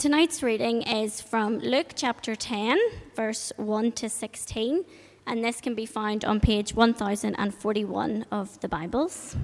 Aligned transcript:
Tonight's 0.00 0.42
reading 0.42 0.80
is 0.80 1.20
from 1.20 1.58
Luke 1.58 1.92
chapter 1.94 2.34
10, 2.34 2.78
verse 3.14 3.52
1 3.58 3.92
to 3.92 4.08
16, 4.08 4.86
and 5.26 5.44
this 5.44 5.60
can 5.60 5.74
be 5.74 5.84
found 5.84 6.24
on 6.24 6.40
page 6.40 6.74
1041 6.74 8.24
of 8.32 8.58
the 8.60 8.68
Bibles. 8.68 9.36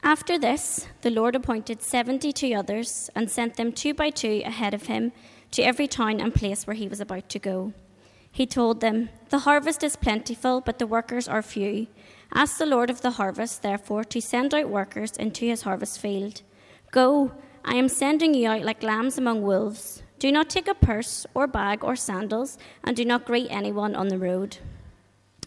After 0.00 0.38
this, 0.38 0.86
the 1.00 1.10
Lord 1.10 1.34
appointed 1.34 1.82
seventy-two 1.82 2.54
others 2.54 3.10
and 3.16 3.28
sent 3.28 3.56
them 3.56 3.72
two 3.72 3.92
by 3.92 4.10
two 4.10 4.40
ahead 4.46 4.74
of 4.74 4.86
him 4.86 5.10
to 5.50 5.62
every 5.62 5.88
town 5.88 6.20
and 6.20 6.32
place 6.32 6.68
where 6.68 6.76
he 6.76 6.86
was 6.86 7.00
about 7.00 7.28
to 7.30 7.40
go. 7.40 7.72
He 8.30 8.46
told 8.46 8.80
them, 8.80 9.08
The 9.30 9.40
harvest 9.40 9.82
is 9.82 9.96
plentiful, 9.96 10.60
but 10.60 10.78
the 10.78 10.86
workers 10.86 11.26
are 11.26 11.42
few. 11.42 11.88
Ask 12.32 12.58
the 12.58 12.66
Lord 12.66 12.90
of 12.90 13.00
the 13.00 13.12
harvest, 13.12 13.62
therefore, 13.62 14.04
to 14.04 14.20
send 14.20 14.54
out 14.54 14.68
workers 14.68 15.12
into 15.12 15.46
his 15.46 15.62
harvest 15.62 15.98
field. 15.98 16.42
Go, 16.90 17.32
I 17.64 17.74
am 17.74 17.88
sending 17.88 18.34
you 18.34 18.48
out 18.48 18.62
like 18.62 18.82
lambs 18.82 19.18
among 19.18 19.42
wolves. 19.42 20.02
Do 20.18 20.32
not 20.32 20.50
take 20.50 20.68
a 20.68 20.74
purse 20.74 21.26
or 21.34 21.46
bag 21.46 21.84
or 21.84 21.96
sandals, 21.96 22.58
and 22.84 22.96
do 22.96 23.04
not 23.04 23.24
greet 23.24 23.48
anyone 23.50 23.94
on 23.94 24.08
the 24.08 24.18
road. 24.18 24.58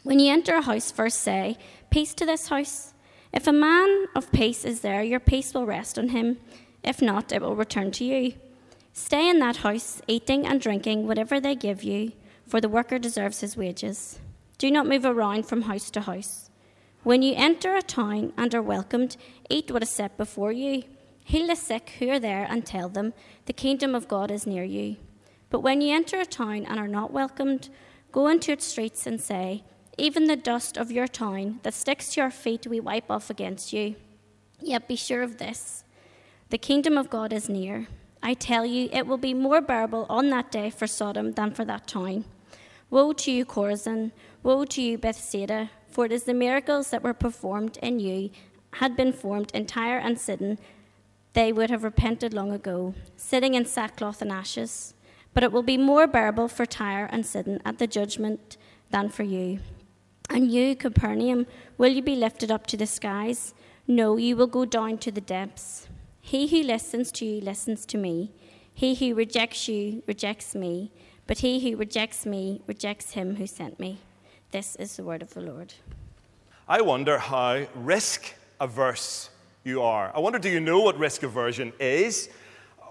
When 0.04 0.20
you 0.20 0.32
enter 0.32 0.56
a 0.56 0.62
house, 0.62 0.92
first 0.92 1.22
say, 1.22 1.58
Peace 1.90 2.14
to 2.16 2.26
this 2.26 2.48
house. 2.48 2.94
If 3.34 3.48
a 3.48 3.54
man 3.54 4.06
of 4.16 4.32
peace 4.32 4.66
is 4.66 4.82
there, 4.82 5.04
your 5.04 5.20
peace 5.20 5.54
will 5.54 5.66
rest 5.66 5.98
on 5.98 6.10
him. 6.10 6.38
If 6.84 7.02
not, 7.02 7.32
it 7.32 7.42
will 7.42 7.56
return 7.56 7.92
to 7.92 8.04
you. 8.04 8.34
Stay 8.94 9.30
in 9.30 9.40
that 9.40 9.58
house, 9.58 10.02
eating 10.08 10.46
and 10.46 10.60
drinking 10.60 11.08
whatever 11.08 11.40
they 11.40 11.56
give 11.56 11.84
you, 11.84 12.12
for 12.46 12.60
the 12.60 12.70
worker 12.70 13.00
deserves 13.00 13.40
his 13.40 13.56
wages. 13.56 14.20
Do 14.58 14.70
not 14.70 14.88
move 14.88 15.06
around 15.06 15.48
from 15.48 15.64
house 15.64 15.90
to 15.92 16.02
house. 16.02 16.51
When 17.04 17.24
you 17.24 17.34
enter 17.36 17.76
a 17.76 17.82
town 17.82 18.32
and 18.38 18.54
are 18.54 18.62
welcomed, 18.62 19.18
eat 19.50 19.72
what 19.72 19.82
is 19.82 19.90
set 19.90 20.18
before 20.18 20.52
you. 20.52 20.84
Heal 21.24 21.48
the 21.48 21.56
sick 21.56 21.94
who 21.98 22.10
are 22.10 22.20
there 22.20 22.46
and 22.48 22.64
tell 22.64 22.90
them, 22.90 23.14
The 23.48 23.54
kingdom 23.54 23.96
of 23.96 24.08
God 24.08 24.30
is 24.30 24.46
near 24.46 24.64
you. 24.64 24.98
But 25.50 25.62
when 25.62 25.82
you 25.82 25.96
enter 25.96 26.20
a 26.20 26.26
town 26.26 26.66
and 26.66 26.80
are 26.80 26.88
not 26.88 27.12
welcomed, 27.12 27.70
go 28.12 28.28
into 28.28 28.52
its 28.52 28.68
streets 28.68 29.08
and 29.08 29.20
say, 29.20 29.64
Even 29.98 30.26
the 30.26 30.36
dust 30.36 30.78
of 30.78 30.92
your 30.92 31.08
town 31.08 31.60
that 31.64 31.74
sticks 31.74 32.14
to 32.14 32.22
your 32.22 32.30
feet 32.30 32.68
we 32.68 32.80
wipe 32.80 33.10
off 33.10 33.32
against 33.32 33.74
you. 33.74 33.96
Yet 34.60 34.88
be 34.88 34.96
sure 34.96 35.24
of 35.24 35.38
this 35.38 35.84
the 36.52 36.58
kingdom 36.58 36.98
of 36.98 37.10
God 37.10 37.32
is 37.32 37.48
near. 37.48 37.88
I 38.22 38.34
tell 38.34 38.66
you, 38.66 38.90
it 38.92 39.08
will 39.08 39.18
be 39.18 39.34
more 39.34 39.62
bearable 39.62 40.06
on 40.10 40.30
that 40.30 40.52
day 40.52 40.70
for 40.70 40.86
Sodom 40.86 41.32
than 41.32 41.52
for 41.52 41.64
that 41.66 41.88
town. 41.88 42.26
Woe 42.90 43.14
to 43.14 43.32
you, 43.32 43.46
Chorazin! 43.46 44.12
Woe 44.44 44.66
to 44.66 44.82
you, 44.82 44.98
Bethsaida! 44.98 45.72
For 45.92 46.06
it 46.06 46.12
is 46.12 46.24
the 46.24 46.34
miracles 46.34 46.90
that 46.90 47.04
were 47.04 47.14
performed 47.14 47.78
in 47.82 48.00
you 48.00 48.30
had 48.76 48.96
been 48.96 49.12
formed 49.12 49.52
in 49.54 49.66
Tyre 49.66 50.00
and 50.00 50.18
Sidon, 50.18 50.58
they 51.34 51.52
would 51.52 51.70
have 51.70 51.84
repented 51.84 52.34
long 52.34 52.52
ago, 52.52 52.94
sitting 53.16 53.54
in 53.54 53.66
sackcloth 53.66 54.22
and 54.22 54.32
ashes. 54.32 54.94
But 55.34 55.44
it 55.44 55.52
will 55.52 55.64
be 55.64 55.78
more 55.78 56.08
bearable 56.08 56.48
for 56.48 56.66
Tyre 56.66 57.10
and 57.12 57.26
Sidon 57.26 57.62
at 57.64 57.78
the 57.78 57.88
judgment 57.88 58.58
than 58.90 59.10
for 59.10 59.24
you. 59.24 59.60
And 60.30 60.52
you, 60.52 60.76
Capernaum, 60.76 61.46
will 61.78 61.92
you 61.92 62.02
be 62.02 62.16
lifted 62.16 62.52
up 62.52 62.68
to 62.68 62.78
the 62.78 62.88
skies? 62.88 63.54
No, 63.88 64.18
you 64.18 64.36
will 64.36 64.48
go 64.48 64.66
down 64.66 64.98
to 65.00 65.12
the 65.12 65.22
depths. 65.22 65.90
He 66.22 66.48
who 66.48 66.66
listens 66.66 67.12
to 67.14 67.26
you 67.26 67.42
listens 67.42 67.86
to 67.88 67.98
me. 67.98 68.32
He 68.74 68.96
who 68.96 69.16
rejects 69.16 69.68
you 69.68 70.04
rejects 70.08 70.56
me. 70.56 70.92
But 71.28 71.40
he 71.40 71.60
who 71.60 71.78
rejects 71.78 72.26
me 72.26 72.62
rejects 72.68 73.12
him 73.12 73.36
who 73.36 73.48
sent 73.48 73.80
me. 73.80 74.00
This 74.52 74.76
is 74.76 74.98
the 74.98 75.04
word 75.04 75.22
of 75.22 75.34
the 75.34 75.40
Lord. 75.40 75.74
I 76.68 76.82
wonder 76.82 77.18
how 77.18 77.68
risk 77.74 78.34
averse 78.60 79.30
you 79.64 79.82
are. 79.82 80.12
I 80.14 80.20
wonder, 80.20 80.40
do 80.40 80.50
you 80.50 80.60
know 80.60 80.82
what 80.82 80.98
risk 80.98 81.24
aversion 81.24 81.72
is? 81.80 82.30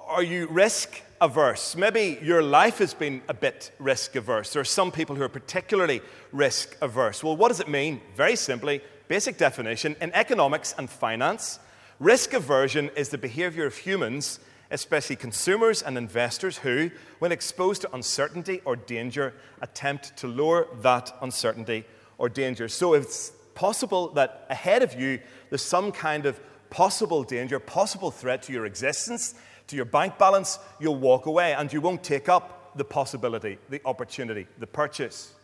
Are 0.06 0.22
you 0.22 0.47
risk 0.48 1.03
averse? 1.20 1.77
Maybe 1.77 2.19
your 2.22 2.42
life 2.42 2.78
has 2.78 2.94
been 2.94 3.20
a 3.28 3.34
bit 3.34 3.72
risk 3.78 4.16
averse. 4.16 4.55
There 4.55 4.62
are 4.62 4.64
some 4.64 4.91
people 4.91 5.16
who 5.16 5.22
are 5.22 5.28
particularly 5.28 6.00
risk 6.32 6.78
averse. 6.81 7.22
Well, 7.22 7.37
what 7.37 7.49
does 7.49 7.60
it 7.60 7.69
mean? 7.69 8.00
Very 8.16 8.37
simply, 8.37 8.81
basic 9.09 9.37
definition 9.37 9.97
in 10.00 10.12
economics 10.15 10.75
and 10.78 10.88
finance, 10.88 11.59
risk 11.99 12.32
aversion 12.32 12.91
is 12.97 13.10
the 13.10 13.19
behavior 13.19 13.66
of 13.66 13.76
humans 13.76 14.41
especially 14.70 15.16
consumers 15.16 15.82
and 15.82 15.98
investors 15.98 16.58
who, 16.58 16.91
when 17.19 17.32
exposed 17.32 17.82
to 17.82 17.94
uncertainty 17.94 18.60
or 18.64 18.76
danger, 18.76 19.34
attempt 19.60 20.16
to 20.19 20.28
lower 20.28 20.69
that 20.82 21.12
uncertainty 21.20 21.84
or 22.19 22.28
danger. 22.28 22.69
So 22.69 22.94
it's 22.94 23.32
possible 23.54 24.08
that 24.10 24.47
ahead 24.48 24.82
of 24.82 24.98
you 24.98 25.20
there's 25.48 25.62
some 25.62 25.92
kind 25.92 26.26
of 26.26 26.41
possible 26.70 27.25
danger, 27.25 27.58
possible 27.58 28.10
threat 28.10 28.42
to 28.44 28.53
your 28.53 28.64
existence, 28.64 29.34
to 29.66 29.76
your 29.76 29.84
bank 29.84 30.19
balance, 30.19 30.58
you'll 30.78 30.97
walk 30.97 31.26
away 31.26 31.52
and 31.54 31.72
you 31.72 31.81
won't 31.81 32.02
take 32.02 32.28
up 32.28 32.76
the 32.76 32.84
possibility, 32.84 33.58
the 33.69 33.81
opportunity, 33.84 34.47
the 34.58 34.66
purchase. 34.66 35.34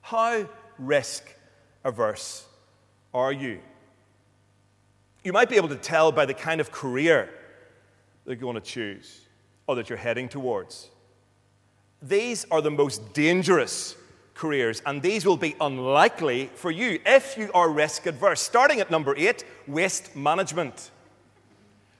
How 0.00 0.48
risk 0.78 1.24
averse 1.84 2.46
are 3.14 3.32
you? 3.32 3.60
You 5.24 5.32
might 5.32 5.48
be 5.48 5.56
able 5.56 5.68
to 5.68 5.76
tell 5.76 6.10
by 6.10 6.26
the 6.26 6.34
kind 6.34 6.60
of 6.60 6.72
career 6.72 7.30
that 8.24 8.32
you're 8.32 8.40
going 8.40 8.54
to 8.54 8.60
choose 8.60 9.20
or 9.66 9.76
that 9.76 9.88
you're 9.88 9.98
heading 9.98 10.28
towards. 10.28 10.90
These 12.00 12.46
are 12.50 12.60
the 12.60 12.70
most 12.70 13.14
dangerous 13.14 13.96
careers, 14.34 14.82
and 14.86 15.02
these 15.02 15.24
will 15.24 15.36
be 15.36 15.54
unlikely 15.60 16.50
for 16.54 16.70
you 16.70 16.98
if 17.06 17.36
you 17.36 17.50
are 17.54 17.70
risk 17.70 18.06
adverse. 18.06 18.40
Starting 18.40 18.80
at 18.80 18.90
number 18.90 19.14
eight, 19.16 19.44
waste 19.66 20.16
management, 20.16 20.90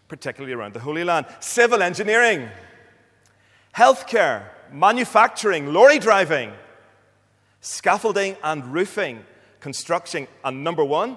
particularly 0.08 0.52
around 0.52 0.74
the 0.74 0.80
Holy 0.80 1.04
Land, 1.04 1.26
civil 1.40 1.82
engineering, 1.82 2.48
healthcare, 3.76 4.44
manufacturing, 4.72 5.72
lorry 5.72 5.98
driving, 5.98 6.52
scaffolding 7.60 8.36
and 8.42 8.66
roofing, 8.72 9.24
construction, 9.60 10.26
and 10.44 10.64
number 10.64 10.84
one, 10.84 11.16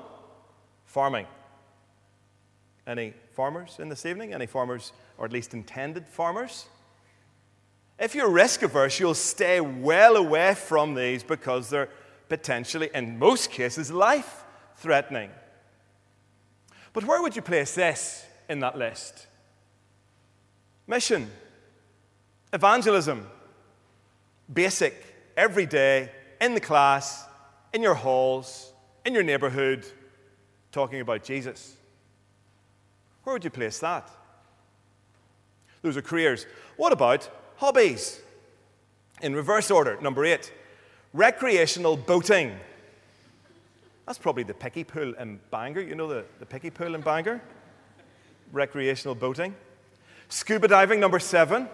farming. 0.86 1.26
Any 2.86 3.14
farmers 3.36 3.78
in 3.80 3.90
this 3.90 4.06
evening? 4.06 4.34
Any 4.34 4.48
farmers, 4.48 4.94
or 5.18 5.26
at 5.26 5.34
least 5.34 5.54
intended 5.54 6.08
farmers? 6.08 6.66
If 8.00 8.16
you're 8.16 8.30
risk 8.30 8.64
averse, 8.64 9.00
you'll 9.00 9.14
stay 9.14 9.62
well 9.62 10.16
away 10.16 10.56
from 10.56 10.96
these 10.96 11.24
because 11.24 11.70
they're 11.70 11.90
potentially, 12.28 12.90
in 12.94 13.20
most 13.20 13.52
cases, 13.52 13.92
life 13.92 14.44
threatening. 14.78 15.30
But 16.94 17.06
where 17.06 17.22
would 17.22 17.36
you 17.36 17.42
place 17.42 17.76
this 17.76 18.26
in 18.50 18.60
that 18.60 18.78
list? 18.78 19.28
Mission, 20.88 21.30
evangelism, 22.54 23.28
basic, 24.52 24.94
everyday, 25.36 26.10
in 26.42 26.54
the 26.54 26.60
class, 26.60 27.26
in 27.74 27.82
your 27.82 27.96
halls, 27.96 28.72
in 29.06 29.14
your 29.14 29.24
neighborhood, 29.24 29.86
talking 30.72 31.02
about 31.02 31.24
Jesus. 31.24 31.76
Where 33.26 33.34
would 33.34 33.44
you 33.44 33.50
place 33.50 33.80
that? 33.80 34.10
Those 35.82 35.98
are 35.98 36.02
careers. 36.02 36.46
What 36.78 36.94
about 36.94 37.30
hobbies? 37.58 38.22
In 39.22 39.34
reverse 39.36 39.72
order, 39.72 39.98
number 40.00 40.26
eight, 40.26 40.54
recreational 41.12 41.98
boating. 41.98 42.56
That's 44.06 44.20
probably 44.20 44.44
the 44.44 44.54
Pickie 44.54 44.84
Pool 44.84 45.14
in 45.16 45.40
Bangor. 45.50 45.82
You 45.82 45.96
know 45.96 46.08
the, 46.08 46.26
the 46.40 46.46
Pickie 46.46 46.70
Pool 46.70 46.94
in 46.94 47.02
Bangor? 47.02 47.42
Recreational 48.52 49.16
boating. 49.16 49.56
Scuba 50.30 50.68
diving, 50.68 51.00
number 51.00 51.18
seven. 51.18 51.68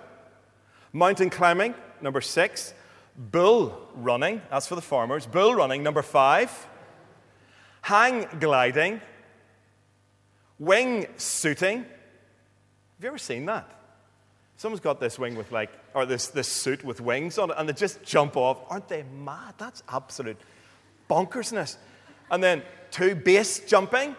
Mountain 0.94 1.30
climbing, 1.30 1.74
number 2.02 2.22
six. 2.22 2.74
Bull 3.18 3.90
running, 3.96 4.42
that's 4.50 4.68
for 4.68 4.76
the 4.76 4.82
farmers. 4.82 5.26
Bull 5.26 5.54
running, 5.56 5.84
number 5.84 6.02
five. 6.02 6.68
Hang 7.82 8.28
gliding, 8.40 9.02
Wing 10.62 11.08
suiting. 11.18 11.80
Have 11.80 11.88
you 13.02 13.08
ever 13.08 13.18
seen 13.18 13.48
that? 13.48 13.68
Someone's 14.58 14.80
got 14.80 15.00
this 15.00 15.18
wing 15.18 15.36
with 15.36 15.52
like, 15.52 15.72
or 15.96 16.06
this, 16.06 16.28
this 16.28 16.48
suit 16.48 16.84
with 16.86 17.02
wings 17.02 17.40
on 17.40 17.50
it, 17.50 17.56
and 17.58 17.68
they 17.68 17.74
just 17.74 18.04
jump 18.04 18.38
off. 18.38 18.60
Aren't 18.70 18.88
they 18.88 19.02
mad? 19.02 19.56
That's 19.58 19.82
absolute 19.90 20.38
bonkersness. 21.10 21.78
And 22.30 22.44
then 22.44 22.62
two, 22.92 23.16
base 23.16 23.62
jumping. 23.62 24.16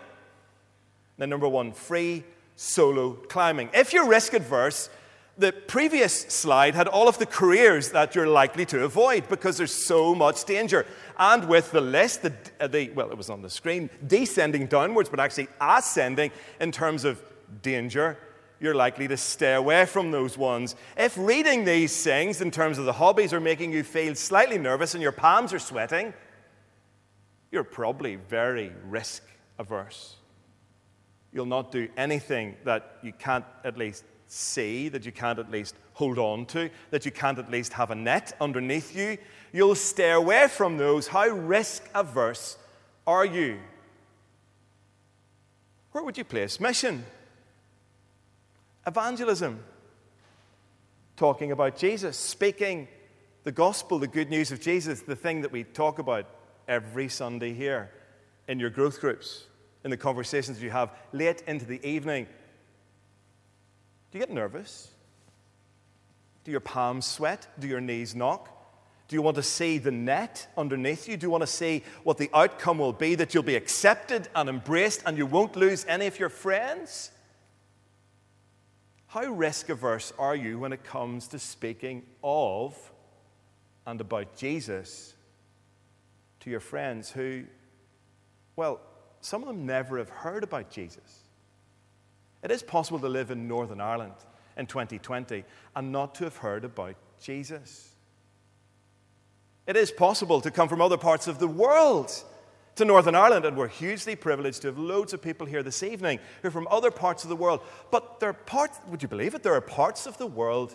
Then 1.17 1.31
number 1.31 1.47
one, 1.47 1.71
free 1.71 2.25
solo 2.56 3.12
climbing. 3.12 3.71
If 3.73 3.93
you're 3.93 4.09
risk 4.09 4.35
adverse, 4.35 4.91
the 5.38 5.52
previous 5.52 6.20
slide 6.20 6.75
had 6.75 6.88
all 6.88 7.08
of 7.08 7.19
the 7.19 7.26
careers 7.26 7.90
that 7.90 8.14
you're 8.14 8.26
likely 8.26 8.67
to 8.67 8.84
avoid 8.84 9.29
because 9.29 9.56
there's 9.56 9.75
so 9.75 10.14
much 10.14 10.44
danger. 10.44 10.87
And 11.19 11.49
with 11.49 11.70
the 11.73 11.81
list, 11.81 12.23
the, 12.23 12.34
uh, 12.61 12.67
the, 12.67 12.90
well, 12.90 13.11
it 13.11 13.17
was 13.17 13.31
on 13.31 13.43
the 13.43 13.49
screen, 13.49 13.88
descending 14.06 14.67
downwards, 14.67 15.08
but 15.08 15.20
actually 15.20 15.49
ascending 15.61 16.32
in 16.61 16.70
terms 16.70 17.05
of 17.05 17.23
danger, 17.62 18.19
you're 18.61 18.75
likely 18.75 19.08
to 19.08 19.17
stay 19.17 19.55
away 19.55 19.87
from 19.87 20.11
those 20.11 20.37
ones. 20.37 20.76
If 20.96 21.17
reading 21.17 21.64
these 21.64 22.05
things 22.05 22.40
in 22.40 22.50
terms 22.50 22.79
of 22.79 22.84
the 22.84 22.93
hobbies 22.93 23.32
are 23.32 23.40
making 23.40 23.73
you 23.73 23.82
feel 23.82 24.14
slightly 24.14 24.58
nervous 24.58 24.94
and 24.94 25.02
your 25.02 25.12
palms 25.12 25.52
are 25.52 25.58
sweating, 25.58 26.12
you're 27.50 27.64
probably 27.64 28.17
very 28.17 28.70
risk 28.87 29.25
averse. 29.58 30.17
You'll 31.32 31.46
not 31.46 31.73
do 31.73 31.88
anything 31.96 32.56
that 32.64 32.99
you 33.02 33.12
can't 33.12 33.44
at 33.64 33.79
least 33.79 34.05
see, 34.32 34.88
that 34.88 35.05
you 35.05 35.12
can't 35.12 35.38
at 35.38 35.50
least 35.50 35.75
hold 35.94 36.19
on 36.19 36.46
to, 36.46 36.70
that 36.90 37.05
you 37.05 37.11
can't 37.11 37.38
at 37.38 37.50
least 37.50 37.75
have 37.75 37.90
a 37.90 37.94
net 37.94 38.34
underneath 38.40 38.96
you. 38.96 39.19
You'll 39.52 39.75
stay 39.75 40.11
away 40.11 40.49
from 40.49 40.79
those. 40.79 41.08
How 41.08 41.29
risk 41.29 41.88
averse 41.94 42.56
are 43.06 43.25
you? 43.25 43.58
Where 45.93 46.02
would 46.02 46.17
you 46.17 46.25
place 46.25 46.58
mission? 46.58 47.05
Evangelism. 48.87 49.62
Talking 51.17 51.52
about 51.52 51.76
Jesus, 51.76 52.17
speaking 52.17 52.88
the 53.44 53.52
gospel, 53.52 53.99
the 53.99 54.08
good 54.08 54.31
news 54.31 54.50
of 54.50 54.61
Jesus, 54.61 55.00
the 55.02 55.17
thing 55.17 55.43
that 55.43 55.52
we 55.52 55.64
talk 55.64 55.99
about 55.99 56.26
every 56.69 57.08
Sunday 57.08 57.52
here 57.52 57.90
in 58.49 58.58
your 58.58 58.70
growth 58.70 59.00
groups, 59.00 59.46
in 59.84 59.90
the 59.90 59.96
conversations 59.96 60.62
you 60.62 60.70
have 60.70 60.90
late 61.12 61.43
into 61.46 61.64
the 61.64 61.84
evening. 61.87 62.26
Do 64.12 64.19
you 64.19 64.26
get 64.26 64.32
nervous? 64.32 64.91
Do 66.44 66.50
your 66.50 66.61
palms 66.61 67.06
sweat? 67.06 67.49
Do 67.59 67.67
your 67.67 67.81
knees 67.81 68.14
knock? 68.14 68.49
Do 69.09 69.17
you 69.17 69.23
want 69.23 69.37
to 69.37 69.43
see 69.43 69.79
the 69.79 69.91
net 69.91 70.47
underneath 70.56 71.09
you? 71.09 71.17
Do 71.17 71.26
you 71.26 71.31
want 71.31 71.43
to 71.43 71.47
see 71.47 71.82
what 72.03 72.19
the 72.19 72.31
outcome 72.35 72.79
will 72.79 72.93
be 72.93 73.14
that 73.14 73.32
you'll 73.32 73.43
be 73.43 73.56
accepted 73.56 74.29
and 74.35 74.49
embraced 74.49 75.03
and 75.06 75.17
you 75.17 75.26
won't 75.26 75.56
lose 75.56 75.87
any 75.88 76.06
of 76.06 76.19
your 76.19 76.29
friends? 76.29 77.11
How 79.06 79.25
risk 79.25 79.69
averse 79.70 80.12
are 80.19 80.37
you 80.37 80.58
when 80.58 80.73
it 80.73 80.85
comes 80.85 81.29
to 81.29 81.38
speaking 81.38 82.03
of 82.23 82.76
and 83.87 84.00
about 84.00 84.37
Jesus 84.37 85.15
to 86.41 86.50
your 86.50 86.61
friends 86.61 87.11
who, 87.11 87.44
well, 88.56 88.81
some 89.20 89.43
of 89.43 89.49
them 89.49 89.65
never 89.67 89.99
have 89.99 90.08
heard 90.11 90.44
about 90.44 90.70
Jesus? 90.70 91.22
It 92.43 92.50
is 92.50 92.62
possible 92.62 92.99
to 93.00 93.09
live 93.09 93.31
in 93.31 93.47
Northern 93.47 93.81
Ireland 93.81 94.15
in 94.56 94.67
2020 94.67 95.44
and 95.77 95.93
not 95.93 96.15
to 96.17 96.25
have 96.25 96.37
heard 96.37 96.65
about 96.65 96.97
Jesus. 97.21 97.94
It 99.67 99.77
is 99.77 99.93
possible 99.93 100.41
to 100.41 100.50
come 100.50 100.69
from 100.69 100.81
other 100.81 100.99
parts 100.99 101.29
of 101.29 101.39
the 101.39 101.47
world 101.47 102.12
to 102.75 102.85
Northern 102.85 103.15
Ireland, 103.15 103.44
and 103.44 103.56
we're 103.56 103.69
hugely 103.69 104.17
privileged 104.17 104.62
to 104.62 104.69
have 104.69 104.79
loads 104.79 105.12
of 105.12 105.23
people 105.23 105.47
here 105.47 105.62
this 105.62 105.83
evening 105.83 106.19
who 106.41 106.49
are 106.49 106.53
from 106.53 106.67
other 106.71 106.91
parts 106.91 107.23
of 107.23 107.29
the 107.29 107.37
world. 107.37 107.61
But 107.91 108.19
there 108.19 108.31
are 108.31 108.35
parts, 108.35 108.81
would 108.89 109.03
you 109.03 109.09
believe 109.09 109.35
it? 109.35 109.43
There 109.43 109.55
are 109.55 109.61
parts 109.61 110.06
of 110.06 110.19
the 110.19 110.27
world 110.27 110.75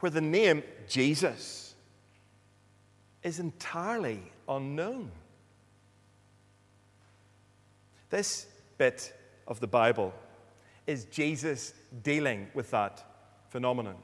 where 0.00 0.10
the 0.10 0.20
name 0.20 0.62
Jesus 0.88 1.74
is 3.22 3.38
entirely 3.38 4.20
unknown. 4.48 5.10
This 8.10 8.46
bit 8.76 9.12
of 9.46 9.60
the 9.60 9.66
Bible 9.66 10.12
is 10.86 11.04
Jesus 11.06 11.74
dealing 12.02 12.48
with 12.54 12.70
that 12.70 13.04
phenomenon. 13.48 13.96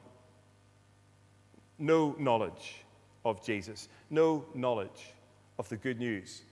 No 1.78 2.14
knowledge 2.18 2.84
of 3.24 3.44
Jesus, 3.44 3.88
no 4.10 4.44
knowledge 4.54 5.14
of 5.58 5.68
the 5.68 5.76
good 5.76 5.98
news 5.98 6.42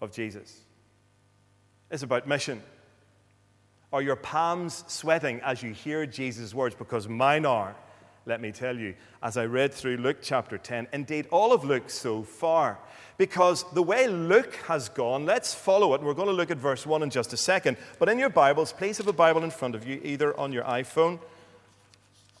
of 0.00 0.12
Jesus. 0.12 0.60
It's 1.90 2.02
about 2.02 2.26
mission. 2.26 2.62
Are 3.92 4.02
your 4.02 4.16
palms 4.16 4.84
sweating 4.88 5.40
as 5.40 5.62
you 5.62 5.72
hear 5.72 6.06
Jesus' 6.06 6.54
words? 6.54 6.74
Because 6.74 7.08
mine 7.08 7.46
are, 7.46 7.76
let 8.26 8.40
me 8.40 8.52
tell 8.52 8.76
you, 8.76 8.94
as 9.22 9.36
I 9.36 9.44
read 9.44 9.74
through 9.74 9.98
Luke 9.98 10.18
chapter 10.22 10.56
10, 10.56 10.88
indeed 10.92 11.26
all 11.30 11.52
of 11.52 11.64
Luke 11.64 11.90
so 11.90 12.22
far. 12.22 12.78
Because 13.18 13.64
the 13.72 13.82
way 13.82 14.08
Luke 14.08 14.54
has 14.66 14.88
gone, 14.88 15.26
let's 15.26 15.54
follow 15.54 15.94
it. 15.94 16.02
We're 16.02 16.14
going 16.14 16.28
to 16.28 16.34
look 16.34 16.50
at 16.50 16.56
verse 16.56 16.86
1 16.86 17.02
in 17.02 17.10
just 17.10 17.32
a 17.32 17.36
second. 17.36 17.76
But 17.98 18.08
in 18.08 18.18
your 18.18 18.30
Bibles, 18.30 18.72
please 18.72 18.96
have 18.98 19.06
a 19.08 19.12
Bible 19.12 19.44
in 19.44 19.50
front 19.50 19.74
of 19.74 19.86
you, 19.86 20.00
either 20.02 20.38
on 20.38 20.52
your 20.52 20.64
iPhone, 20.64 21.20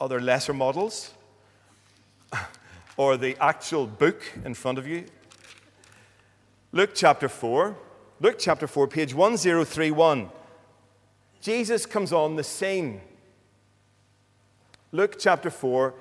other 0.00 0.20
lesser 0.20 0.54
models, 0.54 1.12
or 2.96 3.16
the 3.16 3.36
actual 3.40 3.86
book 3.86 4.22
in 4.44 4.54
front 4.54 4.78
of 4.78 4.86
you. 4.86 5.04
Luke 6.72 6.90
chapter 6.94 7.28
4. 7.28 7.76
Luke 8.20 8.36
chapter 8.38 8.66
4, 8.66 8.88
page 8.88 9.14
1031. 9.14 10.30
Jesus 11.40 11.84
comes 11.84 12.12
on 12.12 12.36
the 12.36 12.44
scene. 12.44 13.00
Luke 14.94 15.16
chapter 15.18 15.50
4, 15.50 15.92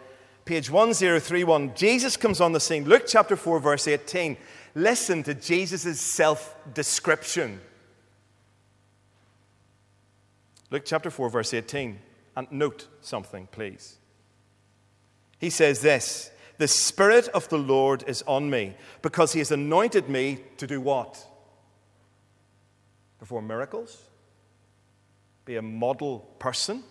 page 0.45 0.69
1031. 0.69 1.73
Jesus 1.73 2.15
comes 2.15 2.39
on 2.39 2.51
the 2.51 2.59
scene. 2.59 2.85
Luke 2.85 3.05
chapter 3.07 3.35
4, 3.35 3.59
verse 3.59 3.87
18. 3.87 4.37
Listen 4.75 5.23
to 5.23 5.33
Jesus' 5.33 5.99
self 5.99 6.55
description. 6.75 7.59
Luke 10.69 10.83
chapter 10.85 11.09
4, 11.09 11.27
verse 11.27 11.55
18. 11.55 11.99
And 12.37 12.51
note 12.51 12.87
something, 13.01 13.47
please. 13.51 13.97
He 15.39 15.49
says 15.49 15.81
this 15.81 16.29
the 16.59 16.67
Spirit 16.67 17.29
of 17.29 17.49
the 17.49 17.57
Lord 17.57 18.03
is 18.05 18.21
on 18.27 18.47
me 18.47 18.75
because 19.01 19.33
He 19.33 19.39
has 19.39 19.51
anointed 19.51 20.07
me 20.07 20.37
to 20.57 20.67
do 20.67 20.79
what? 20.79 21.25
Perform 23.17 23.47
miracles? 23.47 24.03
Be 25.45 25.55
a 25.55 25.63
model 25.63 26.19
person? 26.37 26.83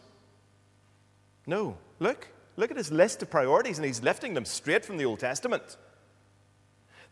No. 1.47 1.77
Look. 2.03 2.29
Look 2.57 2.71
at 2.71 2.77
his 2.77 2.91
list 2.91 3.23
of 3.23 3.31
priorities, 3.31 3.79
and 3.79 3.87
he's 3.87 4.03
lifting 4.03 4.35
them 4.35 4.45
straight 4.45 4.85
from 4.85 4.97
the 4.97 5.05
Old 5.05 5.21
Testament. 5.21 5.77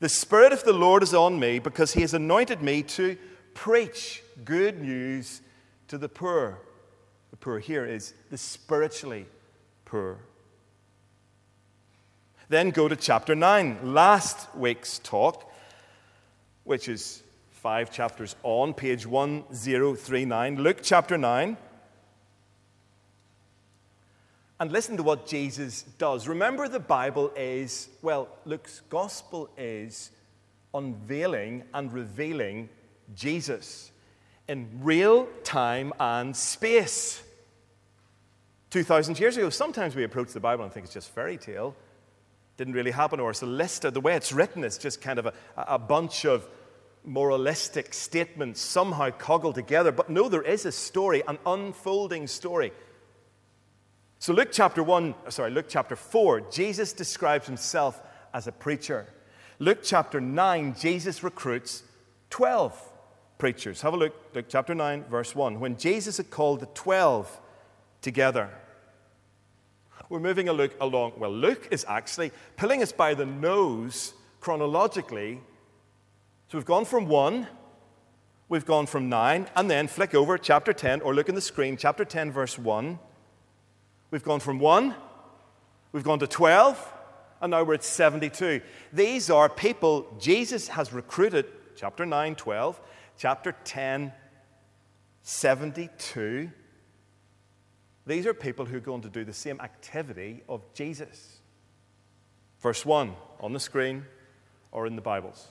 The 0.00 0.08
Spirit 0.08 0.52
of 0.52 0.64
the 0.64 0.72
Lord 0.72 1.02
is 1.02 1.14
on 1.14 1.38
me 1.38 1.58
because 1.58 1.92
He 1.92 2.00
has 2.00 2.14
anointed 2.14 2.62
me 2.62 2.82
to 2.82 3.18
preach 3.52 4.22
good 4.44 4.80
news 4.80 5.42
to 5.88 5.98
the 5.98 6.08
poor. 6.08 6.58
The 7.30 7.36
poor 7.36 7.58
here 7.58 7.84
is 7.84 8.14
the 8.30 8.38
spiritually 8.38 9.26
poor. 9.84 10.18
Then 12.48 12.70
go 12.70 12.88
to 12.88 12.96
chapter 12.96 13.34
9, 13.34 13.94
last 13.94 14.52
week's 14.56 14.98
talk, 14.98 15.52
which 16.64 16.88
is 16.88 17.22
five 17.50 17.92
chapters 17.92 18.34
on, 18.42 18.72
page 18.72 19.06
1039. 19.06 20.56
Luke 20.56 20.78
chapter 20.82 21.16
9. 21.16 21.56
And 24.60 24.70
listen 24.70 24.96
to 24.98 25.02
what 25.02 25.26
Jesus 25.26 25.82
does. 25.98 26.28
Remember, 26.28 26.68
the 26.68 26.78
Bible 26.78 27.32
is, 27.34 27.88
well, 28.02 28.28
Luke's 28.44 28.82
gospel 28.90 29.50
is 29.56 30.10
unveiling 30.74 31.64
and 31.74 31.92
revealing 31.92 32.68
Jesus 33.16 33.90
in 34.46 34.68
real 34.80 35.26
time 35.42 35.92
and 35.98 36.36
space. 36.36 37.22
2,000 38.70 39.18
years 39.18 39.36
ago, 39.36 39.50
sometimes 39.50 39.96
we 39.96 40.04
approach 40.04 40.32
the 40.32 40.40
Bible 40.40 40.62
and 40.62 40.72
think 40.72 40.84
it's 40.84 40.94
just 40.94 41.12
fairy 41.12 41.38
tale 41.38 41.74
didn't 42.60 42.74
really 42.74 42.90
happen, 42.90 43.20
or 43.20 43.30
it's 43.30 43.40
a 43.40 43.46
list. 43.46 43.86
of 43.86 43.94
The 43.94 44.02
way 44.02 44.14
it's 44.16 44.32
written 44.32 44.64
it's 44.64 44.76
just 44.76 45.00
kind 45.00 45.18
of 45.18 45.24
a, 45.24 45.32
a 45.56 45.78
bunch 45.78 46.26
of 46.26 46.46
moralistic 47.06 47.94
statements 47.94 48.60
somehow 48.60 49.08
cobbled 49.08 49.54
together. 49.54 49.90
But 49.92 50.10
no, 50.10 50.28
there 50.28 50.42
is 50.42 50.66
a 50.66 50.72
story, 50.72 51.22
an 51.26 51.38
unfolding 51.46 52.26
story. 52.26 52.72
So, 54.22 54.34
Luke 54.34 54.50
chapter 54.52 54.82
1, 54.82 55.14
uh, 55.26 55.30
sorry, 55.30 55.50
Luke 55.50 55.64
chapter 55.66 55.96
4, 55.96 56.42
Jesus 56.52 56.92
describes 56.92 57.46
himself 57.46 58.02
as 58.34 58.46
a 58.46 58.52
preacher. 58.52 59.06
Luke 59.58 59.78
chapter 59.82 60.20
9, 60.20 60.74
Jesus 60.78 61.22
recruits 61.22 61.82
12 62.28 62.78
preachers. 63.38 63.80
Have 63.80 63.94
a 63.94 63.96
look, 63.96 64.14
Luke 64.34 64.44
chapter 64.46 64.74
9, 64.74 65.04
verse 65.04 65.34
1. 65.34 65.58
When 65.58 65.78
Jesus 65.78 66.18
had 66.18 66.28
called 66.28 66.60
the 66.60 66.66
12 66.66 67.40
together, 68.02 68.50
we're 70.10 70.20
moving 70.20 70.50
a 70.50 70.52
look 70.52 70.74
along. 70.82 71.14
Well, 71.16 71.32
Luke 71.32 71.68
is 71.70 71.86
actually 71.88 72.30
pulling 72.58 72.82
us 72.82 72.92
by 72.92 73.14
the 73.14 73.24
nose 73.24 74.12
chronologically. 74.40 75.40
So 76.48 76.58
we've 76.58 76.66
gone 76.66 76.84
from 76.84 77.06
1, 77.06 77.46
we've 78.50 78.66
gone 78.66 78.84
from 78.84 79.08
9, 79.08 79.46
and 79.56 79.70
then 79.70 79.88
flick 79.88 80.14
over 80.14 80.36
chapter 80.36 80.74
10, 80.74 81.00
or 81.00 81.14
look 81.14 81.30
in 81.30 81.34
the 81.34 81.40
screen, 81.40 81.78
chapter 81.78 82.04
10, 82.04 82.32
verse 82.32 82.58
1. 82.58 82.98
We've 84.10 84.24
gone 84.24 84.40
from 84.40 84.58
1, 84.58 84.94
we've 85.92 86.02
gone 86.02 86.18
to 86.18 86.26
12, 86.26 86.92
and 87.40 87.52
now 87.52 87.62
we're 87.62 87.74
at 87.74 87.84
72. 87.84 88.60
These 88.92 89.30
are 89.30 89.48
people 89.48 90.16
Jesus 90.18 90.66
has 90.68 90.92
recruited, 90.92 91.46
chapter 91.76 92.04
9, 92.04 92.34
12, 92.34 92.80
chapter 93.16 93.54
10, 93.64 94.12
72. 95.22 96.50
These 98.04 98.26
are 98.26 98.34
people 98.34 98.64
who 98.64 98.78
are 98.78 98.80
going 98.80 99.02
to 99.02 99.08
do 99.08 99.24
the 99.24 99.32
same 99.32 99.60
activity 99.60 100.42
of 100.48 100.62
Jesus. 100.74 101.38
Verse 102.58 102.84
1 102.84 103.14
on 103.38 103.52
the 103.52 103.60
screen 103.60 104.04
or 104.72 104.88
in 104.88 104.96
the 104.96 105.02
Bibles. 105.02 105.46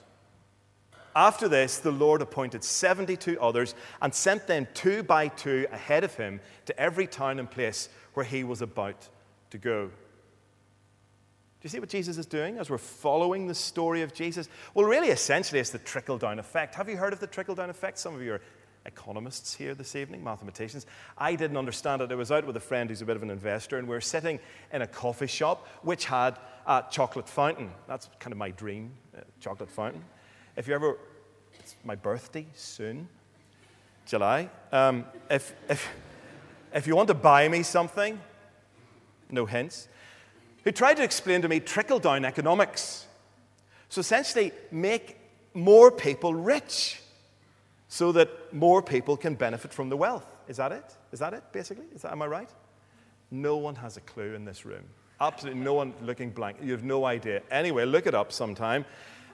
After 1.15 1.47
this, 1.47 1.77
the 1.77 1.91
Lord 1.91 2.21
appointed 2.21 2.63
72 2.63 3.39
others 3.39 3.73
and 4.01 4.13
sent 4.13 4.47
them 4.47 4.67
two 4.73 5.01
by 5.01 5.29
two 5.29 5.65
ahead 5.71 6.03
of 6.03 6.15
him 6.15 6.39
to 6.65 6.79
every 6.79 7.07
town 7.07 7.39
and 7.39 7.49
place 7.49 7.89
where 8.19 8.25
he 8.25 8.43
was 8.43 8.61
about 8.61 9.07
to 9.49 9.57
go. 9.57 9.87
Do 9.87 9.93
you 11.61 11.69
see 11.69 11.79
what 11.79 11.87
Jesus 11.87 12.17
is 12.17 12.25
doing 12.25 12.57
as 12.57 12.69
we're 12.69 12.77
following 12.77 13.47
the 13.47 13.55
story 13.55 14.01
of 14.01 14.13
Jesus? 14.13 14.49
Well, 14.73 14.85
really, 14.85 15.07
essentially, 15.07 15.61
it's 15.61 15.69
the 15.69 15.79
trickle 15.79 16.17
down 16.17 16.37
effect. 16.37 16.75
Have 16.75 16.89
you 16.89 16.97
heard 16.97 17.13
of 17.13 17.21
the 17.21 17.27
trickle 17.27 17.55
down 17.55 17.69
effect? 17.69 17.97
Some 17.97 18.13
of 18.13 18.21
you 18.21 18.33
are 18.33 18.41
economists 18.85 19.53
here 19.53 19.73
this 19.73 19.95
evening, 19.95 20.21
mathematicians. 20.21 20.85
I 21.17 21.35
didn't 21.35 21.55
understand 21.55 22.01
it. 22.01 22.11
I 22.11 22.15
was 22.15 22.29
out 22.29 22.45
with 22.45 22.57
a 22.57 22.59
friend 22.59 22.89
who's 22.89 23.01
a 23.01 23.05
bit 23.05 23.15
of 23.15 23.23
an 23.23 23.29
investor, 23.29 23.77
and 23.77 23.87
we 23.87 23.95
were 23.95 24.01
sitting 24.01 24.37
in 24.73 24.81
a 24.81 24.87
coffee 24.87 25.25
shop 25.25 25.65
which 25.81 26.03
had 26.03 26.37
a 26.67 26.83
chocolate 26.91 27.29
fountain. 27.29 27.71
That's 27.87 28.09
kind 28.19 28.33
of 28.33 28.37
my 28.37 28.51
dream, 28.51 28.91
chocolate 29.39 29.71
fountain. 29.71 30.03
If 30.57 30.67
you 30.67 30.75
ever, 30.75 30.97
it's 31.57 31.77
my 31.85 31.95
birthday 31.95 32.47
soon, 32.53 33.07
July. 34.05 34.49
Um, 34.73 35.05
if, 35.29 35.53
if, 35.69 35.89
if 36.73 36.87
you 36.87 36.95
want 36.95 37.07
to 37.07 37.13
buy 37.13 37.47
me 37.47 37.63
something, 37.63 38.19
no 39.29 39.45
hints, 39.45 39.87
who 40.63 40.71
tried 40.71 40.95
to 40.95 41.03
explain 41.03 41.41
to 41.41 41.47
me 41.47 41.59
trickle 41.59 41.99
down 41.99 42.25
economics. 42.25 43.07
So 43.89 44.01
essentially, 44.01 44.51
make 44.71 45.17
more 45.53 45.91
people 45.91 46.33
rich 46.33 47.01
so 47.87 48.11
that 48.11 48.53
more 48.53 48.81
people 48.81 49.17
can 49.17 49.35
benefit 49.35 49.73
from 49.73 49.89
the 49.89 49.97
wealth. 49.97 50.25
Is 50.47 50.57
that 50.57 50.71
it? 50.71 50.95
Is 51.11 51.19
that 51.19 51.33
it, 51.33 51.43
basically? 51.51 51.85
That, 52.01 52.11
am 52.11 52.21
I 52.21 52.27
right? 52.27 52.49
No 53.31 53.57
one 53.57 53.75
has 53.75 53.97
a 53.97 54.01
clue 54.01 54.35
in 54.35 54.45
this 54.45 54.65
room. 54.65 54.83
Absolutely 55.21 55.59
no 55.61 55.73
one 55.73 55.93
looking 56.01 56.29
blank. 56.29 56.57
You 56.61 56.71
have 56.71 56.83
no 56.83 57.05
idea. 57.05 57.41
Anyway, 57.51 57.85
look 57.85 58.07
it 58.07 58.15
up 58.15 58.31
sometime. 58.31 58.85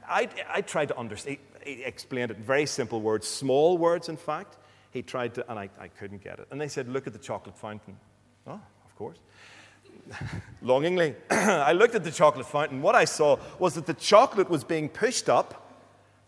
I, 0.07 0.29
I 0.49 0.61
tried 0.61 0.87
to 0.87 0.97
understand, 0.97 1.37
he, 1.63 1.75
he 1.75 1.83
explained 1.83 2.31
it 2.31 2.37
in 2.37 2.43
very 2.43 2.65
simple 2.65 3.01
words, 3.01 3.27
small 3.27 3.77
words, 3.77 4.09
in 4.09 4.17
fact. 4.17 4.57
He 4.95 5.01
tried 5.01 5.33
to, 5.33 5.51
and 5.51 5.59
I, 5.59 5.69
I 5.77 5.89
couldn't 5.89 6.23
get 6.23 6.39
it. 6.39 6.47
And 6.51 6.61
they 6.61 6.69
said, 6.69 6.87
Look 6.87 7.05
at 7.05 7.11
the 7.11 7.19
chocolate 7.19 7.57
fountain. 7.57 7.97
Oh, 8.47 8.53
of 8.53 8.95
course. 8.95 9.17
Longingly, 10.61 11.15
I 11.29 11.73
looked 11.73 11.95
at 11.95 12.05
the 12.05 12.11
chocolate 12.11 12.45
fountain. 12.45 12.81
What 12.81 12.95
I 12.95 13.03
saw 13.03 13.37
was 13.59 13.73
that 13.73 13.87
the 13.87 13.93
chocolate 13.93 14.49
was 14.49 14.63
being 14.63 14.87
pushed 14.87 15.27
up 15.27 15.69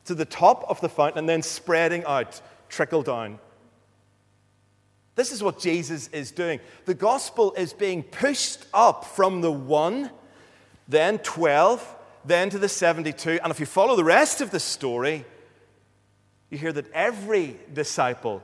to 0.03 0.13
the 0.13 0.25
top 0.25 0.65
of 0.67 0.81
the 0.81 0.89
fountain 0.89 1.19
and 1.19 1.29
then 1.29 1.41
spreading 1.43 2.03
out, 2.03 2.41
trickle 2.67 3.03
down. 3.03 3.39
This 5.15 5.31
is 5.31 5.41
what 5.41 5.59
Jesus 5.59 6.09
is 6.09 6.31
doing. 6.31 6.59
The 6.83 6.93
gospel 6.93 7.53
is 7.53 7.71
being 7.71 8.03
pushed 8.03 8.65
up 8.73 9.05
from 9.05 9.39
the 9.39 9.51
one, 9.51 10.11
then 10.89 11.19
12, 11.19 11.95
then 12.25 12.49
to 12.49 12.59
the 12.59 12.67
72. 12.67 13.39
And 13.41 13.49
if 13.49 13.61
you 13.61 13.65
follow 13.65 13.95
the 13.95 14.03
rest 14.03 14.41
of 14.41 14.51
the 14.51 14.59
story, 14.59 15.23
you 16.49 16.57
hear 16.57 16.73
that 16.73 16.91
every 16.91 17.55
disciple 17.73 18.43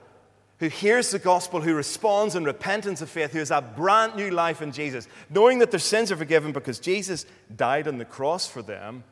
who 0.60 0.68
hears 0.68 1.12
the 1.12 1.20
gospel, 1.20 1.62
who 1.62 1.74
responds 1.74 2.36
in 2.36 2.44
repentance 2.44 3.02
of 3.02 3.10
faith, 3.10 3.32
who 3.32 3.40
has 3.40 3.52
a 3.52 3.62
brand 3.62 4.16
new 4.16 4.30
life 4.30 4.62
in 4.62 4.72
Jesus, 4.72 5.08
knowing 5.30 5.60
that 5.60 5.72
their 5.72 5.80
sins 5.80 6.12
are 6.12 6.16
forgiven 6.16 6.52
because 6.52 6.80
Jesus 6.80 7.26
died 7.56 7.88
on 7.88 7.98
the 7.98 8.06
cross 8.06 8.48
for 8.48 8.62
them, 8.62 9.04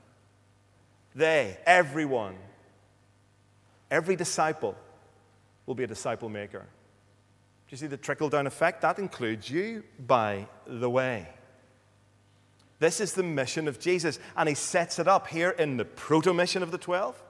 they, 1.14 1.58
everyone, 1.66 2.36
every 3.90 4.16
disciple 4.16 4.76
will 5.66 5.76
be 5.76 5.84
a 5.84 5.88
disciple 5.88 6.30
maker. 6.30 6.60
Do 6.60 7.76
you 7.76 7.78
see 7.78 7.88
the 7.88 7.98
trickle 7.98 8.30
down 8.30 8.48
effect? 8.48 8.82
That 8.82 9.00
includes 9.00 9.50
you, 9.50 9.84
by 10.00 10.48
the 10.66 10.90
way. 10.90 11.28
This 12.80 13.00
is 13.00 13.14
the 13.14 13.24
mission 13.24 13.68
of 13.68 13.80
Jesus, 13.80 14.20
and 14.36 14.50
he 14.50 14.56
sets 14.56 15.00
it 15.00 15.08
up 15.08 15.28
here 15.28 15.52
in 15.52 15.78
the 15.78 15.86
proto 15.86 16.34
mission 16.34 16.64
of 16.64 16.72
the 16.72 16.78
12 16.78 17.22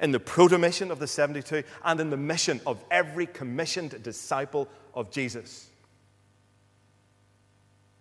in 0.00 0.12
the 0.12 0.20
proto 0.20 0.58
mission 0.58 0.90
of 0.90 0.98
the 0.98 1.06
72, 1.06 1.62
and 1.84 2.00
in 2.00 2.10
the 2.10 2.16
mission 2.16 2.60
of 2.66 2.82
every 2.90 3.26
commissioned 3.26 4.02
disciple 4.02 4.68
of 4.94 5.10
Jesus. 5.10 5.68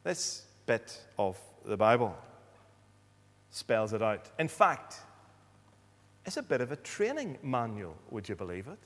This 0.03 0.43
bit 0.65 0.99
of 1.17 1.37
the 1.65 1.77
Bible 1.77 2.15
spells 3.49 3.93
it 3.93 4.01
out. 4.01 4.29
In 4.39 4.47
fact, 4.47 4.95
it's 6.25 6.37
a 6.37 6.43
bit 6.43 6.61
of 6.61 6.71
a 6.71 6.75
training 6.77 7.37
manual, 7.43 7.95
would 8.09 8.27
you 8.27 8.35
believe 8.35 8.67
it? 8.67 8.79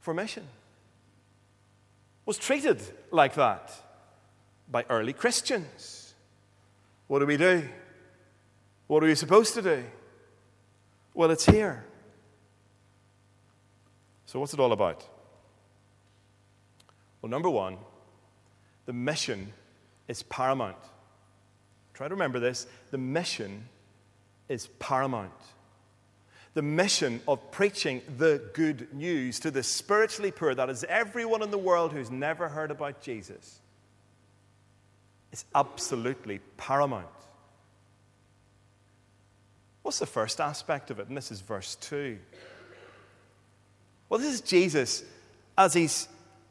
For 0.00 0.14
mission. 0.14 0.46
Was 2.26 2.38
treated 2.38 2.82
like 3.10 3.34
that 3.34 3.72
by 4.70 4.84
early 4.88 5.12
Christians. 5.12 6.14
What 7.06 7.18
do 7.20 7.26
we 7.26 7.36
do? 7.36 7.68
What 8.86 9.02
are 9.02 9.06
we 9.06 9.14
supposed 9.14 9.54
to 9.54 9.62
do? 9.62 9.84
Well, 11.14 11.30
it's 11.30 11.46
here. 11.46 11.84
So, 14.26 14.38
what's 14.38 14.54
it 14.54 14.60
all 14.60 14.72
about? 14.72 15.04
Well, 17.20 17.30
number 17.30 17.50
one, 17.50 17.78
the 18.86 18.92
mission 18.92 19.52
is 20.08 20.22
paramount. 20.22 20.76
Try 21.94 22.08
to 22.08 22.14
remember 22.14 22.40
this 22.40 22.66
the 22.90 22.98
mission 22.98 23.68
is 24.48 24.68
paramount. 24.78 25.32
The 26.54 26.62
mission 26.62 27.20
of 27.28 27.52
preaching 27.52 28.02
the 28.18 28.42
good 28.54 28.92
news 28.92 29.38
to 29.40 29.50
the 29.52 29.62
spiritually 29.62 30.32
poor, 30.32 30.54
that 30.54 30.68
is 30.68 30.84
everyone 30.84 31.42
in 31.42 31.50
the 31.50 31.58
world 31.58 31.92
who's 31.92 32.10
never 32.10 32.48
heard 32.48 32.72
about 32.72 33.00
Jesus, 33.02 33.60
is 35.30 35.44
absolutely 35.54 36.40
paramount. 36.56 37.06
What's 39.90 39.98
the 39.98 40.06
first 40.06 40.40
aspect 40.40 40.92
of 40.92 41.00
it? 41.00 41.08
And 41.08 41.16
this 41.16 41.32
is 41.32 41.40
verse 41.40 41.74
2. 41.80 42.16
Well, 44.08 44.20
this 44.20 44.32
is 44.34 44.40
Jesus 44.40 45.02
as 45.58 45.74
he's, 45.74 46.06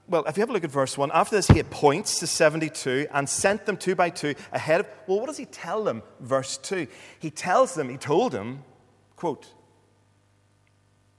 well, 0.09 0.25
if 0.25 0.35
you 0.35 0.41
have 0.41 0.49
a 0.49 0.51
look 0.51 0.65
at 0.65 0.71
verse 0.71 0.97
1, 0.97 1.09
after 1.13 1.37
this, 1.37 1.47
he 1.47 1.59
appoints 1.59 2.19
the 2.19 2.27
72 2.27 3.07
and 3.13 3.29
sent 3.29 3.65
them 3.65 3.77
two 3.77 3.95
by 3.95 4.09
two 4.09 4.35
ahead 4.51 4.81
of, 4.81 4.87
well, 5.07 5.21
what 5.21 5.27
does 5.27 5.37
he 5.37 5.45
tell 5.45 5.85
them? 5.85 6.03
Verse 6.19 6.57
2. 6.57 6.85
He 7.19 7.31
tells 7.31 7.75
them, 7.75 7.87
he 7.87 7.95
told 7.95 8.33
them, 8.33 8.65
quote, 9.15 9.47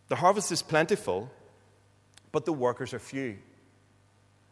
the 0.09 0.17
harvest 0.17 0.53
is 0.53 0.61
plentiful, 0.61 1.31
but 2.33 2.45
the 2.45 2.53
workers 2.53 2.93
are 2.93 2.99
few. 2.99 3.39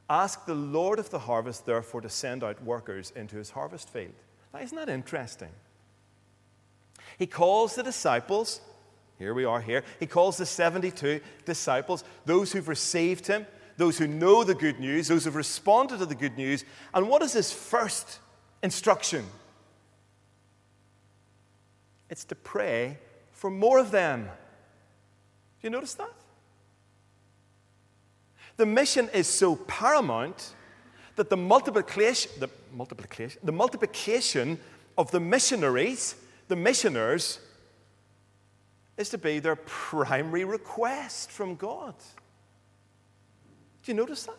Ask 0.08 0.46
the 0.46 0.54
Lord 0.54 0.98
of 0.98 1.10
the 1.10 1.18
harvest, 1.18 1.66
therefore, 1.66 2.00
to 2.00 2.08
send 2.08 2.42
out 2.42 2.64
workers 2.64 3.12
into 3.14 3.36
his 3.36 3.50
harvest 3.50 3.90
field. 3.90 4.14
Now, 4.54 4.60
isn't 4.60 4.78
that 4.78 4.88
interesting? 4.88 5.50
He 7.18 7.26
calls 7.26 7.74
the 7.74 7.82
disciples, 7.82 8.60
here 9.18 9.34
we 9.34 9.44
are 9.44 9.60
here, 9.60 9.82
he 9.98 10.06
calls 10.06 10.36
the 10.36 10.46
72 10.46 11.20
disciples, 11.44 12.04
those 12.24 12.52
who've 12.52 12.68
received 12.68 13.26
him, 13.26 13.46
those 13.76 13.98
who 13.98 14.06
know 14.06 14.44
the 14.44 14.54
good 14.54 14.78
news, 14.78 15.08
those 15.08 15.24
who've 15.24 15.34
responded 15.34 15.98
to 15.98 16.06
the 16.06 16.14
good 16.14 16.36
news. 16.36 16.64
And 16.94 17.08
what 17.08 17.22
is 17.22 17.32
his 17.32 17.52
first 17.52 18.20
instruction? 18.62 19.24
It's 22.08 22.24
to 22.24 22.34
pray 22.34 22.98
for 23.32 23.50
more 23.50 23.78
of 23.78 23.90
them. 23.90 24.24
Do 24.24 24.30
you 25.66 25.70
notice 25.70 25.94
that? 25.94 26.14
The 28.56 28.66
mission 28.66 29.08
is 29.12 29.28
so 29.28 29.56
paramount 29.56 30.54
that 31.16 31.30
the 31.30 31.36
multiplication, 31.36 32.30
the 32.38 32.48
multiplication, 32.72 33.40
the 33.42 33.52
multiplication 33.52 34.58
of 34.96 35.10
the 35.10 35.20
missionaries 35.20 36.14
the 36.48 36.56
missioners 36.56 37.38
is 38.96 39.10
to 39.10 39.18
be 39.18 39.38
their 39.38 39.56
primary 39.56 40.44
request 40.44 41.30
from 41.30 41.54
God. 41.54 41.94
Do 43.84 43.92
you 43.92 43.94
notice 43.94 44.24
that? 44.24 44.36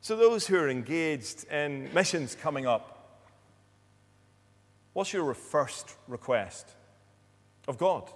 So, 0.00 0.16
those 0.16 0.46
who 0.46 0.56
are 0.56 0.68
engaged 0.68 1.44
in 1.44 1.88
missions 1.94 2.34
coming 2.34 2.66
up, 2.66 3.20
what's 4.94 5.12
your 5.12 5.32
first 5.32 5.94
request 6.08 6.68
of 7.68 7.78
God? 7.78 8.10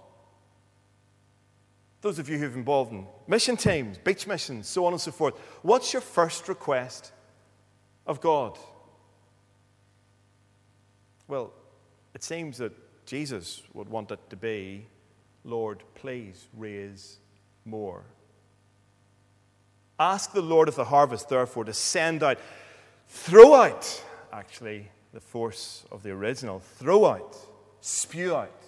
Those 2.01 2.19
of 2.19 2.29
you 2.29 2.39
who've 2.39 2.57
involved 2.57 2.93
in 2.93 3.07
mission 3.29 3.57
teams, 3.57 3.99
beach 3.99 4.27
missions, 4.27 4.67
so 4.67 4.85
on 4.85 4.93
and 4.93 5.01
so 5.01 5.13
forth, 5.13 5.35
what's 5.63 5.93
your 5.93 6.03
first 6.03 6.49
request 6.49 7.13
of 8.07 8.21
God? 8.21 8.59
Well, 11.29 11.53
it 12.15 12.23
seems 12.23 12.59
that 12.59 12.73
Jesus 13.07 13.63
would 13.75 13.89
want 13.89 14.11
it 14.11 14.21
to 14.31 14.37
be 14.37 14.87
Lord, 15.45 15.85
please 15.95 16.49
raise 16.57 17.19
more. 17.65 18.03
Ask 19.99 20.33
the 20.33 20.43
Lord 20.43 20.69
of 20.69 20.75
the 20.75 20.85
harvest, 20.85 21.29
therefore, 21.29 21.65
to 21.65 21.73
send 21.73 22.25
out, 22.25 22.39
throw 23.09 23.55
out, 23.55 24.05
actually, 24.33 24.91
the 25.13 25.21
force 25.21 25.85
of 25.93 26.03
the 26.03 26.11
original, 26.11 26.59
throw 26.59 27.07
out, 27.07 27.37
spew 27.81 28.35
out 28.35 28.61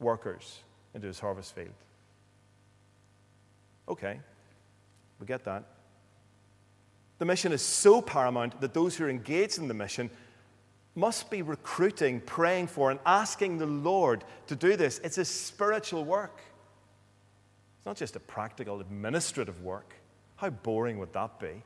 workers 0.00 0.60
into 0.94 1.06
his 1.06 1.20
harvest 1.20 1.54
field. 1.54 1.68
Okay, 3.88 4.18
we 5.20 5.26
get 5.26 5.44
that. 5.44 5.64
The 7.18 7.24
mission 7.24 7.52
is 7.52 7.62
so 7.62 8.02
paramount 8.02 8.60
that 8.60 8.74
those 8.74 8.96
who 8.96 9.04
are 9.04 9.10
engaged 9.10 9.58
in 9.58 9.68
the 9.68 9.74
mission 9.74 10.10
must 10.94 11.30
be 11.30 11.42
recruiting, 11.42 12.20
praying 12.20 12.66
for, 12.66 12.90
and 12.90 13.00
asking 13.04 13.58
the 13.58 13.66
Lord 13.66 14.24
to 14.46 14.56
do 14.56 14.76
this. 14.76 14.98
It's 15.04 15.18
a 15.18 15.24
spiritual 15.24 16.04
work. 16.04 16.40
It's 17.78 17.86
not 17.86 17.96
just 17.96 18.16
a 18.16 18.20
practical, 18.20 18.80
administrative 18.80 19.62
work. 19.62 19.94
How 20.36 20.50
boring 20.50 20.98
would 20.98 21.12
that 21.12 21.38
be? 21.38 21.62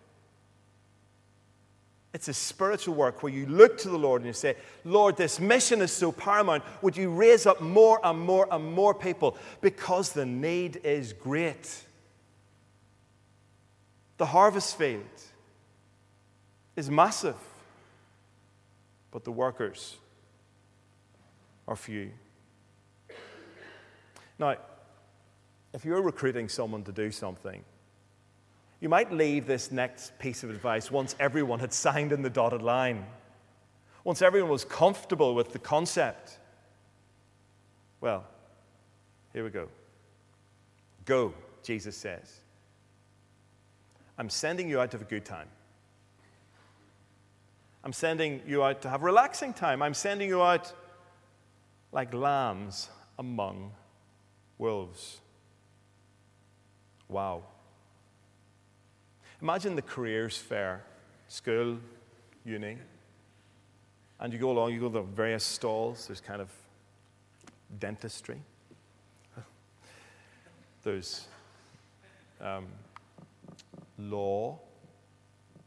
It's 2.13 2.27
a 2.27 2.35
spiritual 2.35 2.97
work 2.97 3.23
where 3.23 3.33
you 3.33 3.47
look 3.47 3.79
to 3.79 3.89
the 3.89 3.99
Lord 3.99 4.23
and 4.23 4.27
you 4.27 4.33
say, 4.33 4.57
Lord, 4.85 5.17
this 5.17 5.39
mission 5.39 5.81
is 5.81 5.93
so 5.93 6.11
paramount. 6.11 6.65
Would 6.83 6.97
you 6.97 7.11
raise 7.11 7.47
up 7.47 7.61
more 7.61 8.01
and 8.03 8.19
more 8.19 8.49
and 8.51 8.73
more 8.73 8.95
people 8.95 9.37
because 9.61 10.13
the 10.13 10.27
need 10.27 10.81
is 10.83 11.13
great? 11.13 11.85
The 14.17 14.27
harvest 14.27 14.77
field 14.77 15.05
is 16.81 16.91
massive, 16.91 17.37
but 19.11 19.23
the 19.23 19.31
workers 19.31 19.99
are 21.69 21.77
few. 21.77 22.11
Now, 24.39 24.57
if 25.75 25.85
you're 25.85 26.01
recruiting 26.01 26.49
someone 26.49 26.83
to 26.85 26.93
do 26.93 27.11
something, 27.11 27.63
you 28.81 28.89
might 28.89 29.13
leave 29.13 29.47
this 29.47 29.71
next 29.71 30.19
piece 30.19 30.43
of 30.43 30.49
advice 30.49 30.91
once 30.91 31.15
everyone 31.21 31.61
had 31.61 31.75
signed 31.75 32.13
in 32.13 32.23
the 32.23 32.31
dotted 32.31 32.63
line, 32.63 33.05
once 34.03 34.23
everyone 34.23 34.51
was 34.51 34.65
comfortable 34.65 35.35
with 35.35 35.53
the 35.53 35.59
concept. 35.59 36.39
Well, 38.01 38.25
here 39.35 39.45
we 39.45 39.51
go. 39.51 39.69
Go, 41.05 41.35
Jesus 41.63 41.95
says. 41.95 42.41
I'm 44.17 44.31
sending 44.31 44.67
you 44.67 44.81
out 44.81 44.91
to 44.93 44.97
have 44.97 45.07
a 45.07 45.11
good 45.11 45.27
time. 45.27 45.49
I'm 47.83 47.93
sending 47.93 48.43
you 48.47 48.63
out 48.63 48.83
to 48.83 48.91
have 48.91 49.03
relaxing 49.03 49.55
time. 49.55 49.83
I'm 49.83 49.95
sending 49.95 50.29
you 50.29 50.43
out 50.43 50.73
like 51.93 52.13
lambs 52.13 52.89
among 53.19 53.73
wolves. 54.59 55.21
Wow. 57.09 57.43
Imagine 59.43 59.75
the 59.75 59.83
careers 59.83 60.37
fair, 60.37 60.85
school, 61.29 61.79
uni, 62.45 62.77
and 64.21 64.33
you 64.33 64.39
go 64.39 64.51
along, 64.51 64.75
you 64.75 64.81
go 64.81 64.89
to 64.89 64.93
the 64.93 65.03
various 65.03 65.45
stalls. 65.45 66.07
There's 66.07 66.21
kind 66.21 66.43
of 66.43 66.51
dentistry, 67.79 68.39
there's 70.83 71.27
um, 72.41 72.67
law, 73.99 74.59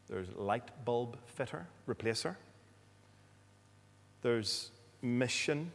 there's 0.08 0.28
light 0.36 0.84
bulb 0.84 1.16
fitter, 1.26 1.66
replacer, 1.88 2.36
there's 4.22 4.70
mission, 5.02 5.70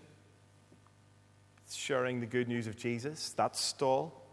sharing 1.72 2.20
the 2.20 2.26
good 2.26 2.48
news 2.48 2.68
of 2.68 2.76
Jesus, 2.76 3.30
that 3.34 3.56
stall. 3.56 4.26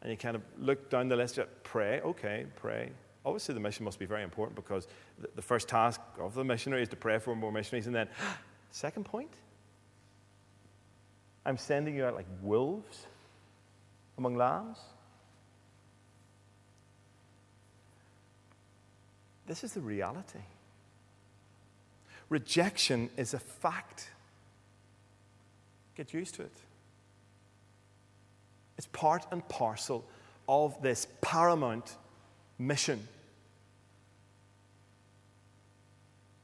And 0.00 0.10
you 0.10 0.16
kind 0.16 0.34
of 0.34 0.42
look 0.58 0.90
down 0.90 1.08
the 1.08 1.16
list, 1.16 1.36
You 1.36 1.44
pray, 1.62 2.00
okay, 2.00 2.46
pray. 2.56 2.90
Obviously, 3.24 3.54
the 3.54 3.60
mission 3.60 3.84
must 3.84 3.98
be 3.98 4.06
very 4.06 4.24
important 4.24 4.56
because 4.56 4.88
the 5.36 5.42
first 5.42 5.68
task 5.68 6.00
of 6.18 6.34
the 6.34 6.44
missionary 6.44 6.82
is 6.82 6.88
to 6.88 6.96
pray 6.96 7.18
for 7.18 7.36
more 7.36 7.52
missionaries. 7.52 7.86
And 7.86 7.94
then, 7.94 8.08
second 8.70 9.04
point, 9.04 9.30
I'm 11.44 11.56
sending 11.56 11.94
you 11.94 12.04
out 12.04 12.14
like 12.14 12.26
wolves 12.40 13.06
among 14.18 14.36
lambs. 14.36 14.78
This 19.52 19.64
is 19.64 19.74
the 19.74 19.82
reality. 19.82 20.38
Rejection 22.30 23.10
is 23.18 23.34
a 23.34 23.38
fact. 23.38 24.08
Get 25.94 26.14
used 26.14 26.36
to 26.36 26.42
it. 26.44 26.56
It's 28.78 28.86
part 28.86 29.26
and 29.30 29.46
parcel 29.50 30.06
of 30.48 30.80
this 30.80 31.06
paramount 31.20 31.98
mission. 32.58 33.06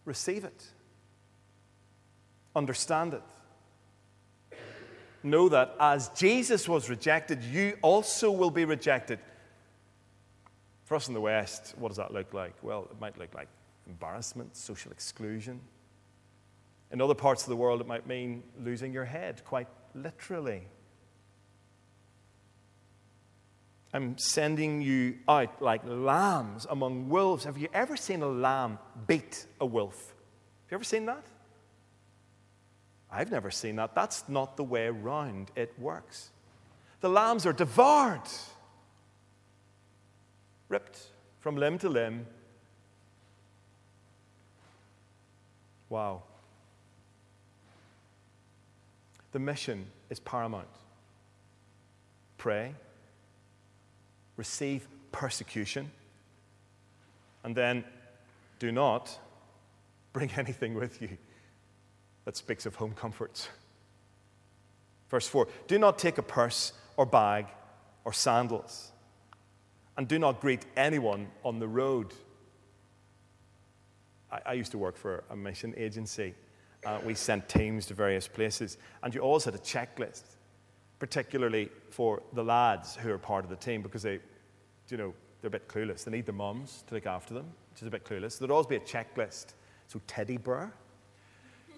Receive 0.05 0.45
it, 0.45 0.67
understand 2.55 3.15
it. 3.15 4.59
Know 5.23 5.49
that 5.49 5.75
as 5.81 6.11
Jesus 6.11 6.69
was 6.69 6.91
rejected, 6.91 7.43
you 7.43 7.79
also 7.81 8.31
will 8.31 8.51
be 8.51 8.67
rejected. 8.67 9.19
For 10.89 10.95
us 10.95 11.07
in 11.07 11.13
the 11.13 11.21
West, 11.21 11.75
what 11.77 11.89
does 11.89 11.99
that 11.99 12.15
look 12.15 12.33
like? 12.33 12.55
Well, 12.63 12.89
it 12.91 12.99
might 12.99 13.19
look 13.19 13.35
like 13.35 13.49
embarrassment, 13.87 14.57
social 14.57 14.91
exclusion. 14.91 15.61
In 16.91 17.03
other 17.03 17.13
parts 17.13 17.43
of 17.43 17.51
the 17.51 17.57
world, 17.57 17.83
it 17.83 17.87
might 17.87 18.07
mean 18.07 18.43
losing 18.59 18.95
your 18.95 19.05
head, 19.05 19.45
quite 19.45 19.69
literally. 19.95 20.63
I'm 23.93 24.17
sending 24.17 24.81
you 24.81 25.19
out 25.29 25.61
like 25.61 25.83
lambs 25.85 26.67
among 26.71 27.11
wolves. 27.11 27.45
Have 27.45 27.59
you 27.59 27.69
ever 27.75 27.95
seen 27.95 28.23
a 28.23 28.27
lamb 28.27 28.79
beat 29.07 29.45
a 29.61 29.67
wolf? 29.67 29.95
Have 29.95 30.71
you 30.71 30.75
ever 30.77 30.85
seen 30.85 31.05
that? 31.05 31.27
I've 33.13 33.31
never 33.31 33.51
seen 33.51 33.77
that. 33.77 33.95
That's 33.95 34.27
not 34.27 34.57
the 34.57 34.65
way 34.65 34.89
round 34.89 35.51
it 35.55 35.79
works. 35.79 36.31
The 37.03 37.11
lambs 37.11 37.45
are 37.45 37.53
devoured, 37.53 38.23
ripped 40.69 40.99
from 41.41 41.57
limb 41.57 41.79
to 41.79 41.89
limb. 41.89 42.27
Wow. 45.89 46.23
The 49.33 49.39
mission 49.39 49.87
is 50.11 50.21
paramount. 50.21 50.69
Pray 52.37 52.75
receive 54.39 54.89
persecution, 55.13 55.91
and 57.45 57.55
then 57.55 57.85
do 58.59 58.73
not 58.73 59.19
bring 60.15 60.31
anything 60.39 60.73
with 60.73 61.03
you 61.03 61.19
that 62.25 62.39
speaks 62.39 62.65
of 62.65 62.77
home 62.77 62.93
comforts. 62.93 63.49
Verse 65.11 65.29
4 65.29 65.47
Do 65.67 65.79
not 65.79 65.99
take 65.99 66.17
a 66.17 66.23
purse 66.23 66.73
or 66.97 67.05
bag 67.05 67.47
or 68.05 68.15
sandals, 68.15 68.93
and 69.99 70.09
do 70.09 70.19
not 70.19 70.41
greet 70.41 70.65
anyone 70.77 71.29
on 71.45 71.59
the 71.59 71.69
road. 71.69 72.15
I, 74.33 74.41
I 74.47 74.53
used 74.55 74.71
to 74.73 74.79
work 74.79 74.97
for 74.97 75.25
a 75.29 75.37
mission 75.37 75.75
agency. 75.77 76.35
Uh, 76.87 77.01
we 77.05 77.15
sent 77.15 77.49
teams 77.49 77.85
to 77.87 77.95
various 77.95 78.27
places, 78.27 78.79
and 79.03 79.15
you 79.15 79.21
always 79.21 79.45
had 79.45 79.55
a 79.55 79.59
checklist 79.59 80.23
particularly 80.99 81.71
for 81.91 82.23
the 82.33 82.43
lads 82.43 82.97
who 82.97 83.11
are 83.13 83.19
part 83.19 83.45
of 83.45 83.51
the 83.51 83.57
team 83.57 83.83
because 83.83 84.03
they, 84.03 84.19
you 84.89 84.97
know, 84.97 85.15
they're 85.41 85.49
a 85.49 85.51
bit 85.51 85.69
clueless. 85.69 86.05
They 86.05 86.11
need 86.11 86.27
their 86.27 86.35
mums 86.35 86.83
to 86.89 86.95
look 86.95 87.07
after 87.07 87.35
them, 87.35 87.47
which 87.73 87.83
is 87.83 87.89
a 87.89 87.91
bit 87.91 88.05
clueless. 88.05 88.39
There'd 88.39 88.51
always 88.51 88.67
be 88.67 88.77
a 88.77 88.81
checklist. 88.81 89.55
So 89.87 90.01
teddy 90.07 90.37
bear, 90.37 90.73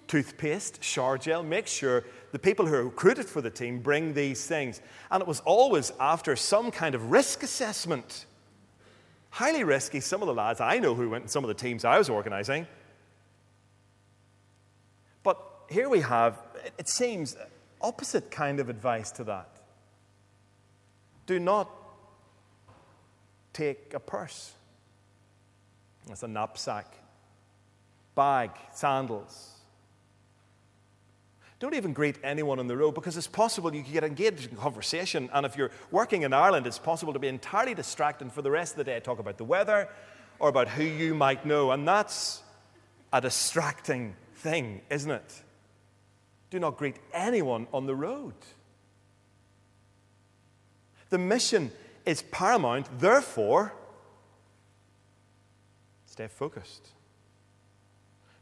toothpaste, 0.09 0.83
shower 0.83 1.19
gel. 1.19 1.43
Make 1.43 1.67
sure 1.67 2.05
the 2.33 2.39
people 2.39 2.67
who 2.67 2.75
are 2.75 2.85
recruited 2.85 3.27
for 3.27 3.41
the 3.41 3.51
team 3.51 3.81
bring 3.81 4.15
these 4.15 4.47
things. 4.47 4.81
And 5.11 5.21
it 5.21 5.27
was 5.27 5.41
always 5.41 5.93
after 5.99 6.37
some 6.37 6.71
kind 6.71 6.95
of 6.95 7.11
risk 7.11 7.43
assessment. 7.43 8.27
Highly 9.31 9.65
risky. 9.65 10.01
Some 10.01 10.23
of 10.23 10.27
the 10.27 10.35
lads 10.35 10.61
I 10.61 10.79
know 10.79 10.95
who 10.95 11.11
went 11.11 11.25
in 11.25 11.29
some 11.29 11.45
of 11.45 11.49
the 11.49 11.55
teams 11.55 11.85
I 11.85 11.99
was 11.99 12.09
organizing. 12.09 12.67
But 15.23 15.41
here 15.69 15.89
we 15.89 16.01
have, 16.01 16.39
it 16.79 16.89
seems, 16.89 17.37
opposite 17.81 18.31
kind 18.31 18.61
of 18.61 18.69
advice 18.69 19.11
to 19.13 19.25
that. 19.25 19.49
Do 21.27 21.39
not 21.39 21.71
take 23.53 23.95
a 23.95 24.01
purse. 24.01 24.53
That's 26.07 26.23
a 26.23 26.29
knapsack, 26.29 26.93
bag, 28.15 28.51
sandals. 28.73 29.60
Don't 31.61 31.75
even 31.75 31.93
greet 31.93 32.17
anyone 32.25 32.59
on 32.59 32.69
the 32.69 32.77
road 32.77 32.95
because 32.95 33.19
it's 33.19 33.27
possible 33.27 33.75
you 33.75 33.83
could 33.83 33.93
get 33.93 34.03
engaged 34.03 34.51
in 34.51 34.57
conversation. 34.57 35.29
And 35.33 35.45
if 35.45 35.59
you're 35.59 35.71
working 35.91 36.23
in 36.23 36.33
Ireland, 36.33 36.67
it's 36.67 36.79
possible 36.79 37.13
to 37.13 37.19
be 37.19 37.29
entirely 37.29 37.75
distracted 37.75 38.25
and 38.25 38.33
for 38.33 38.41
the 38.41 38.51
rest 38.51 38.73
of 38.73 38.79
the 38.79 38.85
day 38.85 38.99
talk 38.99 39.19
about 39.19 39.37
the 39.37 39.45
weather 39.45 39.89
or 40.39 40.49
about 40.49 40.69
who 40.69 40.83
you 40.83 41.15
might 41.15 41.45
know. 41.45 41.71
And 41.71 41.87
that's 41.87 42.43
a 43.13 43.21
distracting 43.21 44.17
thing, 44.37 44.81
isn't 44.89 45.11
it? 45.11 45.43
Do 46.49 46.59
not 46.59 46.79
greet 46.79 46.97
anyone 47.13 47.67
on 47.75 47.85
the 47.85 47.95
road. 47.95 48.35
The 51.11 51.19
mission 51.19 51.73
is 52.07 52.23
paramount, 52.23 52.87
therefore, 52.99 53.75
stay 56.07 56.27
focused. 56.29 56.89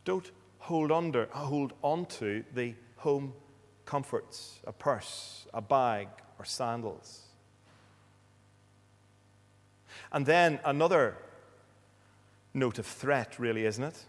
Don't 0.05 0.31
hold 0.59 0.93
under, 0.93 1.29
hold 1.33 1.73
onto 1.83 2.45
the 2.55 2.75
home 2.99 3.33
comforts, 3.85 4.61
a 4.67 4.73
purse, 4.73 5.47
a 5.55 5.63
bag, 5.63 6.09
or 6.39 6.45
sandals. 6.45 7.23
And 10.13 10.27
then 10.27 10.61
another 10.65 11.17
note 12.55 12.79
of 12.79 12.87
threat, 12.87 13.39
really, 13.39 13.65
isn't 13.65 13.85
it? 13.85 14.05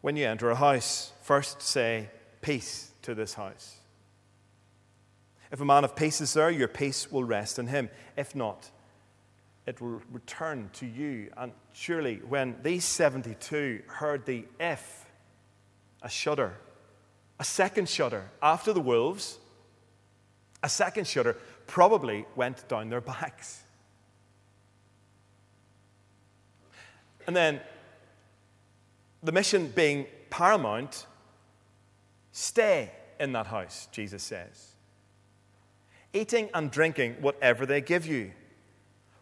When 0.00 0.16
you 0.16 0.26
enter 0.26 0.50
a 0.50 0.56
house, 0.56 1.12
first 1.22 1.62
say, 1.62 2.10
peace 2.40 2.90
to 3.02 3.14
this 3.14 3.34
house. 3.34 3.76
If 5.50 5.60
a 5.60 5.64
man 5.64 5.84
of 5.84 5.94
peace 5.94 6.20
is 6.20 6.32
there, 6.32 6.50
your 6.50 6.68
peace 6.68 7.10
will 7.10 7.24
rest 7.24 7.58
in 7.58 7.66
him. 7.66 7.90
If 8.16 8.34
not, 8.34 8.70
it 9.66 9.80
will 9.80 10.00
return 10.10 10.70
to 10.74 10.86
you. 10.86 11.30
And 11.36 11.52
surely, 11.72 12.16
when 12.28 12.56
these 12.62 12.84
72 12.84 13.82
heard 13.86 14.26
the 14.26 14.44
F, 14.58 15.06
a 16.02 16.08
shudder, 16.08 16.54
a 17.42 17.44
second 17.44 17.88
shudder 17.88 18.30
after 18.40 18.72
the 18.72 18.80
wolves, 18.80 19.36
a 20.62 20.68
second 20.68 21.08
shudder 21.08 21.36
probably 21.66 22.24
went 22.36 22.68
down 22.68 22.88
their 22.88 23.00
backs. 23.00 23.64
And 27.26 27.34
then, 27.34 27.60
the 29.24 29.32
mission 29.32 29.72
being 29.74 30.06
paramount, 30.30 31.08
stay 32.30 32.92
in 33.18 33.32
that 33.32 33.48
house, 33.48 33.88
Jesus 33.90 34.22
says. 34.22 34.76
Eating 36.12 36.48
and 36.54 36.70
drinking 36.70 37.16
whatever 37.20 37.66
they 37.66 37.80
give 37.80 38.06
you 38.06 38.30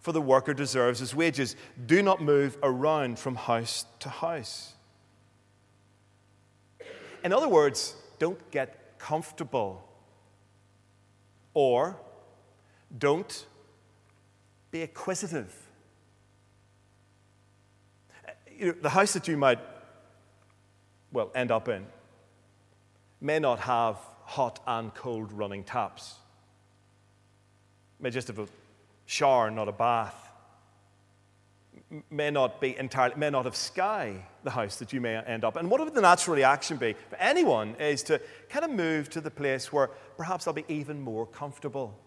for 0.01 0.13
the 0.13 0.21
worker 0.21 0.53
deserves 0.53 1.01
his 1.01 1.15
wages. 1.15 1.57
Do 1.87 2.03
not 2.03 2.21
move 2.21 2.59
around 2.63 3.19
from 3.19 3.35
house 3.35 3.87
to 4.01 4.11
house. 4.11 4.75
In 7.25 7.33
other 7.33 7.49
words, 7.49 7.97
don't 8.21 8.51
get 8.53 8.99
comfortable 8.99 9.83
or 11.53 11.97
don't 12.97 13.47
be 14.71 14.83
acquisitive. 14.83 15.53
Uh, 18.27 18.31
you 18.57 18.67
know, 18.67 18.75
the 18.83 18.91
house 18.91 19.15
that 19.15 19.27
you 19.27 19.37
might, 19.37 19.59
well, 21.11 21.33
end 21.35 21.51
up 21.51 21.69
in 21.69 21.85
may 23.21 23.39
not 23.39 23.59
have 23.59 23.97
hot 24.25 24.61
and 24.67 24.95
cold 24.95 25.33
running 25.33 25.65
taps. 25.65 26.15
May 27.99 28.11
just 28.11 28.29
have 28.29 28.39
a 28.39 28.47
shower, 29.07 29.51
not 29.51 29.69
a 29.69 29.73
bath. 29.73 30.30
May 32.09 32.31
not 32.31 32.61
be 32.61 32.79
entirely, 32.79 33.17
may 33.17 33.31
not 33.31 33.47
have 33.47 33.57
sky, 33.57 34.25
the 34.45 34.51
house 34.51 34.77
that 34.77 34.93
you 34.93 35.01
may 35.01 35.17
end 35.17 35.45
up. 35.45 35.57
And 35.57 35.69
what 35.69 35.81
would 35.81 35.95
the 35.95 36.01
natural 36.01 36.37
reaction 36.37 36.77
be 36.77 36.95
for 37.09 37.17
anyone 37.17 37.75
is 37.81 38.03
to 38.05 38.21
kind 38.49 38.65
of 38.65 38.71
move 38.71 39.11
to 39.11 39.21
the 39.21 39.31
place 39.31 39.73
where 39.73 39.89
perhaps 40.17 40.45
they'll 40.45 40.55
be 40.55 40.65
even 40.69 41.01
more 41.01 41.27
comfortable. 41.27 41.99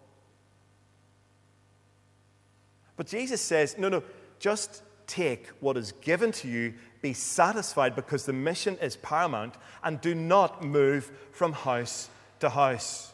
But 2.95 3.07
Jesus 3.07 3.41
says, 3.41 3.77
no, 3.77 3.89
no, 3.89 4.03
just 4.39 4.83
take 5.07 5.47
what 5.59 5.77
is 5.77 5.91
given 5.93 6.31
to 6.31 6.47
you, 6.47 6.73
be 7.01 7.13
satisfied 7.13 7.95
because 7.95 8.25
the 8.25 8.33
mission 8.33 8.77
is 8.81 8.95
paramount, 8.97 9.55
and 9.83 9.99
do 9.99 10.15
not 10.15 10.63
move 10.63 11.11
from 11.31 11.53
house 11.53 12.09
to 12.39 12.49
house. 12.49 13.12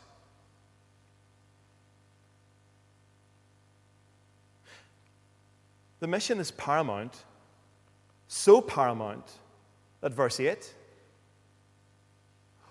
The 6.00 6.08
mission 6.08 6.40
is 6.40 6.52
paramount, 6.52 7.26
so 8.28 8.62
paramount 8.62 9.32
that 10.02 10.14
verse 10.14 10.40
8 10.40 10.76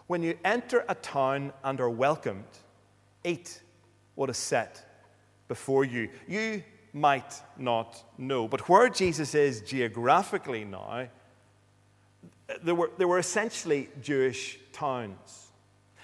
when 0.09 0.23
you 0.23 0.37
enter 0.45 0.85
a 0.89 0.95
town 0.95 1.53
and 1.63 1.81
are 1.81 1.91
welcomed, 1.91 2.47
eat 3.23 3.61
what 4.15 4.29
is 4.31 4.39
set 4.39 4.85
before 5.47 5.85
you. 5.85 6.09
You 6.27 6.65
might 6.95 7.41
not 7.59 8.03
know. 8.17 8.49
But 8.49 8.69
where 8.69 8.89
Jesus 8.89 9.35
is 9.35 9.61
geographically 9.61 10.65
now, 10.65 11.09
there 12.63 12.75
were, 12.75 12.91
there 12.97 13.07
were 13.07 13.19
essentially 13.19 13.91
Jewish 14.03 14.59
towns. 14.73 15.49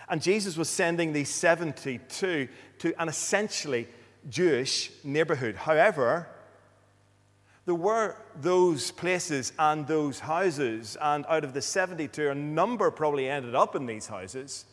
And 0.07 0.21
Jesus 0.21 0.59
was 0.59 0.69
sending 0.69 1.15
these 1.15 1.31
72 1.31 2.49
to 2.79 3.03
an 3.03 3.09
essentially 3.09 3.89
Jewish 4.29 4.91
neighborhood. 5.03 5.57
However, 5.57 6.29
there 7.67 7.75
were 7.75 8.17
those 8.41 8.91
places 8.91 9.53
and 9.59 9.87
those 9.87 10.21
houses, 10.21 10.97
and 11.01 11.25
out 11.29 11.45
of 11.45 11.55
the 11.55 11.63
72, 11.63 12.29
a 12.29 12.35
number 12.35 12.91
probably 12.91 13.29
ended 13.29 13.55
up 13.55 13.75
in 13.75 13.87
these 13.87 14.07
houses 14.07 14.67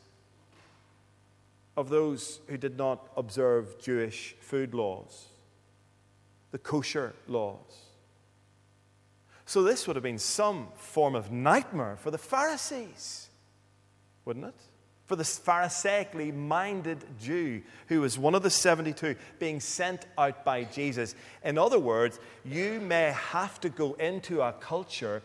of 1.77 1.89
those 1.89 2.41
who 2.47 2.57
did 2.57 2.77
not 2.77 3.07
observe 3.15 3.79
Jewish 3.81 4.35
food 4.41 4.73
laws, 4.73 5.27
the 6.51 6.57
kosher 6.57 7.13
laws. 7.27 7.85
So, 9.45 9.63
this 9.63 9.87
would 9.87 9.95
have 9.95 10.03
been 10.03 10.17
some 10.17 10.67
form 10.75 11.15
of 11.15 11.31
nightmare 11.31 11.97
for 11.97 12.11
the 12.11 12.17
Pharisees, 12.17 13.29
wouldn't 14.25 14.45
it? 14.45 14.61
For 15.11 15.17
the 15.17 15.25
Pharisaically 15.25 16.31
minded 16.31 17.03
Jew 17.19 17.61
who 17.89 17.99
was 17.99 18.17
one 18.17 18.33
of 18.33 18.43
the 18.43 18.49
72 18.49 19.17
being 19.39 19.59
sent 19.59 20.05
out 20.17 20.45
by 20.45 20.63
Jesus. 20.63 21.15
In 21.43 21.57
other 21.57 21.79
words, 21.79 22.17
you 22.45 22.79
may 22.79 23.13
have 23.13 23.59
to 23.59 23.67
go 23.67 23.91
into 23.95 24.41
a 24.41 24.53
culture, 24.53 25.21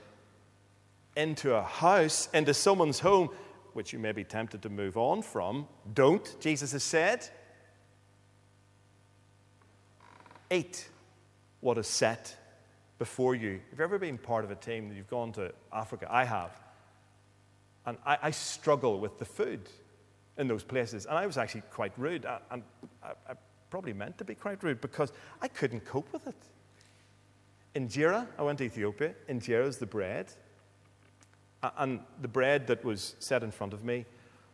into 1.16 1.54
a 1.54 1.62
house, 1.62 2.28
into 2.34 2.52
someone's 2.52 2.98
home, 2.98 3.30
which 3.74 3.92
you 3.92 4.00
may 4.00 4.10
be 4.10 4.24
tempted 4.24 4.60
to 4.62 4.68
move 4.68 4.96
on 4.96 5.22
from. 5.22 5.68
Don't, 5.94 6.34
Jesus 6.40 6.72
has 6.72 6.82
said. 6.82 7.28
Eat 10.50 10.88
what 11.60 11.78
is 11.78 11.86
set 11.86 12.36
before 12.98 13.36
you. 13.36 13.60
Have 13.70 13.78
you 13.78 13.84
ever 13.84 14.00
been 14.00 14.18
part 14.18 14.44
of 14.44 14.50
a 14.50 14.56
team 14.56 14.88
that 14.88 14.96
you've 14.96 15.06
gone 15.06 15.30
to 15.34 15.52
Africa? 15.72 16.08
I 16.10 16.24
have. 16.24 16.65
And 17.86 17.98
I, 18.04 18.18
I, 18.22 18.30
struggle 18.32 18.98
with 18.98 19.18
the 19.18 19.24
food 19.24 19.60
in 20.38 20.48
those 20.48 20.64
places. 20.64 21.06
And 21.06 21.16
I 21.16 21.26
was 21.26 21.38
actually 21.38 21.62
quite 21.70 21.92
rude. 21.96 22.26
And 22.50 22.62
I, 23.02 23.10
I, 23.28 23.34
probably 23.70 23.92
meant 23.92 24.16
to 24.18 24.24
be 24.24 24.34
quite 24.34 24.62
rude 24.62 24.80
because 24.80 25.12
I 25.42 25.48
couldn't 25.48 25.84
cope 25.84 26.12
with 26.12 26.26
it. 26.26 26.34
Injera, 27.74 28.26
I 28.38 28.42
went 28.42 28.58
to 28.58 28.64
Ethiopia. 28.64 29.14
Injera 29.28 29.66
is 29.66 29.78
the 29.78 29.86
bread. 29.86 30.32
And 31.76 32.00
the 32.22 32.28
bread 32.28 32.66
that 32.68 32.84
was 32.84 33.16
set 33.18 33.42
in 33.42 33.50
front 33.50 33.72
of 33.72 33.84
me 33.84 34.04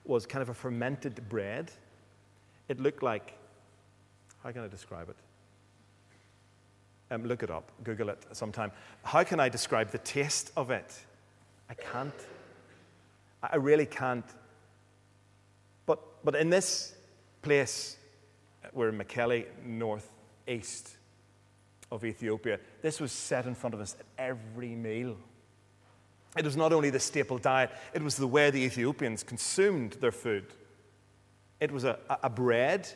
was 0.05 0.27
kind 0.27 0.43
of 0.43 0.49
a 0.49 0.55
fermented 0.55 1.29
bread. 1.29 1.71
It 2.69 2.81
looked 2.81 3.03
like, 3.03 3.35
how 4.43 4.51
can 4.51 4.63
I 4.63 4.69
describe 4.69 5.09
it? 5.09 5.17
Um, 7.13 7.27
look 7.27 7.43
it 7.43 7.51
up, 7.51 7.71
Google 7.85 8.09
it 8.09 8.25
sometime. 8.33 8.73
How 9.03 9.23
can 9.23 9.39
I 9.39 9.49
describe 9.49 9.91
the 9.91 9.99
taste 9.99 10.51
of 10.57 10.71
it? 10.71 10.99
I 11.69 11.75
can't. 11.75 12.15
I 13.43 13.57
really 13.57 13.87
can't. 13.87 14.25
But, 15.87 16.25
but 16.25 16.35
in 16.37 16.51
this 16.51 16.95
place, 17.43 17.97
we're 18.73 18.91
in 18.91 18.99
Mekelle, 18.99 19.47
northeast 19.65 20.97
of 21.91 22.05
Ethiopia, 22.05 22.59
this 22.81 23.01
was 23.01 23.13
set 23.13 23.47
in 23.47 23.55
front 23.55 23.75
of 23.75 23.81
us 23.81 23.97
at 23.99 24.07
every 24.19 24.75
meal. 24.75 25.17
It 26.37 26.45
was 26.45 26.57
not 26.57 26.73
only 26.73 26.89
the 26.91 27.01
staple 27.01 27.39
diet, 27.39 27.71
it 27.93 28.03
was 28.03 28.17
the 28.17 28.27
way 28.27 28.51
the 28.51 28.63
Ethiopians 28.63 29.23
consumed 29.23 29.93
their 30.01 30.13
food. 30.13 30.47
It 31.61 31.71
was 31.71 31.85
a, 31.85 31.99
a 32.23 32.31
bread 32.31 32.89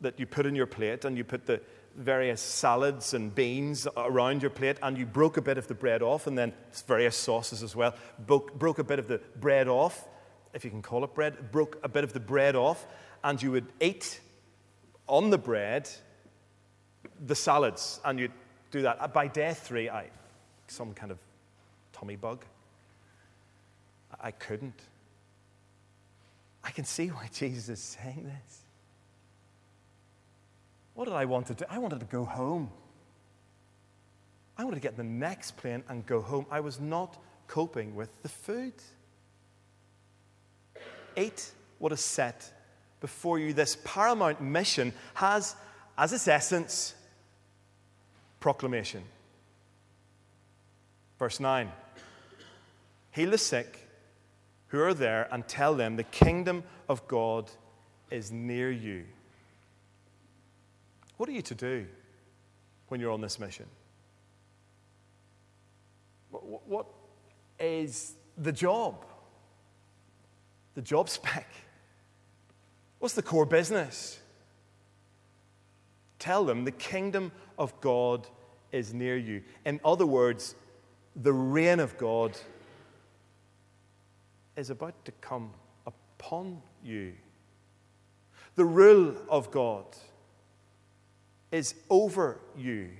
that 0.00 0.20
you 0.20 0.26
put 0.26 0.46
in 0.46 0.54
your 0.54 0.66
plate, 0.66 1.04
and 1.04 1.16
you 1.16 1.24
put 1.24 1.46
the 1.46 1.60
various 1.96 2.40
salads 2.40 3.14
and 3.14 3.34
beans 3.34 3.86
around 3.96 4.42
your 4.42 4.50
plate, 4.50 4.78
and 4.82 4.98
you 4.98 5.06
broke 5.06 5.36
a 5.36 5.42
bit 5.42 5.58
of 5.58 5.68
the 5.68 5.74
bread 5.74 6.02
off, 6.02 6.26
and 6.26 6.36
then 6.36 6.52
various 6.86 7.16
sauces 7.16 7.62
as 7.62 7.76
well. 7.76 7.94
Broke, 8.26 8.58
broke 8.58 8.78
a 8.78 8.84
bit 8.84 8.98
of 8.98 9.08
the 9.08 9.20
bread 9.36 9.68
off, 9.68 10.06
if 10.52 10.64
you 10.64 10.70
can 10.70 10.82
call 10.82 11.04
it 11.04 11.14
bread, 11.14 11.50
broke 11.52 11.78
a 11.82 11.88
bit 11.88 12.04
of 12.04 12.12
the 12.12 12.20
bread 12.20 12.56
off, 12.56 12.86
and 13.22 13.42
you 13.42 13.50
would 13.50 13.66
eat 13.80 14.20
on 15.06 15.30
the 15.30 15.38
bread 15.38 15.88
the 17.26 17.34
salads, 17.34 18.00
and 18.04 18.18
you'd 18.18 18.32
do 18.70 18.82
that. 18.82 18.98
Uh, 19.00 19.08
by 19.08 19.26
day 19.26 19.54
three, 19.54 19.88
I 19.88 20.10
some 20.66 20.94
kind 20.94 21.12
of 21.12 21.18
tummy 21.92 22.16
bug. 22.16 22.44
I 24.20 24.30
couldn't. 24.30 24.80
I 26.62 26.70
can 26.70 26.84
see 26.84 27.08
why 27.08 27.28
Jesus 27.32 27.68
is 27.68 27.80
saying 27.80 28.24
this. 28.24 28.63
What 30.94 31.06
did 31.06 31.14
I 31.14 31.24
want 31.24 31.46
to 31.48 31.54
do? 31.54 31.64
I 31.68 31.78
wanted 31.78 32.00
to 32.00 32.06
go 32.06 32.24
home. 32.24 32.70
I 34.56 34.64
wanted 34.64 34.76
to 34.76 34.80
get 34.80 34.96
the 34.96 35.04
next 35.04 35.56
plane 35.56 35.82
and 35.88 36.06
go 36.06 36.20
home. 36.20 36.46
I 36.50 36.60
was 36.60 36.80
not 36.80 37.18
coping 37.48 37.94
with 37.94 38.22
the 38.22 38.28
food. 38.28 38.74
Eat 41.16 41.50
what 41.78 41.92
is 41.92 42.00
set 42.00 42.50
before 43.00 43.38
you. 43.38 43.52
This 43.52 43.76
paramount 43.84 44.40
mission 44.40 44.92
has, 45.14 45.56
as 45.98 46.12
its 46.12 46.28
essence, 46.28 46.94
proclamation. 48.40 49.02
Verse 51.18 51.40
9 51.40 51.70
Heal 53.10 53.30
the 53.30 53.38
sick 53.38 53.78
who 54.68 54.80
are 54.80 54.94
there 54.94 55.28
and 55.30 55.46
tell 55.46 55.74
them 55.74 55.96
the 55.96 56.02
kingdom 56.04 56.64
of 56.88 57.06
God 57.08 57.50
is 58.10 58.30
near 58.30 58.70
you. 58.70 59.04
What 61.16 61.28
are 61.28 61.32
you 61.32 61.42
to 61.42 61.54
do 61.54 61.86
when 62.88 63.00
you're 63.00 63.12
on 63.12 63.20
this 63.20 63.38
mission? 63.38 63.66
What 66.30 66.86
is 67.60 68.14
the 68.36 68.52
job? 68.52 69.04
The 70.74 70.82
job 70.82 71.08
spec? 71.08 71.48
What's 72.98 73.14
the 73.14 73.22
core 73.22 73.46
business? 73.46 74.18
Tell 76.18 76.44
them 76.44 76.64
the 76.64 76.72
kingdom 76.72 77.32
of 77.58 77.78
God 77.80 78.26
is 78.72 78.92
near 78.92 79.16
you. 79.16 79.42
In 79.64 79.78
other 79.84 80.06
words, 80.06 80.56
the 81.14 81.32
reign 81.32 81.80
of 81.80 81.96
God 81.96 82.36
is 84.56 84.70
about 84.70 85.04
to 85.04 85.12
come 85.20 85.52
upon 85.86 86.60
you. 86.82 87.12
The 88.56 88.64
rule 88.64 89.14
of 89.28 89.50
God 89.50 89.84
is 91.54 91.76
over 91.88 92.40
you. 92.56 92.90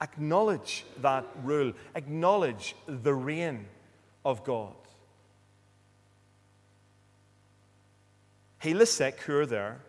Acknowledge 0.00 0.86
that 1.02 1.26
rule, 1.44 1.74
acknowledge 1.94 2.74
the 2.86 3.12
reign 3.12 3.66
of 4.24 4.42
God. 4.44 4.72
Heal 8.62 8.78
the 8.78 8.86
sick 8.86 9.20
who 9.20 9.36
are 9.36 9.46
there 9.46 9.80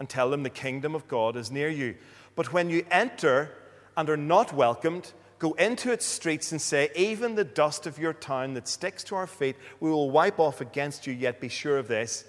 and 0.00 0.08
tell 0.08 0.30
them 0.30 0.42
the 0.42 0.50
kingdom 0.50 0.96
of 0.96 1.06
God 1.06 1.36
is 1.36 1.52
near 1.52 1.68
you. 1.68 1.94
But 2.34 2.52
when 2.52 2.70
you 2.70 2.84
enter 2.90 3.52
and 3.96 4.10
are 4.10 4.16
not 4.16 4.52
welcomed, 4.52 5.12
go 5.38 5.52
into 5.52 5.92
its 5.92 6.06
streets 6.06 6.50
and 6.50 6.60
say, 6.60 6.90
Even 6.96 7.36
the 7.36 7.44
dust 7.44 7.86
of 7.86 8.00
your 8.00 8.14
town 8.14 8.54
that 8.54 8.66
sticks 8.66 9.04
to 9.04 9.14
our 9.14 9.28
feet, 9.28 9.54
we 9.78 9.90
will 9.90 10.10
wipe 10.10 10.40
off 10.40 10.60
against 10.60 11.06
you, 11.06 11.12
yet 11.12 11.40
be 11.40 11.48
sure 11.48 11.78
of 11.78 11.86
this 11.86 12.24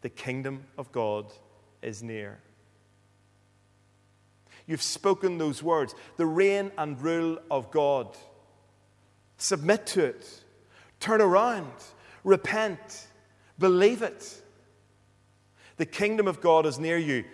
the 0.00 0.08
kingdom 0.08 0.64
of 0.78 0.90
God 0.92 1.26
is 1.82 2.02
near. 2.02 2.40
You've 4.68 4.82
spoken 4.82 5.38
those 5.38 5.62
words 5.62 5.94
the 6.18 6.26
reign 6.26 6.70
and 6.78 7.00
rule 7.00 7.38
of 7.50 7.72
God. 7.72 8.16
Submit 9.38 9.86
to 9.88 10.04
it, 10.04 10.44
turn 11.00 11.20
around, 11.20 11.72
repent, 12.22 13.08
believe 13.58 14.02
it. 14.02 14.42
The 15.78 15.86
kingdom 15.86 16.28
of 16.28 16.40
God 16.40 16.66
is 16.66 16.78
near 16.78 16.98
you. 16.98 17.24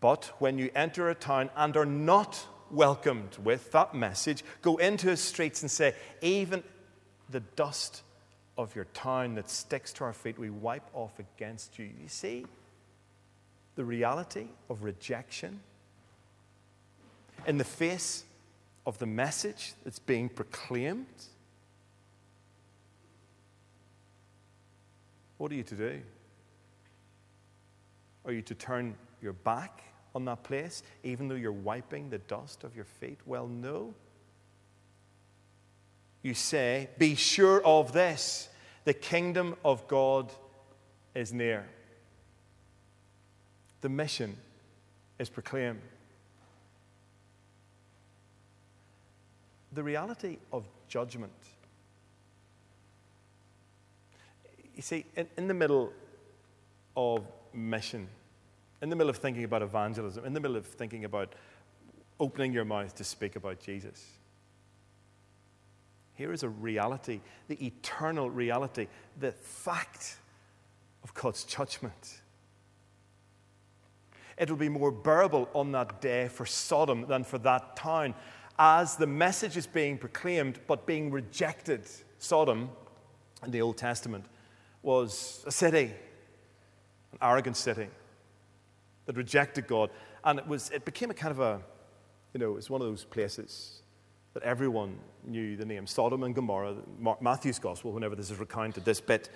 But 0.00 0.32
when 0.38 0.58
you 0.58 0.70
enter 0.74 1.08
a 1.08 1.14
town 1.14 1.50
and 1.56 1.76
are 1.76 1.86
not 1.86 2.44
welcomed 2.70 3.36
with 3.42 3.70
that 3.72 3.94
message, 3.94 4.42
go 4.62 4.78
into 4.78 5.10
its 5.10 5.22
streets 5.22 5.62
and 5.62 5.70
say, 5.70 5.94
Even 6.20 6.64
the 7.30 7.40
dust 7.40 8.02
of 8.58 8.74
your 8.74 8.86
town 8.86 9.34
that 9.36 9.50
sticks 9.50 9.92
to 9.94 10.04
our 10.04 10.12
feet, 10.12 10.38
we 10.38 10.50
wipe 10.50 10.88
off 10.94 11.18
against 11.18 11.78
you. 11.78 11.84
You 11.84 12.08
see 12.08 12.44
the 13.76 13.84
reality 13.84 14.46
of 14.70 14.82
rejection 14.82 15.60
in 17.46 17.58
the 17.58 17.64
face 17.64 18.24
of 18.86 18.98
the 18.98 19.06
message 19.06 19.72
that's 19.84 19.98
being 19.98 20.28
proclaimed? 20.28 21.06
What 25.38 25.52
are 25.52 25.54
you 25.54 25.62
to 25.64 25.74
do? 25.74 26.00
Are 28.24 28.32
you 28.32 28.42
to 28.42 28.54
turn 28.54 28.96
your 29.22 29.34
back 29.34 29.82
on 30.14 30.24
that 30.24 30.42
place, 30.42 30.82
even 31.04 31.28
though 31.28 31.34
you're 31.34 31.52
wiping 31.52 32.10
the 32.10 32.18
dust 32.18 32.64
of 32.64 32.74
your 32.74 32.86
feet? 32.86 33.18
Well, 33.26 33.46
no. 33.46 33.94
You 36.22 36.34
say, 36.34 36.88
Be 36.98 37.14
sure 37.14 37.62
of 37.64 37.92
this 37.92 38.48
the 38.84 38.94
kingdom 38.94 39.56
of 39.64 39.86
God 39.88 40.32
is 41.14 41.32
near. 41.32 41.66
The 43.80 43.88
mission 43.88 44.36
is 45.18 45.28
proclaimed. 45.28 45.80
The 49.76 49.82
reality 49.82 50.38
of 50.52 50.66
judgment. 50.88 51.32
You 54.74 54.82
see, 54.82 55.04
in, 55.14 55.28
in, 55.36 55.48
the 55.48 55.54
middle 55.54 55.92
of 56.96 57.26
mission, 57.52 58.08
in 58.80 58.88
the 58.88 58.96
middle 58.96 59.10
of 59.10 59.18
thinking 59.18 59.44
about 59.44 59.62
evangelism, 59.62 60.24
in 60.24 60.32
the 60.32 60.40
middle 60.40 60.56
of 60.56 60.66
thinking 60.66 61.04
about 61.04 61.34
opening 62.18 62.52
your 62.52 62.64
mouth 62.64 62.94
to 62.94 63.04
speak 63.04 63.36
about 63.36 63.60
Jesus, 63.60 64.04
here 66.14 66.32
is 66.32 66.42
a 66.42 66.48
reality, 66.48 67.20
the 67.48 67.64
eternal 67.64 68.30
reality, 68.30 68.88
the 69.20 69.32
fact 69.32 70.16
of 71.04 71.12
God's 71.12 71.44
judgment. 71.44 72.22
It 74.38 74.48
will 74.48 74.56
be 74.56 74.70
more 74.70 74.90
bearable 74.90 75.50
on 75.54 75.72
that 75.72 76.00
day 76.00 76.28
for 76.28 76.46
Sodom 76.46 77.06
than 77.06 77.24
for 77.24 77.36
that 77.38 77.76
town 77.76 78.14
as 78.58 78.96
the 78.96 79.06
message 79.06 79.56
is 79.56 79.66
being 79.66 79.98
proclaimed 79.98 80.58
but 80.66 80.86
being 80.86 81.10
rejected. 81.10 81.82
Sodom 82.18 82.70
in 83.44 83.50
the 83.50 83.60
Old 83.60 83.76
Testament 83.76 84.24
was 84.82 85.44
a 85.46 85.52
city, 85.52 85.92
an 87.12 87.18
arrogant 87.20 87.56
city 87.56 87.88
that 89.04 89.16
rejected 89.16 89.66
God. 89.66 89.90
And 90.24 90.38
it, 90.38 90.46
was, 90.46 90.70
it 90.70 90.84
became 90.84 91.10
a 91.10 91.14
kind 91.14 91.32
of 91.32 91.40
a, 91.40 91.60
you 92.32 92.40
know, 92.40 92.56
it's 92.56 92.70
one 92.70 92.80
of 92.80 92.86
those 92.86 93.04
places 93.04 93.82
that 94.34 94.42
everyone 94.42 94.98
knew 95.24 95.56
the 95.56 95.64
name 95.64 95.86
Sodom 95.86 96.22
and 96.22 96.34
Gomorrah. 96.34 96.76
Matthew's 97.20 97.58
Gospel, 97.58 97.92
whenever 97.92 98.14
this 98.14 98.30
is 98.30 98.38
recounted, 98.38 98.84
this 98.84 99.00
bit 99.00 99.30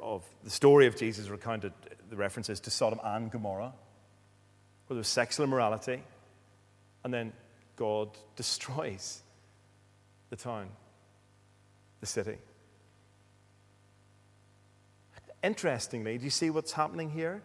of 0.00 0.24
the 0.42 0.50
story 0.50 0.86
of 0.86 0.96
Jesus 0.96 1.28
recounted 1.28 1.72
the 2.08 2.16
references 2.16 2.58
to 2.60 2.70
Sodom 2.70 3.00
and 3.04 3.30
Gomorrah, 3.30 3.72
where 4.86 4.94
there 4.94 4.96
was 4.96 5.08
sexual 5.08 5.44
immorality, 5.44 6.02
and 7.04 7.14
then 7.14 7.32
God 7.80 8.10
destroys 8.36 9.22
the 10.28 10.36
town, 10.36 10.68
the 12.00 12.06
city. 12.06 12.36
Interestingly, 15.42 16.18
do 16.18 16.24
you 16.24 16.30
see 16.30 16.50
what's 16.50 16.72
happening 16.72 17.08
here? 17.08 17.40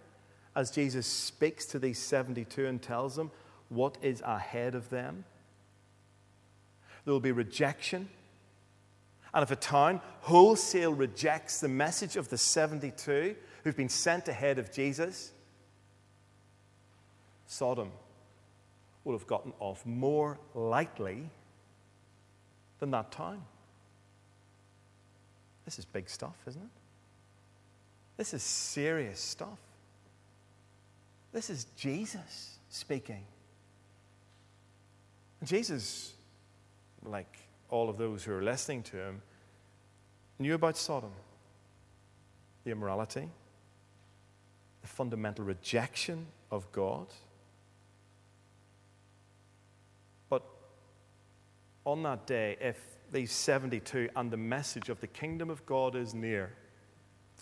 As 0.53 0.71
Jesus 0.71 1.07
speaks 1.07 1.65
to 1.67 1.79
these 1.79 1.97
72 1.99 2.65
and 2.65 2.81
tells 2.81 3.15
them 3.15 3.31
what 3.69 3.97
is 4.01 4.19
ahead 4.25 4.75
of 4.75 4.89
them, 4.89 5.23
there 7.05 7.13
will 7.13 7.21
be 7.21 7.31
rejection. 7.31 8.09
And 9.33 9.41
if 9.41 9.51
a 9.51 9.55
town 9.55 10.01
wholesale 10.19 10.93
rejects 10.93 11.61
the 11.61 11.69
message 11.69 12.17
of 12.17 12.27
the 12.27 12.37
72 12.37 13.37
who've 13.63 13.77
been 13.77 13.87
sent 13.87 14.27
ahead 14.27 14.59
of 14.59 14.69
Jesus, 14.69 15.31
Sodom 17.47 17.93
will 19.05 19.13
have 19.13 19.27
gotten 19.27 19.53
off 19.59 19.85
more 19.85 20.37
lightly 20.53 21.29
than 22.79 22.91
that 22.91 23.11
town. 23.11 23.41
This 25.63 25.79
is 25.79 25.85
big 25.85 26.09
stuff, 26.09 26.35
isn't 26.47 26.61
it? 26.61 26.69
This 28.17 28.33
is 28.33 28.43
serious 28.43 29.19
stuff. 29.19 29.59
This 31.31 31.49
is 31.49 31.67
Jesus 31.77 32.57
speaking. 32.69 33.23
And 35.39 35.49
Jesus, 35.49 36.13
like 37.03 37.37
all 37.69 37.89
of 37.89 37.97
those 37.97 38.23
who 38.23 38.33
are 38.33 38.41
listening 38.41 38.83
to 38.83 38.97
him, 38.97 39.21
knew 40.39 40.55
about 40.55 40.77
Sodom, 40.77 41.11
the 42.63 42.71
immorality, 42.71 43.29
the 44.81 44.87
fundamental 44.87 45.45
rejection 45.45 46.25
of 46.51 46.71
God. 46.71 47.07
On 51.85 52.03
that 52.03 52.25
day, 52.25 52.57
if 52.59 52.77
these 53.11 53.31
72 53.31 54.09
and 54.15 54.31
the 54.31 54.37
message 54.37 54.89
of 54.89 54.99
the 54.99 55.07
kingdom 55.07 55.49
of 55.49 55.65
God 55.65 55.95
is 55.95 56.13
near 56.13 56.51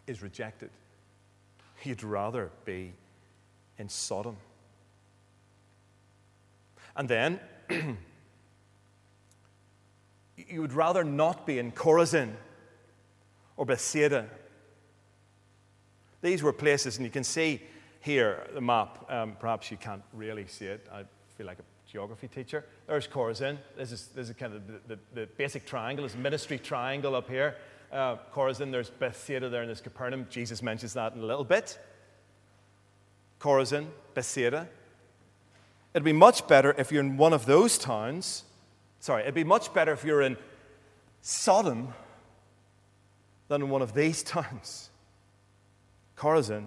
is 0.06 0.22
rejected, 0.22 0.70
you'd 1.84 2.04
rather 2.04 2.52
be 2.66 2.94
in 3.78 3.90
Sodom. 3.90 4.38
And 6.96 7.10
then 7.10 7.40
you 10.38 10.62
would 10.62 10.74
rather 10.74 11.04
not 11.04 11.48
be 11.48 11.58
in 11.58 11.72
Chorazin 11.72 12.34
or 13.58 13.66
Bethsaida. 13.66 14.28
These 16.22 16.44
were 16.44 16.54
places, 16.54 16.98
and 16.98 17.06
you 17.06 17.12
can 17.12 17.24
see 17.24 17.62
here 18.00 18.48
the 18.54 18.62
map. 18.62 19.10
Um, 19.10 19.36
perhaps 19.40 19.72
you 19.72 19.78
can't 19.78 20.04
really 20.14 20.46
see 20.48 20.66
it. 20.66 20.86
I 20.92 21.04
feel 21.38 21.48
like 21.48 21.60
a 21.60 21.73
geography 21.94 22.28
teacher. 22.28 22.66
There's 22.88 23.08
Chorazin. 23.08 23.60
This 23.78 23.92
is, 23.92 24.08
this 24.16 24.28
is 24.28 24.36
kind 24.36 24.56
of 24.56 24.66
the, 24.66 24.96
the, 24.96 25.00
the 25.14 25.28
basic 25.38 25.64
triangle, 25.64 26.04
this 26.04 26.16
ministry 26.16 26.58
triangle 26.58 27.16
up 27.16 27.30
here. 27.30 27.56
Uh, 27.92 28.16
Chorazin, 28.34 28.72
there's 28.72 28.90
Bethsaida 28.90 29.48
there, 29.48 29.62
and 29.62 29.70
there's 29.70 29.80
Capernaum. 29.80 30.26
Jesus 30.28 30.64
mentions 30.64 30.94
that 30.94 31.14
in 31.14 31.22
a 31.22 31.26
little 31.26 31.44
bit. 31.44 31.78
Chorazin, 33.40 33.86
Bethsaida. 34.16 34.68
It'd 35.94 36.04
be 36.04 36.14
much 36.14 36.48
better 36.48 36.74
if 36.80 36.92
you're 36.92 37.04
in 37.04 37.16
one 37.16 37.32
of 37.32 37.46
those 37.46 37.78
towns. 37.78 38.44
Sorry, 39.00 39.22
it'd 39.22 39.36
be 39.36 39.44
much 39.44 39.72
better 39.72 39.94
if 39.94 40.04
you're 40.04 40.24
in 40.24 40.36
Sodom 41.22 41.94
than 43.50 43.62
in 43.62 43.70
one 43.70 43.84
of 43.84 43.94
these 43.94 44.24
towns. 44.24 44.90
Chorazin, 46.18 46.66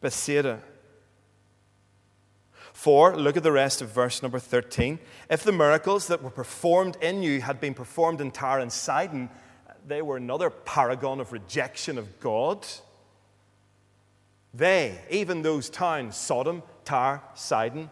Bethsaida. 0.00 0.60
For, 2.72 3.14
look 3.16 3.36
at 3.36 3.42
the 3.42 3.52
rest 3.52 3.82
of 3.82 3.90
verse 3.90 4.22
number 4.22 4.38
13. 4.38 4.98
If 5.30 5.44
the 5.44 5.52
miracles 5.52 6.06
that 6.06 6.22
were 6.22 6.30
performed 6.30 6.96
in 7.00 7.22
you 7.22 7.40
had 7.40 7.60
been 7.60 7.74
performed 7.74 8.20
in 8.20 8.30
Tyre 8.30 8.60
and 8.60 8.72
Sidon, 8.72 9.28
they 9.86 10.02
were 10.02 10.16
another 10.16 10.50
paragon 10.50 11.20
of 11.20 11.32
rejection 11.32 11.98
of 11.98 12.20
God. 12.20 12.66
They, 14.54 14.98
even 15.10 15.42
those 15.42 15.70
towns, 15.70 16.16
Sodom, 16.16 16.62
Tyre, 16.84 17.22
Sidon, 17.34 17.90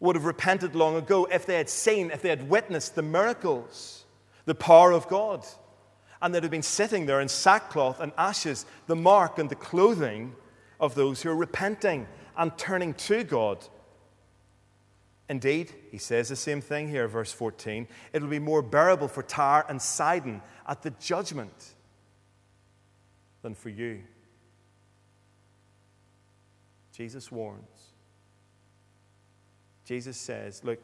would 0.00 0.16
have 0.16 0.24
repented 0.24 0.74
long 0.74 0.96
ago 0.96 1.26
if 1.30 1.46
they 1.46 1.56
had 1.56 1.68
seen, 1.68 2.10
if 2.10 2.22
they 2.22 2.28
had 2.28 2.48
witnessed 2.48 2.94
the 2.94 3.02
miracles, 3.02 4.04
the 4.44 4.54
power 4.54 4.92
of 4.92 5.08
God, 5.08 5.44
and 6.22 6.34
they'd 6.34 6.42
have 6.42 6.50
been 6.50 6.62
sitting 6.62 7.06
there 7.06 7.20
in 7.20 7.28
sackcloth 7.28 8.00
and 8.00 8.12
ashes, 8.16 8.66
the 8.86 8.96
mark 8.96 9.38
and 9.38 9.50
the 9.50 9.56
clothing 9.56 10.34
of 10.80 10.94
those 10.94 11.22
who 11.22 11.30
are 11.30 11.36
repenting 11.36 12.06
and 12.38 12.56
turning 12.56 12.94
to 12.94 13.24
God. 13.24 13.66
Indeed, 15.28 15.74
he 15.90 15.98
says 15.98 16.30
the 16.30 16.36
same 16.36 16.62
thing 16.62 16.88
here, 16.88 17.06
verse 17.06 17.32
14 17.32 17.86
it 18.14 18.22
will 18.22 18.30
be 18.30 18.38
more 18.38 18.62
bearable 18.62 19.08
for 19.08 19.22
Tyre 19.22 19.66
and 19.68 19.82
Sidon 19.82 20.40
at 20.66 20.82
the 20.82 20.90
judgment 20.90 21.74
than 23.42 23.54
for 23.54 23.68
you. 23.68 24.02
Jesus 26.92 27.30
warns. 27.30 27.92
Jesus 29.84 30.16
says, 30.16 30.64
Look, 30.64 30.82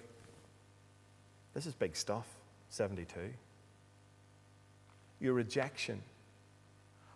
this 1.54 1.66
is 1.66 1.74
big 1.74 1.96
stuff, 1.96 2.26
72. 2.68 3.18
Your 5.20 5.34
rejection 5.34 6.02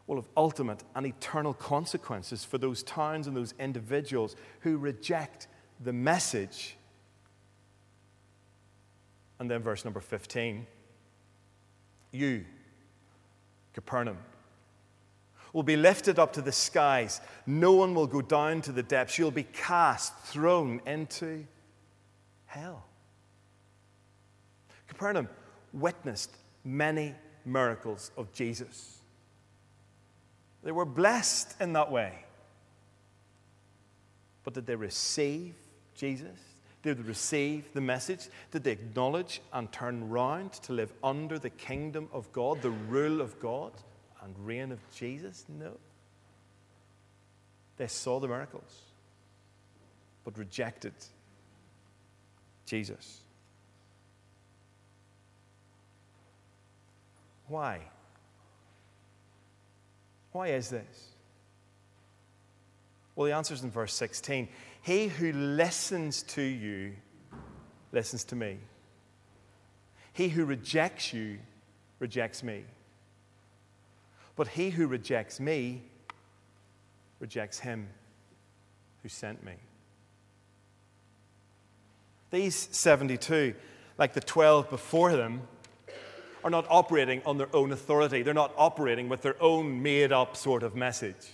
will 0.09 0.17
have 0.17 0.29
ultimate 0.37 0.83
and 0.97 1.07
eternal 1.07 1.55
consequences 1.55 2.45
for 2.45 2.59
those 2.59 2.83
towns 2.83 3.27
and 3.27 3.37
those 3.37 3.55
individuals 3.61 4.35
who 4.61 4.79
reject 4.79 5.47
the 5.85 5.93
message. 5.93 6.77
And 9.39 9.49
then, 9.49 9.63
verse 9.63 9.85
number 9.85 10.01
15 10.01 10.67
you, 12.11 12.47
Capernaum, 13.75 14.17
will 15.53 15.63
be 15.63 15.77
lifted 15.77 16.19
up 16.19 16.33
to 16.33 16.43
the 16.43 16.53
skies. 16.53 17.21
No 17.47 17.73
one 17.73 17.95
will 17.95 18.07
go 18.07 18.23
down 18.23 18.63
to 18.63 18.73
the 18.73 18.83
depths. 18.83 19.19
You'll 19.19 19.31
be 19.31 19.43
cast, 19.43 20.17
thrown 20.21 20.81
into 20.87 21.45
hell. 22.47 22.87
Capernaum 24.87 25.29
witnessed 25.75 26.35
many 26.65 27.15
miracles 27.45 28.11
of 28.17 28.33
Jesus. 28.33 28.98
They 30.69 30.73
were 30.73 30.85
blessed 30.85 31.55
in 31.63 31.73
that 31.73 31.91
way. 31.91 32.13
But 34.45 34.53
did 34.53 34.67
they 34.67 34.75
receive 34.75 35.55
Jesus? 35.95 36.39
Did 36.83 36.99
they 36.99 37.03
receive 37.05 37.73
the 37.73 37.81
message? 37.81 38.29
Did 38.51 38.65
they 38.65 38.73
acknowledge 38.73 39.41
and 39.55 39.73
turn 39.73 40.11
round 40.11 40.53
to 40.65 40.75
live 40.75 40.93
under 41.03 41.39
the 41.39 41.49
kingdom 41.49 42.11
of 42.13 42.31
God, 42.33 42.61
the 42.61 42.69
rule 42.69 43.23
of 43.23 43.41
God 43.41 43.73
and 44.23 44.35
reign 44.41 44.71
of 44.71 44.79
Jesus? 44.95 45.47
No. 45.49 45.73
They 47.79 47.87
saw 47.87 48.21
the 48.21 48.29
miracles, 48.29 48.83
but 50.23 50.37
rejected 50.37 50.93
Jesus. 52.67 53.23
Why? 57.47 57.81
Why 60.33 60.49
is 60.49 60.71
this? 60.71 61.13
Well, 63.15 63.27
the 63.27 63.35
answer 63.35 63.55
is 63.55 63.65
in 63.65 63.71
verse 63.71 63.95
16. 63.95 64.49
He 64.83 65.09
who 65.09 65.33
listens 65.33 66.23
to 66.25 66.43
you 66.43 66.95
listens 67.93 68.25
to 68.25 68.37
me. 68.37 68.59
He 70.13 70.29
who 70.29 70.45
rejects 70.45 71.13
you 71.13 71.39
rejects 71.99 72.43
me. 72.43 72.65
But 74.37 74.49
he 74.49 74.71
who 74.71 74.87
rejects 74.87 75.41
me 75.41 75.83
rejects 77.19 77.59
him 77.59 77.89
who 79.03 79.09
sent 79.09 79.45
me. 79.45 79.55
These 82.31 82.69
72, 82.73 83.55
like 83.97 84.13
the 84.13 84.21
12 84.21 84.71
before 84.71 85.17
them, 85.17 85.43
are 86.49 86.51
not 86.51 86.67
operating 86.71 87.21
on 87.27 87.37
their 87.37 87.55
own 87.55 87.73
authority. 87.73 88.23
They're 88.23 88.33
not 88.33 88.55
operating 88.57 89.11
with 89.11 89.21
their 89.21 89.41
own 89.41 89.83
made 89.83 90.13
up 90.13 90.35
sort 90.35 90.63
of 90.63 90.75
message. 90.75 91.29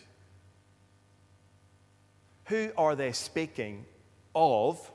Who 2.46 2.72
are 2.76 2.96
they 2.96 3.12
speaking 3.12 3.86
of? 4.34 4.90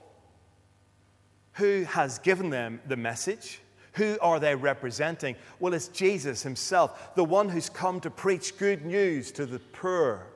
Who 1.54 1.86
has 1.86 2.20
given 2.20 2.50
them 2.50 2.82
the 2.86 2.98
message? 2.98 3.62
Who 3.94 4.18
are 4.22 4.42
they 4.42 4.56
representing? 4.56 5.38
Well, 5.58 5.74
it's 5.74 5.88
Jesus 5.88 6.44
himself, 6.44 7.16
the 7.16 7.24
one 7.24 7.48
who's 7.48 7.70
come 7.70 8.02
to 8.02 8.10
preach 8.10 8.58
good 8.58 8.86
news 8.86 9.32
to 9.32 9.46
the 9.46 9.60
poor. 9.60 10.28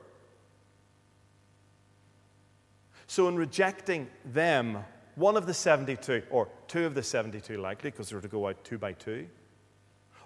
So, 3.07 3.27
in 3.27 3.35
rejecting 3.35 4.07
them, 4.23 4.77
one 5.15 5.35
of 5.35 5.45
the 5.45 5.53
72, 5.53 6.23
or 6.31 6.47
two 6.69 6.85
of 6.85 6.95
the 6.95 7.03
72 7.03 7.57
likely, 7.57 7.91
because 7.91 8.09
they're 8.09 8.21
to 8.21 8.29
go 8.29 8.47
out 8.47 8.63
two 8.63 8.77
by 8.77 8.93
two, 8.93 9.27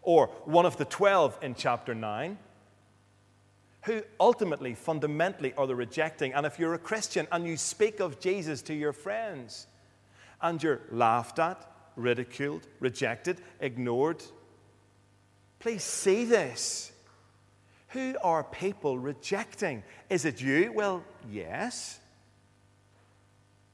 or 0.08 0.28
one 0.46 0.65
of 0.65 0.78
the 0.78 0.86
12 0.86 1.38
in 1.41 1.54
chapter 1.54 1.93
9, 1.93 2.38
who 3.84 4.02
ultimately, 4.22 4.74
fundamentally 4.74 5.54
are 5.56 5.67
the 5.67 5.76
rejecting. 5.76 6.34
And 6.34 6.46
if 6.46 6.58
you're 6.58 6.74
a 6.74 6.80
Christian 6.80 7.28
and 7.30 7.46
you 7.46 7.58
speak 7.58 8.00
of 8.00 8.17
Jesus 8.17 8.62
to 8.63 8.74
your 8.74 8.93
friends 8.93 9.67
and 10.41 10.63
you're 10.63 10.80
laughed 10.91 11.39
at, 11.39 11.70
ridiculed, 11.98 12.67
rejected, 12.80 13.41
ignored, 13.60 14.24
please 15.60 15.84
see 15.84 16.24
this. 16.24 16.93
Who 17.89 18.15
are 18.24 18.46
people 18.46 18.98
rejecting? 18.98 19.84
Is 20.10 20.24
it 20.24 20.41
you? 20.41 20.72
Well, 20.72 21.04
yes. 21.30 22.00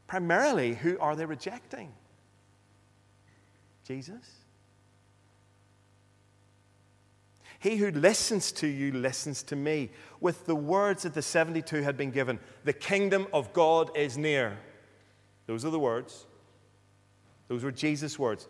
Primarily, 0.08 0.74
who 0.74 0.98
are 0.98 1.16
they 1.16 1.26
rejecting? 1.26 1.94
Jesus? 3.86 4.43
He 7.64 7.78
who 7.78 7.92
listens 7.92 8.52
to 8.54 8.68
you 8.68 8.92
listens 8.92 9.42
to 9.44 9.56
me. 9.56 9.90
With 10.20 10.46
the 10.46 10.56
words 10.56 11.04
that 11.04 11.14
the 11.14 11.22
72 11.22 11.82
had 11.82 11.96
been 11.96 12.12
given, 12.12 12.40
the 12.66 12.74
kingdom 12.74 13.26
of 13.32 13.54
God 13.54 13.90
is 13.96 14.18
near. 14.18 14.58
Those 15.48 15.64
are 15.64 15.70
the 15.70 15.80
words. 15.80 16.26
Those 17.48 17.64
were 17.64 17.72
Jesus' 17.72 18.20
words. 18.20 18.50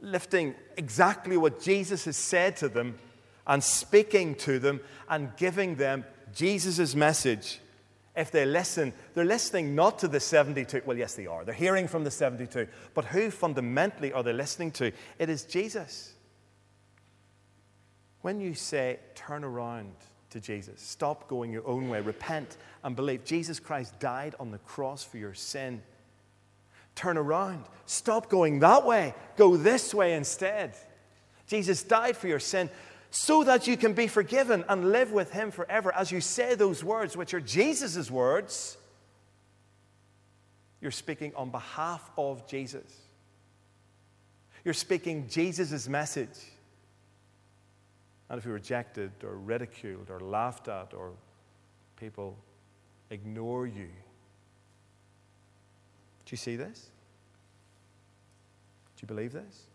Lifting 0.00 0.56
exactly 0.76 1.36
what 1.36 1.62
Jesus 1.62 2.06
has 2.06 2.16
said 2.16 2.56
to 2.56 2.68
them 2.68 2.98
and 3.46 3.62
speaking 3.62 4.34
to 4.36 4.58
them 4.58 4.80
and 5.08 5.36
giving 5.36 5.76
them 5.76 6.04
Jesus' 6.34 6.96
message. 6.96 7.60
If 8.16 8.32
they 8.32 8.46
listen, 8.46 8.92
they're 9.14 9.24
listening 9.24 9.76
not 9.76 10.00
to 10.00 10.08
the 10.08 10.18
72. 10.18 10.82
Well, 10.84 10.98
yes, 10.98 11.14
they 11.14 11.28
are. 11.28 11.44
They're 11.44 11.54
hearing 11.54 11.86
from 11.86 12.02
the 12.02 12.10
72. 12.10 12.66
But 12.94 13.04
who 13.04 13.30
fundamentally 13.30 14.12
are 14.12 14.24
they 14.24 14.32
listening 14.32 14.72
to? 14.72 14.90
It 15.20 15.28
is 15.28 15.44
Jesus. 15.44 16.14
When 18.22 18.40
you 18.40 18.54
say, 18.54 18.98
turn 19.14 19.44
around 19.44 19.92
to 20.30 20.40
Jesus, 20.40 20.80
stop 20.80 21.28
going 21.28 21.50
your 21.50 21.66
own 21.66 21.88
way, 21.88 22.00
repent 22.00 22.56
and 22.84 22.94
believe 22.94 23.24
Jesus 23.24 23.58
Christ 23.58 23.98
died 23.98 24.34
on 24.38 24.50
the 24.50 24.58
cross 24.58 25.02
for 25.02 25.18
your 25.18 25.34
sin. 25.34 25.82
Turn 26.94 27.16
around. 27.16 27.64
Stop 27.86 28.28
going 28.28 28.60
that 28.60 28.84
way. 28.84 29.14
Go 29.36 29.56
this 29.56 29.94
way 29.94 30.14
instead. 30.14 30.76
Jesus 31.46 31.82
died 31.82 32.16
for 32.16 32.28
your 32.28 32.38
sin 32.38 32.70
so 33.10 33.42
that 33.44 33.66
you 33.66 33.76
can 33.76 33.92
be 33.92 34.06
forgiven 34.06 34.64
and 34.68 34.92
live 34.92 35.10
with 35.12 35.32
Him 35.32 35.50
forever. 35.50 35.92
As 35.94 36.12
you 36.12 36.20
say 36.20 36.54
those 36.54 36.84
words, 36.84 37.16
which 37.16 37.34
are 37.34 37.40
Jesus' 37.40 38.10
words, 38.10 38.76
you're 40.80 40.90
speaking 40.90 41.32
on 41.34 41.50
behalf 41.50 42.08
of 42.16 42.46
Jesus. 42.46 42.84
You're 44.64 44.74
speaking 44.74 45.26
Jesus' 45.28 45.88
message. 45.88 46.28
And 48.30 48.38
if 48.38 48.44
you're 48.44 48.54
rejected 48.54 49.10
or 49.24 49.36
ridiculed 49.36 50.08
or 50.08 50.20
laughed 50.20 50.68
at 50.68 50.94
or 50.94 51.10
people 51.96 52.38
ignore 53.10 53.66
you, 53.66 53.88
do 56.24 56.30
you 56.30 56.36
see 56.36 56.54
this? 56.54 56.90
Do 58.96 59.02
you 59.02 59.08
believe 59.08 59.32
this? 59.32 59.66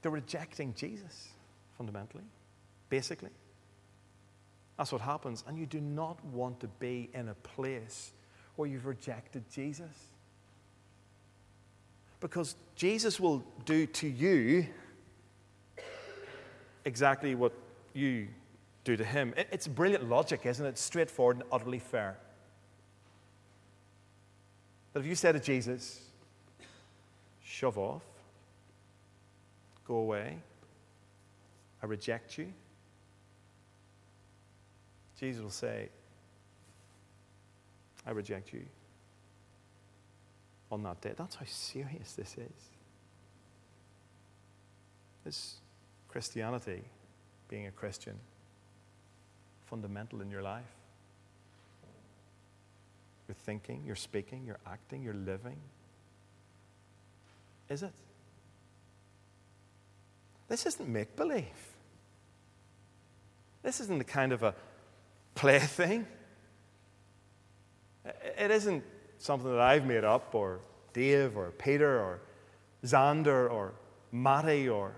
They're 0.00 0.10
rejecting 0.10 0.72
Jesus, 0.74 1.28
fundamentally, 1.76 2.24
basically. 2.88 3.30
That's 4.78 4.92
what 4.92 5.02
happens. 5.02 5.44
And 5.46 5.58
you 5.58 5.66
do 5.66 5.80
not 5.80 6.24
want 6.24 6.58
to 6.60 6.68
be 6.68 7.10
in 7.12 7.28
a 7.28 7.34
place 7.34 8.12
where 8.56 8.66
you've 8.66 8.86
rejected 8.86 9.44
Jesus. 9.52 10.08
Because 12.18 12.56
Jesus 12.76 13.20
will 13.20 13.44
do 13.66 13.86
to 13.86 14.08
you 14.08 14.66
exactly 16.84 17.34
what 17.34 17.52
you 17.92 18.28
do 18.84 18.96
to 18.96 19.04
him. 19.04 19.34
It's 19.36 19.68
brilliant 19.68 20.08
logic, 20.08 20.40
isn't 20.44 20.64
it? 20.64 20.78
Straightforward 20.78 21.36
and 21.36 21.44
utterly 21.52 21.78
fair. 21.78 22.16
But 24.92 25.00
if 25.00 25.06
you 25.06 25.14
say 25.14 25.32
to 25.32 25.40
Jesus, 25.40 26.00
shove 27.44 27.78
off, 27.78 28.02
go 29.86 29.96
away, 29.96 30.36
I 31.82 31.86
reject 31.86 32.38
you, 32.38 32.52
Jesus 35.18 35.42
will 35.42 35.50
say, 35.50 35.88
I 38.06 38.10
reject 38.10 38.52
you 38.52 38.62
on 40.70 40.82
that 40.82 41.00
day. 41.00 41.12
That's 41.16 41.36
how 41.36 41.44
serious 41.46 42.14
this 42.14 42.36
is. 42.36 42.70
Is 45.24 45.54
Christianity, 46.12 46.82
being 47.48 47.66
a 47.66 47.70
Christian, 47.70 48.14
fundamental 49.64 50.20
in 50.20 50.30
your 50.30 50.42
life? 50.42 50.62
Your 53.26 53.34
thinking, 53.34 53.82
your 53.86 53.96
speaking, 53.96 54.44
your 54.44 54.58
acting, 54.66 55.02
your 55.02 55.14
living? 55.14 55.56
Is 57.70 57.82
it? 57.82 57.92
This 60.48 60.66
isn't 60.66 60.86
make 60.86 61.16
believe. 61.16 61.46
This 63.62 63.80
isn't 63.80 63.96
the 63.96 64.04
kind 64.04 64.32
of 64.32 64.42
a 64.42 64.54
plaything. 65.34 66.06
It 68.36 68.50
isn't 68.50 68.84
something 69.16 69.50
that 69.50 69.60
I've 69.60 69.86
made 69.86 70.04
up, 70.04 70.34
or 70.34 70.60
Dave, 70.92 71.38
or 71.38 71.52
Peter, 71.52 71.98
or 71.98 72.20
Xander, 72.84 73.50
or 73.50 73.72
Matty, 74.10 74.68
or 74.68 74.92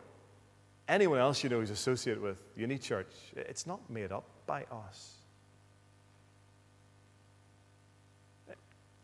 anyone 0.88 1.18
else 1.18 1.42
you 1.42 1.50
know 1.50 1.60
who's 1.60 1.70
associated 1.70 2.22
with 2.22 2.42
Uni 2.56 2.78
Church. 2.78 3.08
It's 3.36 3.66
not 3.66 3.80
made 3.90 4.12
up 4.12 4.24
by 4.46 4.64
us. 4.70 5.14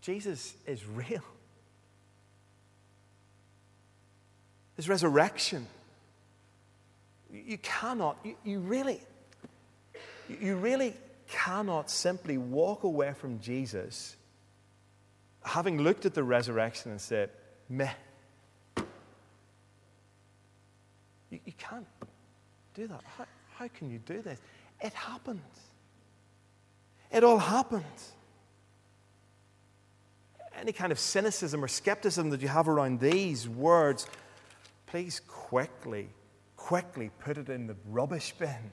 Jesus 0.01 0.55
is 0.67 0.87
real. 0.87 1.23
His 4.77 4.89
resurrection. 4.89 5.67
You 7.33 7.59
cannot, 7.59 8.19
you, 8.25 8.35
you 8.45 8.59
really, 8.61 9.01
you 10.29 10.57
really 10.57 10.95
cannot 11.29 11.91
simply 11.91 12.39
walk 12.39 12.83
away 12.83 13.13
from 13.13 13.41
Jesus 13.41 14.17
having 15.43 15.81
looked 15.83 16.07
at 16.07 16.15
the 16.15 16.23
resurrection 16.23 16.91
and 16.91 17.01
said, 17.01 17.31
meh. 17.69 17.91
You, 21.31 21.39
you 21.45 21.53
can't 21.57 21.87
do 22.81 22.87
that. 22.87 23.03
How, 23.19 23.27
how 23.57 23.69
can 23.69 23.91
you 23.91 23.99
do 23.99 24.23
this? 24.23 24.39
It 24.81 24.95
happened. 24.95 25.41
It 27.13 27.25
all 27.25 27.39
happened. 27.39 27.85
Any 30.59 30.73
kind 30.73 30.91
of 30.91 30.99
cynicism 30.99 31.63
or 31.63 31.69
skepticism 31.69 32.31
that 32.31 32.41
you 32.41 32.49
have 32.49 32.69
around 32.69 33.01
these 33.01 33.49
words, 33.49 34.07
please 34.87 35.21
quickly, 35.21 36.09
quickly 36.57 37.11
put 37.21 37.37
it 37.37 37.49
in 37.51 37.67
the 37.67 37.77
rubbish 37.89 38.35
bin. 38.39 38.71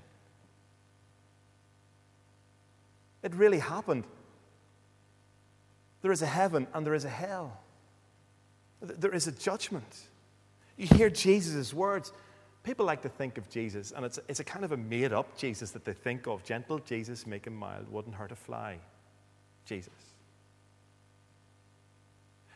It 3.23 3.35
really 3.35 3.59
happened. 3.59 4.05
There 6.01 6.11
is 6.11 6.21
a 6.21 6.27
heaven 6.27 6.67
and 6.73 6.85
there 6.85 6.93
is 6.93 7.03
a 7.03 7.09
hell. 7.09 7.59
There 8.79 9.13
is 9.13 9.27
a 9.27 9.31
judgment. 9.31 10.07
You 10.77 10.87
hear 10.87 11.09
Jesus' 11.09 11.73
words. 11.73 12.13
People 12.67 12.85
like 12.85 13.01
to 13.03 13.09
think 13.09 13.37
of 13.37 13.49
Jesus, 13.49 13.93
and 13.93 14.03
it's, 14.03 14.19
it's 14.27 14.41
a 14.41 14.43
kind 14.43 14.65
of 14.65 14.73
a 14.73 14.77
made 14.77 15.13
up 15.13 15.37
Jesus 15.37 15.71
that 15.71 15.85
they 15.85 15.93
think 15.93 16.27
of. 16.27 16.43
Gentle 16.43 16.79
Jesus, 16.79 17.25
make 17.25 17.47
him 17.47 17.55
mild, 17.55 17.89
wouldn't 17.89 18.13
hurt 18.13 18.33
a 18.33 18.35
fly. 18.35 18.77
Jesus. 19.65 19.93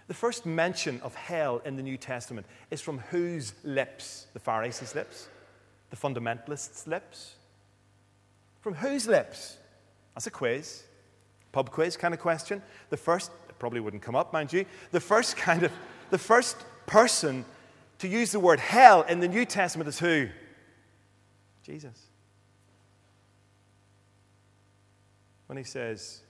The 0.10 0.14
first 0.14 0.46
mention 0.46 1.00
of 1.00 1.16
hell 1.16 1.62
in 1.64 1.78
the 1.78 1.82
New 1.82 1.96
Testament 1.96 2.46
is 2.72 2.82
from 2.82 3.00
whose 3.10 3.54
lips? 3.64 4.28
The 4.34 4.40
Pharisees' 4.42 4.96
lips? 4.96 5.30
The 5.92 5.96
fundamentalists' 5.96 6.88
lips? 6.88 7.36
From 8.60 8.74
whose 8.74 9.08
lips? 9.08 9.60
That's 10.14 10.28
a 10.28 10.32
quiz, 10.32 10.84
pub 11.54 11.72
quiz 11.72 11.96
kind 11.96 12.14
of 12.14 12.20
question. 12.20 12.62
The 12.90 12.98
first, 12.98 13.32
it 13.48 13.58
probably 13.60 13.80
wouldn't 13.80 14.04
come 14.04 14.18
up, 14.18 14.34
mind 14.34 14.52
you. 14.52 14.66
The 14.92 15.00
first 15.00 15.38
kind 15.38 15.64
of, 15.64 15.72
the 16.10 16.18
first 16.18 16.58
person 16.86 17.46
to 18.02 18.08
use 18.08 18.32
the 18.32 18.40
word 18.40 18.60
hell 18.60 19.04
in 19.04 19.20
the 19.20 19.28
New 19.28 19.46
Testament 19.46 19.88
is 19.88 20.00
who? 20.00 20.28
Jesus. 21.64 22.08
When 25.46 25.56
he 25.56 25.64
says, 25.64 26.22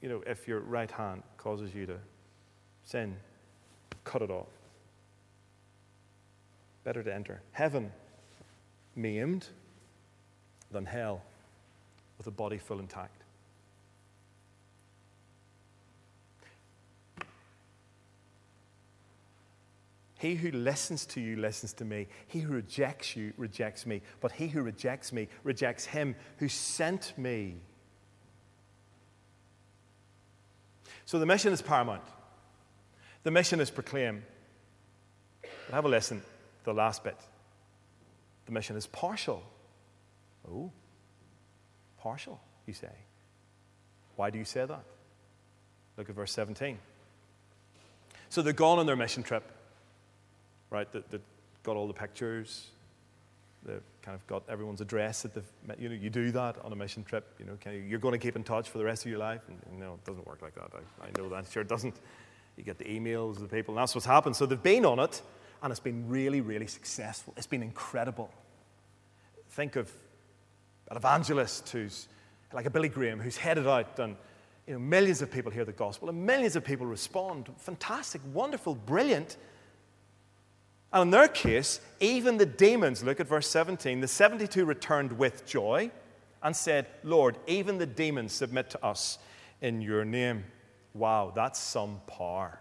you 0.00 0.08
know, 0.08 0.22
if 0.24 0.46
your 0.46 0.60
right 0.60 0.90
hand 0.90 1.24
causes 1.38 1.74
you 1.74 1.86
to 1.86 1.96
sin, 2.84 3.16
cut 4.04 4.22
it 4.22 4.30
off. 4.30 4.46
Better 6.84 7.02
to 7.02 7.12
enter 7.12 7.42
heaven 7.50 7.90
maimed 8.94 9.48
than 10.70 10.86
hell 10.86 11.20
with 12.16 12.28
a 12.28 12.30
body 12.30 12.58
full 12.58 12.78
intact. 12.78 13.22
He 20.18 20.34
who 20.34 20.50
listens 20.50 21.04
to 21.06 21.20
you 21.20 21.36
listens 21.36 21.74
to 21.74 21.84
me. 21.84 22.08
He 22.26 22.40
who 22.40 22.54
rejects 22.54 23.16
you 23.16 23.34
rejects 23.36 23.84
me. 23.84 24.00
But 24.20 24.32
he 24.32 24.48
who 24.48 24.62
rejects 24.62 25.12
me 25.12 25.28
rejects 25.44 25.84
him 25.84 26.16
who 26.38 26.48
sent 26.48 27.12
me. 27.18 27.56
So 31.04 31.18
the 31.18 31.26
mission 31.26 31.52
is 31.52 31.60
paramount. 31.60 32.02
The 33.24 33.30
mission 33.30 33.60
is 33.60 33.70
proclaim. 33.70 34.24
But 35.42 35.74
have 35.74 35.84
a 35.84 35.88
listen 35.88 36.20
to 36.20 36.64
the 36.64 36.74
last 36.74 37.04
bit. 37.04 37.16
The 38.46 38.52
mission 38.52 38.76
is 38.76 38.86
partial. 38.86 39.42
Oh, 40.50 40.72
partial, 41.98 42.40
you 42.66 42.72
say. 42.72 42.88
Why 44.14 44.30
do 44.30 44.38
you 44.38 44.44
say 44.46 44.64
that? 44.64 44.84
Look 45.98 46.08
at 46.08 46.14
verse 46.14 46.32
17. 46.32 46.78
So 48.30 48.40
they're 48.40 48.52
gone 48.52 48.78
on 48.78 48.86
their 48.86 48.96
mission 48.96 49.22
trip 49.22 49.52
right? 50.70 50.90
That, 50.92 51.10
that 51.10 51.20
got 51.62 51.76
all 51.76 51.86
the 51.86 51.94
pictures, 51.94 52.68
they 53.64 53.74
kind 54.02 54.14
of 54.14 54.26
got 54.26 54.44
everyone's 54.48 54.80
address 54.80 55.24
at 55.24 55.34
the, 55.34 55.42
you 55.78 55.88
know, 55.88 55.94
you 55.94 56.10
do 56.10 56.30
that 56.30 56.56
on 56.64 56.72
a 56.72 56.76
mission 56.76 57.02
trip, 57.02 57.34
you 57.38 57.44
know, 57.44 57.58
you, 57.70 57.78
you're 57.78 57.98
going 57.98 58.12
to 58.12 58.18
keep 58.18 58.36
in 58.36 58.44
touch 58.44 58.70
for 58.70 58.78
the 58.78 58.84
rest 58.84 59.04
of 59.04 59.10
your 59.10 59.18
life. 59.18 59.42
And, 59.48 59.58
you 59.72 59.80
know, 59.80 59.94
it 59.94 60.04
doesn't 60.04 60.26
work 60.26 60.42
like 60.42 60.54
that. 60.54 60.70
I, 60.74 61.06
I 61.06 61.10
know 61.18 61.28
that. 61.30 61.50
Sure, 61.50 61.64
doesn't. 61.64 61.96
You 62.56 62.62
get 62.62 62.78
the 62.78 62.84
emails 62.84 63.36
of 63.36 63.42
the 63.42 63.48
people, 63.48 63.74
and 63.74 63.82
that's 63.82 63.94
what's 63.94 64.06
happened. 64.06 64.36
So 64.36 64.46
they've 64.46 64.62
been 64.62 64.86
on 64.86 64.98
it, 64.98 65.20
and 65.62 65.70
it's 65.70 65.80
been 65.80 66.08
really, 66.08 66.40
really 66.40 66.66
successful. 66.66 67.34
It's 67.36 67.46
been 67.46 67.62
incredible. 67.62 68.30
Think 69.50 69.76
of 69.76 69.92
an 70.90 70.96
evangelist 70.96 71.68
who's 71.70 72.08
like 72.52 72.66
a 72.66 72.70
Billy 72.70 72.88
Graham 72.88 73.20
who's 73.20 73.36
headed 73.36 73.66
out 73.66 73.98
and 73.98 74.16
you 74.66 74.74
know, 74.74 74.78
millions 74.78 75.22
of 75.22 75.30
people 75.30 75.50
hear 75.50 75.64
the 75.64 75.72
gospel 75.72 76.08
and 76.08 76.26
millions 76.26 76.56
of 76.56 76.64
people 76.64 76.86
respond. 76.86 77.48
Fantastic, 77.58 78.20
wonderful, 78.32 78.74
brilliant. 78.74 79.36
And 80.92 81.02
in 81.02 81.10
their 81.10 81.28
case, 81.28 81.80
even 82.00 82.36
the 82.36 82.46
demons, 82.46 83.02
look 83.02 83.20
at 83.20 83.26
verse 83.26 83.48
17, 83.48 84.00
the 84.00 84.08
72 84.08 84.64
returned 84.64 85.12
with 85.12 85.46
joy 85.46 85.90
and 86.42 86.54
said, 86.54 86.86
Lord, 87.02 87.36
even 87.46 87.78
the 87.78 87.86
demons 87.86 88.32
submit 88.32 88.70
to 88.70 88.84
us 88.84 89.18
in 89.60 89.80
your 89.80 90.04
name. 90.04 90.44
Wow, 90.94 91.32
that's 91.34 91.58
some 91.58 92.00
power. 92.06 92.60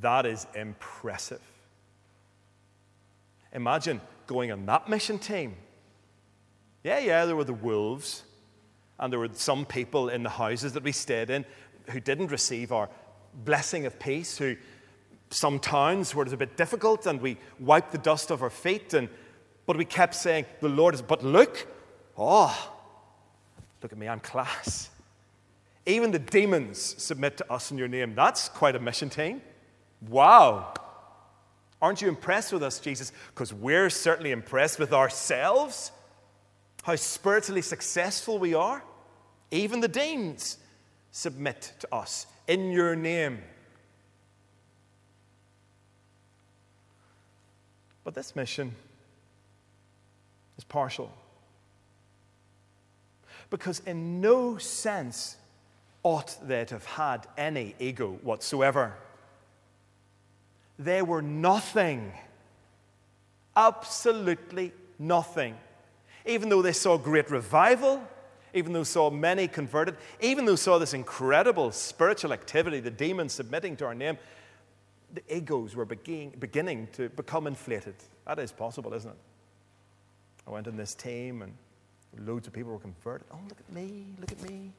That 0.00 0.26
is 0.26 0.46
impressive. 0.54 1.42
Imagine 3.52 4.00
going 4.26 4.52
on 4.52 4.66
that 4.66 4.88
mission 4.88 5.18
team. 5.18 5.56
Yeah, 6.84 6.98
yeah, 6.98 7.24
there 7.24 7.36
were 7.36 7.44
the 7.44 7.52
wolves, 7.52 8.22
and 8.98 9.12
there 9.12 9.20
were 9.20 9.30
some 9.32 9.66
people 9.66 10.10
in 10.10 10.22
the 10.22 10.30
houses 10.30 10.74
that 10.74 10.82
we 10.82 10.92
stayed 10.92 11.30
in 11.30 11.44
who 11.90 12.00
didn't 12.00 12.28
receive 12.28 12.72
our 12.72 12.88
blessing 13.44 13.86
of 13.86 13.98
peace, 13.98 14.38
who 14.38 14.56
some 15.30 15.58
towns 15.58 16.14
where 16.14 16.22
it 16.22 16.26
was 16.26 16.32
a 16.32 16.38
bit 16.38 16.56
difficult 16.56 17.06
and 17.06 17.20
we 17.20 17.36
wiped 17.58 17.92
the 17.92 17.98
dust 17.98 18.30
off 18.30 18.42
our 18.42 18.50
feet, 18.50 18.94
and, 18.94 19.08
but 19.66 19.76
we 19.76 19.84
kept 19.84 20.14
saying, 20.14 20.46
The 20.60 20.68
Lord 20.68 20.94
is, 20.94 21.02
but 21.02 21.24
look, 21.24 21.66
oh, 22.16 22.72
look 23.82 23.92
at 23.92 23.98
me, 23.98 24.08
I'm 24.08 24.20
class. 24.20 24.90
Even 25.86 26.10
the 26.10 26.18
demons 26.18 26.78
submit 27.02 27.38
to 27.38 27.52
us 27.52 27.70
in 27.70 27.78
your 27.78 27.88
name. 27.88 28.14
That's 28.14 28.48
quite 28.50 28.76
a 28.76 28.78
mission 28.78 29.08
team. 29.08 29.40
Wow. 30.06 30.74
Aren't 31.80 32.02
you 32.02 32.08
impressed 32.08 32.52
with 32.52 32.62
us, 32.62 32.78
Jesus? 32.78 33.12
Because 33.34 33.54
we're 33.54 33.88
certainly 33.88 34.32
impressed 34.32 34.78
with 34.78 34.92
ourselves, 34.92 35.92
how 36.82 36.96
spiritually 36.96 37.62
successful 37.62 38.38
we 38.38 38.52
are. 38.52 38.82
Even 39.50 39.80
the 39.80 39.88
demons 39.88 40.58
submit 41.10 41.72
to 41.80 41.94
us 41.94 42.26
in 42.46 42.70
your 42.70 42.94
name. 42.94 43.38
But 48.08 48.14
this 48.14 48.34
mission 48.34 48.74
is 50.56 50.64
partial. 50.64 51.12
Because 53.50 53.82
in 53.84 54.22
no 54.22 54.56
sense 54.56 55.36
ought 56.02 56.34
they 56.42 56.64
to 56.64 56.76
have 56.76 56.86
had 56.86 57.26
any 57.36 57.74
ego 57.78 58.18
whatsoever. 58.22 58.94
They 60.78 61.02
were 61.02 61.20
nothing, 61.20 62.14
absolutely 63.54 64.72
nothing. 64.98 65.58
even 66.24 66.48
though 66.48 66.62
they 66.62 66.72
saw 66.72 66.96
great 66.96 67.30
revival, 67.30 68.00
even 68.54 68.72
though 68.72 68.84
saw 68.84 69.10
many 69.10 69.48
converted, 69.48 69.96
even 70.18 70.46
though 70.46 70.56
saw 70.56 70.78
this 70.78 70.94
incredible 70.94 71.72
spiritual 71.72 72.32
activity, 72.32 72.80
the 72.80 72.90
demons 72.90 73.34
submitting 73.34 73.76
to 73.76 73.84
our 73.84 73.94
name, 73.94 74.16
the 75.12 75.22
egos 75.34 75.74
were 75.74 75.84
begin, 75.84 76.32
beginning 76.38 76.88
to 76.92 77.08
become 77.10 77.46
inflated. 77.46 77.94
That 78.26 78.38
is 78.38 78.52
possible, 78.52 78.92
isn't 78.94 79.10
it? 79.10 79.16
I 80.46 80.50
went 80.50 80.66
in 80.66 80.76
this 80.76 80.94
team 80.94 81.42
and 81.42 81.52
loads 82.26 82.46
of 82.46 82.52
people 82.52 82.72
were 82.72 82.78
converted. 82.78 83.26
Oh, 83.32 83.38
look 83.48 83.58
at 83.60 83.72
me, 83.72 84.06
look 84.20 84.32
at 84.32 84.42
me. 84.42 84.72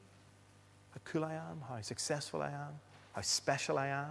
How 0.90 1.00
cool 1.04 1.24
I 1.24 1.34
am, 1.34 1.62
how 1.68 1.80
successful 1.80 2.42
I 2.42 2.50
am, 2.50 2.78
how 3.12 3.22
special 3.22 3.78
I 3.78 3.88
am. 3.88 4.10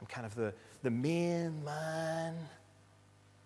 I'm 0.00 0.06
kind 0.06 0.26
of 0.26 0.34
the, 0.34 0.54
the 0.82 0.90
main 0.90 1.64
man. 1.64 2.34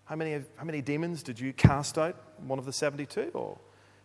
How 0.05 0.15
many, 0.15 0.43
how 0.55 0.63
many 0.63 0.81
demons 0.81 1.23
did 1.23 1.39
you 1.39 1.51
cast 1.53 1.97
out? 1.97 2.15
One 2.45 2.59
of 2.59 2.65
the 2.65 2.73
72 2.73 3.31
or 3.33 3.57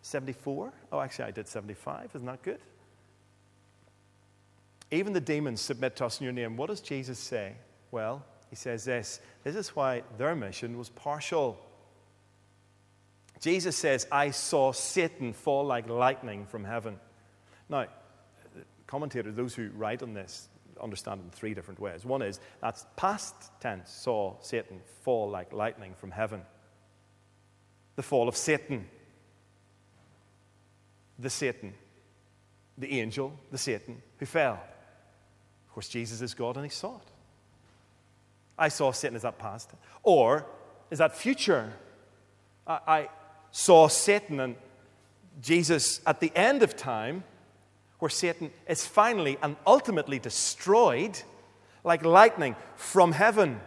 74? 0.03 0.73
Oh, 0.93 1.01
actually, 1.01 1.27
I 1.27 1.31
did 1.31 1.47
75. 1.47 2.11
Isn't 2.15 2.27
that 2.27 2.43
good? 2.43 2.61
Even 4.91 5.13
the 5.13 5.21
demons 5.21 5.61
submit 5.61 5.97
to 5.97 6.07
us 6.07 6.21
in 6.21 6.25
your 6.25 6.33
name. 6.33 6.57
What 6.57 6.69
does 6.69 6.81
Jesus 6.81 7.19
say? 7.19 7.55
Well, 7.91 8.25
he 8.49 8.57
says 8.57 8.85
this 8.85 9.21
this 9.45 9.57
is 9.57 9.75
why 9.77 10.03
their 10.19 10.35
mission 10.35 10.77
was 10.77 10.89
partial. 10.91 11.59
Jesus 13.41 13.75
says, 13.75 14.07
I 14.13 14.33
saw 14.33 14.73
Satan 14.73 15.33
fall 15.33 15.65
like 15.65 15.89
lightning 15.89 16.45
from 16.45 16.63
heaven. 16.63 17.01
Now, 17.71 17.87
commentators, 18.87 19.35
those 19.35 19.55
who 19.55 19.71
write 19.71 20.03
on 20.03 20.13
this, 20.13 20.49
understand 20.79 21.21
it 21.21 21.25
in 21.25 21.31
three 21.31 21.55
different 21.55 21.81
ways. 21.81 22.05
One 22.05 22.21
is 22.21 22.39
that's 22.61 22.85
past 22.97 23.35
tense, 23.61 23.91
saw 23.91 24.35
Satan 24.43 24.81
fall 25.03 25.31
like 25.31 25.53
lightning 25.53 25.95
from 25.97 26.11
heaven. 26.11 26.43
The 27.97 28.03
fall 28.03 28.29
of 28.29 28.37
Satan. 28.37 28.87
The 31.19 31.31
Satan. 31.31 31.73
The 32.77 32.99
angel, 32.99 33.33
the 33.51 33.59
Satan, 33.59 34.03
who 34.19 34.27
fell. 34.27 34.61
Of 35.71 35.75
course, 35.75 35.89
Jesus 35.89 36.21
is 36.21 36.35
God 36.35 36.57
and 36.57 36.67
he 36.67 36.71
saw 36.71 36.97
it. 36.97 37.13
I 38.59 38.69
saw 38.71 38.91
Satan 38.91 39.15
as 39.15 39.23
that 39.23 39.39
past. 39.39 39.71
Or 40.03 40.45
is 40.91 40.99
that 40.99 41.17
future? 41.17 41.73
I, 42.67 42.81
I 42.89 43.09
saw 43.53 43.87
Satan 43.87 44.41
and 44.41 44.57
Jesus 45.41 46.01
at 46.05 46.19
the 46.19 46.33
end 46.35 46.65
of 46.65 46.77
time 46.77 47.23
where 48.01 48.09
Satan 48.09 48.51
is 48.69 48.85
finally 48.85 49.39
and 49.45 49.55
ultimately 49.65 50.19
destroyed 50.19 51.23
like 51.85 52.05
lightning 52.05 52.57
from 52.75 53.13
heaven. 53.13 53.61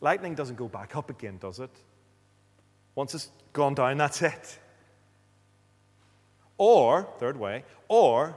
Lightning 0.00 0.34
doesn't 0.34 0.56
go 0.56 0.68
back 0.68 0.96
up 0.96 1.10
again, 1.10 1.36
does 1.38 1.60
it? 1.60 1.70
Once 2.94 3.14
it's 3.14 3.28
gone 3.52 3.74
down, 3.74 3.98
that's 3.98 4.22
it. 4.22 4.58
Or, 6.56 7.06
third 7.18 7.38
way, 7.38 7.64
or 7.88 8.36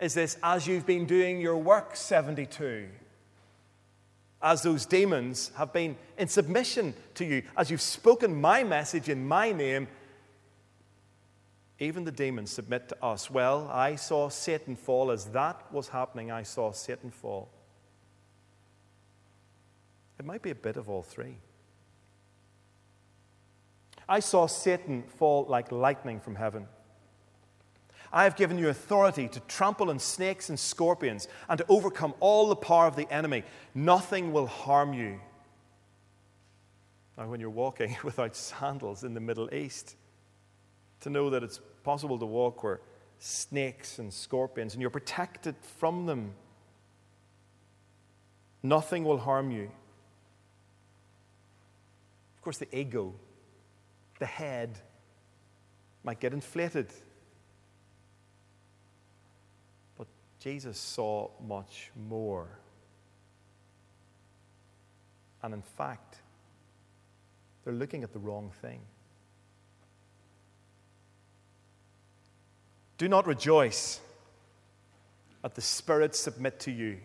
is 0.00 0.14
this 0.14 0.36
as 0.42 0.66
you've 0.66 0.86
been 0.86 1.06
doing 1.06 1.40
your 1.40 1.56
work 1.56 1.94
72? 1.94 2.88
As 4.42 4.62
those 4.62 4.86
demons 4.86 5.52
have 5.56 5.72
been 5.72 5.96
in 6.16 6.28
submission 6.28 6.94
to 7.14 7.24
you, 7.24 7.42
as 7.56 7.70
you've 7.70 7.82
spoken 7.82 8.40
my 8.40 8.64
message 8.64 9.08
in 9.08 9.28
my 9.28 9.52
name, 9.52 9.86
even 11.78 12.04
the 12.04 12.12
demons 12.12 12.50
submit 12.50 12.88
to 12.90 13.04
us. 13.04 13.30
Well, 13.30 13.68
I 13.72 13.96
saw 13.96 14.28
Satan 14.28 14.76
fall. 14.76 15.10
As 15.10 15.26
that 15.26 15.72
was 15.72 15.88
happening, 15.88 16.30
I 16.30 16.42
saw 16.42 16.72
Satan 16.72 17.10
fall. 17.10 17.48
It 20.18 20.26
might 20.26 20.42
be 20.42 20.50
a 20.50 20.54
bit 20.54 20.76
of 20.76 20.90
all 20.90 21.02
three. 21.02 21.36
I 24.06 24.20
saw 24.20 24.46
Satan 24.46 25.04
fall 25.04 25.46
like 25.48 25.72
lightning 25.72 26.20
from 26.20 26.34
heaven. 26.34 26.66
I 28.12 28.24
have 28.24 28.36
given 28.36 28.58
you 28.58 28.68
authority 28.68 29.28
to 29.28 29.40
trample 29.40 29.90
on 29.90 29.98
snakes 29.98 30.48
and 30.48 30.58
scorpions 30.58 31.28
and 31.48 31.58
to 31.58 31.66
overcome 31.68 32.14
all 32.20 32.48
the 32.48 32.56
power 32.56 32.86
of 32.86 32.96
the 32.96 33.10
enemy. 33.12 33.44
Nothing 33.74 34.32
will 34.32 34.46
harm 34.46 34.94
you. 34.94 35.20
Now, 37.16 37.28
when 37.28 37.40
you're 37.40 37.50
walking 37.50 37.96
without 38.04 38.34
sandals 38.34 39.04
in 39.04 39.14
the 39.14 39.20
Middle 39.20 39.52
East, 39.54 39.96
to 41.00 41.10
know 41.10 41.30
that 41.30 41.42
it's 41.42 41.60
possible 41.84 42.18
to 42.18 42.26
walk 42.26 42.62
where 42.62 42.80
snakes 43.20 43.98
and 43.98 44.12
scorpions, 44.12 44.74
and 44.74 44.80
you're 44.80 44.90
protected 44.90 45.54
from 45.78 46.06
them. 46.06 46.32
Nothing 48.62 49.04
will 49.04 49.18
harm 49.18 49.50
you. 49.50 49.70
Of 52.36 52.42
course, 52.42 52.58
the 52.58 52.74
ego, 52.74 53.14
the 54.18 54.26
head, 54.26 54.78
might 56.02 56.18
get 56.18 56.32
inflated. 56.32 56.86
But 59.98 60.06
Jesus 60.40 60.78
saw 60.78 61.28
much 61.46 61.90
more. 62.08 62.48
And 65.42 65.54
in 65.54 65.62
fact, 65.62 66.16
they're 67.64 67.74
looking 67.74 68.02
at 68.02 68.12
the 68.12 68.18
wrong 68.18 68.50
thing. 68.62 68.80
Do 72.98 73.08
not 73.08 73.26
rejoice 73.26 74.00
at 75.44 75.54
the 75.54 75.62
spirits 75.62 76.18
submit 76.18 76.60
to 76.60 76.70
you, 76.70 76.98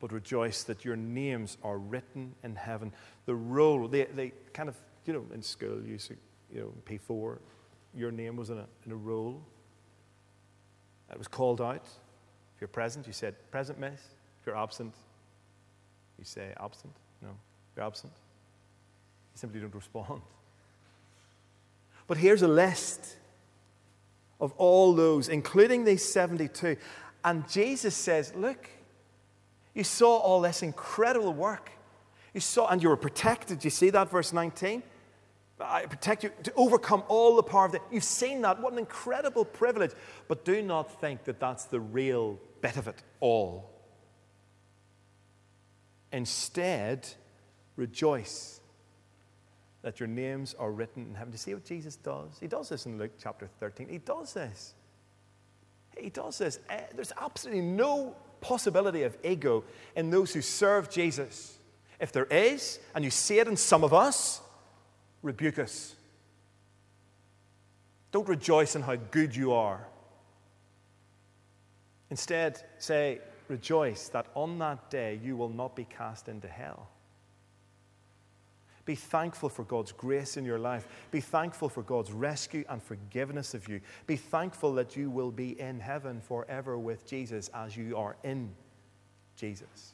but 0.00 0.12
rejoice 0.12 0.62
that 0.64 0.84
your 0.84 0.96
names 0.96 1.56
are 1.62 1.78
written 1.78 2.34
in 2.42 2.56
heaven. 2.56 2.92
The 3.26 3.34
roll, 3.34 3.86
they, 3.88 4.04
they 4.04 4.32
kind 4.52 4.68
of, 4.68 4.76
you 5.04 5.12
know, 5.12 5.24
in 5.32 5.42
school, 5.42 5.80
you 5.84 5.98
you 6.52 6.60
know, 6.60 6.72
P4, 6.86 7.38
your 7.94 8.10
name 8.10 8.36
was 8.36 8.50
in 8.50 8.58
a, 8.58 8.66
in 8.86 8.92
a 8.92 8.96
roll. 8.96 9.42
It 11.10 11.18
was 11.18 11.28
called 11.28 11.60
out. 11.60 11.86
If 12.54 12.60
you're 12.60 12.68
present, 12.68 13.06
you 13.06 13.12
said, 13.12 13.34
Present, 13.50 13.78
miss. 13.78 14.00
If 14.40 14.46
you're 14.46 14.56
absent, 14.56 14.94
you 16.18 16.24
say, 16.24 16.52
Absent. 16.60 16.94
No, 17.22 17.30
you're 17.76 17.86
absent. 17.86 18.12
You 19.34 19.38
simply 19.38 19.60
don't 19.60 19.74
respond. 19.74 20.22
But 22.06 22.16
here's 22.16 22.42
a 22.42 22.48
list 22.48 23.16
of 24.40 24.52
all 24.56 24.94
those, 24.94 25.28
including 25.28 25.84
these 25.84 26.04
72. 26.04 26.76
And 27.24 27.48
Jesus 27.48 27.94
says, 27.94 28.32
Look, 28.34 28.68
you 29.74 29.84
saw 29.84 30.16
all 30.16 30.40
this 30.40 30.62
incredible 30.62 31.32
work. 31.32 31.70
You 32.34 32.40
saw, 32.40 32.68
and 32.68 32.82
you 32.82 32.88
were 32.88 32.96
protected. 32.96 33.64
You 33.64 33.70
see 33.70 33.90
that, 33.90 34.10
verse 34.10 34.32
19? 34.32 34.82
I 35.60 35.86
protect 35.86 36.22
you 36.22 36.30
to 36.44 36.52
overcome 36.54 37.02
all 37.08 37.36
the 37.36 37.42
power 37.42 37.66
of 37.66 37.72
the. 37.72 37.80
You've 37.90 38.04
seen 38.04 38.42
that. 38.42 38.60
What 38.60 38.72
an 38.72 38.78
incredible 38.78 39.44
privilege. 39.44 39.92
But 40.28 40.44
do 40.44 40.62
not 40.62 41.00
think 41.00 41.24
that 41.24 41.40
that's 41.40 41.64
the 41.64 41.80
real 41.80 42.38
bit 42.60 42.76
of 42.76 42.86
it 42.86 43.02
all. 43.20 43.70
Instead, 46.12 47.08
rejoice 47.76 48.60
that 49.82 50.00
your 50.00 50.06
names 50.06 50.54
are 50.58 50.70
written 50.70 51.06
in 51.06 51.14
heaven. 51.14 51.30
Do 51.30 51.34
you 51.34 51.38
see 51.38 51.54
what 51.54 51.64
Jesus 51.64 51.96
does? 51.96 52.38
He 52.40 52.46
does 52.46 52.68
this 52.68 52.86
in 52.86 52.98
Luke 52.98 53.12
chapter 53.20 53.48
13. 53.60 53.88
He 53.88 53.98
does 53.98 54.32
this. 54.32 54.74
He 55.96 56.10
does 56.10 56.38
this. 56.38 56.58
Eh, 56.68 56.80
there's 56.94 57.12
absolutely 57.20 57.62
no 57.62 58.16
possibility 58.40 59.02
of 59.02 59.16
ego 59.24 59.64
in 59.96 60.10
those 60.10 60.32
who 60.32 60.40
serve 60.40 60.90
Jesus. 60.90 61.58
If 62.00 62.12
there 62.12 62.26
is, 62.26 62.78
and 62.94 63.04
you 63.04 63.10
see 63.10 63.38
it 63.38 63.48
in 63.48 63.56
some 63.56 63.82
of 63.82 63.92
us, 63.92 64.40
rebuke 65.22 65.58
us. 65.58 65.94
Don't 68.10 68.28
rejoice 68.28 68.74
in 68.76 68.82
how 68.82 68.96
good 68.96 69.34
you 69.34 69.52
are. 69.52 69.86
Instead, 72.10 72.62
say, 72.78 73.20
rejoice 73.48 74.08
that 74.08 74.26
on 74.34 74.58
that 74.58 74.90
day 74.90 75.20
you 75.22 75.36
will 75.36 75.50
not 75.50 75.76
be 75.76 75.84
cast 75.84 76.28
into 76.28 76.48
hell. 76.48 76.88
Be 78.86 78.94
thankful 78.94 79.50
for 79.50 79.64
God's 79.64 79.92
grace 79.92 80.38
in 80.38 80.46
your 80.46 80.58
life. 80.58 80.88
Be 81.10 81.20
thankful 81.20 81.68
for 81.68 81.82
God's 81.82 82.10
rescue 82.10 82.64
and 82.70 82.82
forgiveness 82.82 83.52
of 83.52 83.68
you. 83.68 83.82
Be 84.06 84.16
thankful 84.16 84.72
that 84.74 84.96
you 84.96 85.10
will 85.10 85.30
be 85.30 85.60
in 85.60 85.78
heaven 85.78 86.22
forever 86.22 86.78
with 86.78 87.06
Jesus 87.06 87.50
as 87.52 87.76
you 87.76 87.98
are 87.98 88.16
in 88.24 88.50
Jesus. 89.36 89.92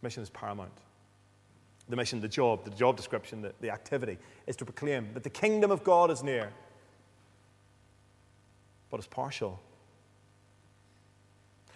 Mission 0.00 0.22
is 0.22 0.30
paramount. 0.30 0.72
The 1.88 1.96
mission, 1.96 2.20
the 2.20 2.28
job, 2.28 2.64
the 2.64 2.70
job 2.70 2.96
description, 2.96 3.40
the, 3.40 3.52
the 3.60 3.70
activity 3.70 4.18
is 4.46 4.56
to 4.56 4.64
proclaim 4.64 5.08
that 5.14 5.22
the 5.22 5.30
kingdom 5.30 5.70
of 5.70 5.84
God 5.84 6.10
is 6.10 6.22
near. 6.22 6.52
But 8.90 8.98
it's 8.98 9.06
partial. 9.06 9.60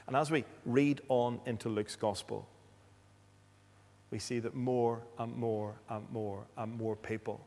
And 0.07 0.17
as 0.17 0.31
we 0.31 0.45
read 0.67 1.01
on 1.09 1.41
into 1.47 1.69
Luke's 1.69 1.97
gospel, 1.97 2.47
we 4.11 4.19
see 4.19 4.39
that 4.41 4.55
more 4.55 5.03
and 5.19 5.35
more 5.37 5.75
and 5.89 6.11
more 6.11 6.45
and 6.57 6.77
more 6.77 6.97
people 6.97 7.47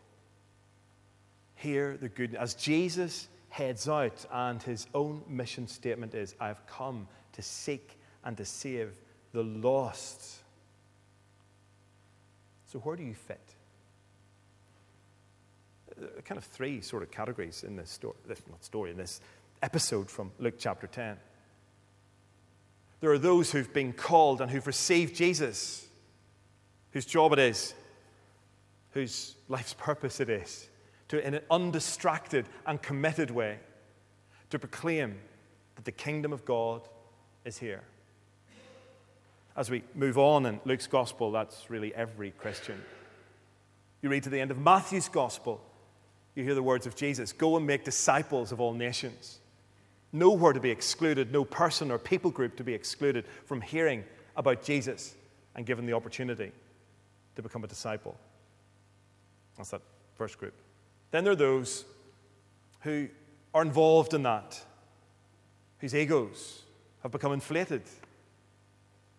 hear 1.55 1.97
the 1.97 2.09
good 2.09 2.36
as 2.36 2.53
Jesus 2.53 3.28
heads 3.49 3.88
out 3.88 4.26
and 4.32 4.61
his 4.61 4.88
own 4.93 5.24
mission 5.28 5.68
statement 5.68 6.13
is 6.13 6.36
I 6.39 6.47
have 6.47 6.66
come 6.68 7.07
to 7.34 7.41
seek 7.41 7.97
and 8.24 8.36
to 8.38 8.45
save 8.45 8.99
the 9.32 9.43
lost. 9.43 10.41
So, 12.76 12.82
where 12.82 12.97
do 12.97 13.03
you 13.03 13.13
fit? 13.13 13.55
Kind 16.26 16.38
of 16.38 16.43
three 16.43 16.82
sort 16.82 17.03
of 17.03 17.09
categories 17.09 17.63
in 17.65 17.78
this 17.78 17.89
story, 17.89 18.15
this, 18.28 18.41
not 18.49 18.65
story, 18.65 18.91
in 18.91 18.97
this 18.97 19.21
episode 19.63 20.09
from 20.09 20.34
Luke 20.39 20.55
chapter 20.57 20.86
10. 20.86 21.15
There 22.99 23.09
are 23.11 23.17
those 23.17 23.49
who've 23.49 23.71
been 23.71 23.93
called 23.93 24.41
and 24.41 24.51
who've 24.51 24.67
received 24.67 25.15
Jesus, 25.15 25.88
whose 26.91 27.05
job 27.05 27.32
it 27.32 27.39
is, 27.39 27.73
whose 28.91 29.36
life's 29.47 29.73
purpose 29.76 30.19
it 30.19 30.30
is, 30.30 30.67
to, 31.07 31.26
in 31.26 31.36
an 31.36 31.43
undistracted 31.49 32.45
and 32.65 32.82
committed 32.82 33.32
way, 33.32 33.57
to 34.49 34.59
proclaim 34.59 35.15
that 35.76 35.86
the 35.86 35.93
kingdom 35.93 36.34
of 36.34 36.43
God 36.43 36.82
is 37.45 37.57
here. 37.57 37.84
As 39.55 39.69
we 39.69 39.83
move 39.93 40.17
on 40.17 40.45
in 40.45 40.59
Luke's 40.65 40.87
gospel, 40.87 41.31
that's 41.31 41.69
really 41.69 41.93
every 41.95 42.31
Christian. 42.31 42.81
You 44.01 44.09
read 44.09 44.23
to 44.23 44.29
the 44.29 44.39
end 44.39 44.51
of 44.51 44.57
Matthew's 44.57 45.07
gospel, 45.07 45.61
you 46.35 46.43
hear 46.43 46.55
the 46.55 46.63
words 46.63 46.85
of 46.85 46.95
Jesus 46.95 47.31
Go 47.31 47.55
and 47.55 47.65
make 47.65 47.85
disciples 47.85 48.51
of 48.51 48.59
all 48.59 48.73
nations. 48.73 49.39
Nowhere 50.11 50.53
to 50.53 50.59
be 50.59 50.69
excluded, 50.69 51.31
no 51.31 51.43
person 51.43 51.91
or 51.91 51.97
people 51.97 52.31
group 52.31 52.55
to 52.57 52.63
be 52.63 52.73
excluded 52.73 53.25
from 53.45 53.61
hearing 53.61 54.03
about 54.35 54.63
Jesus 54.63 55.15
and 55.55 55.65
given 55.65 55.85
the 55.85 55.93
opportunity 55.93 56.51
to 57.35 57.41
become 57.41 57.63
a 57.63 57.67
disciple. 57.67 58.15
That's 59.57 59.71
that 59.71 59.81
first 60.15 60.37
group. 60.37 60.53
Then 61.11 61.23
there 61.23 61.33
are 61.33 61.37
those 61.37 61.85
who 62.81 63.07
are 63.53 63.61
involved 63.61 64.13
in 64.13 64.23
that, 64.23 64.61
whose 65.79 65.95
egos 65.95 66.61
have 67.03 67.11
become 67.11 67.33
inflated, 67.33 67.83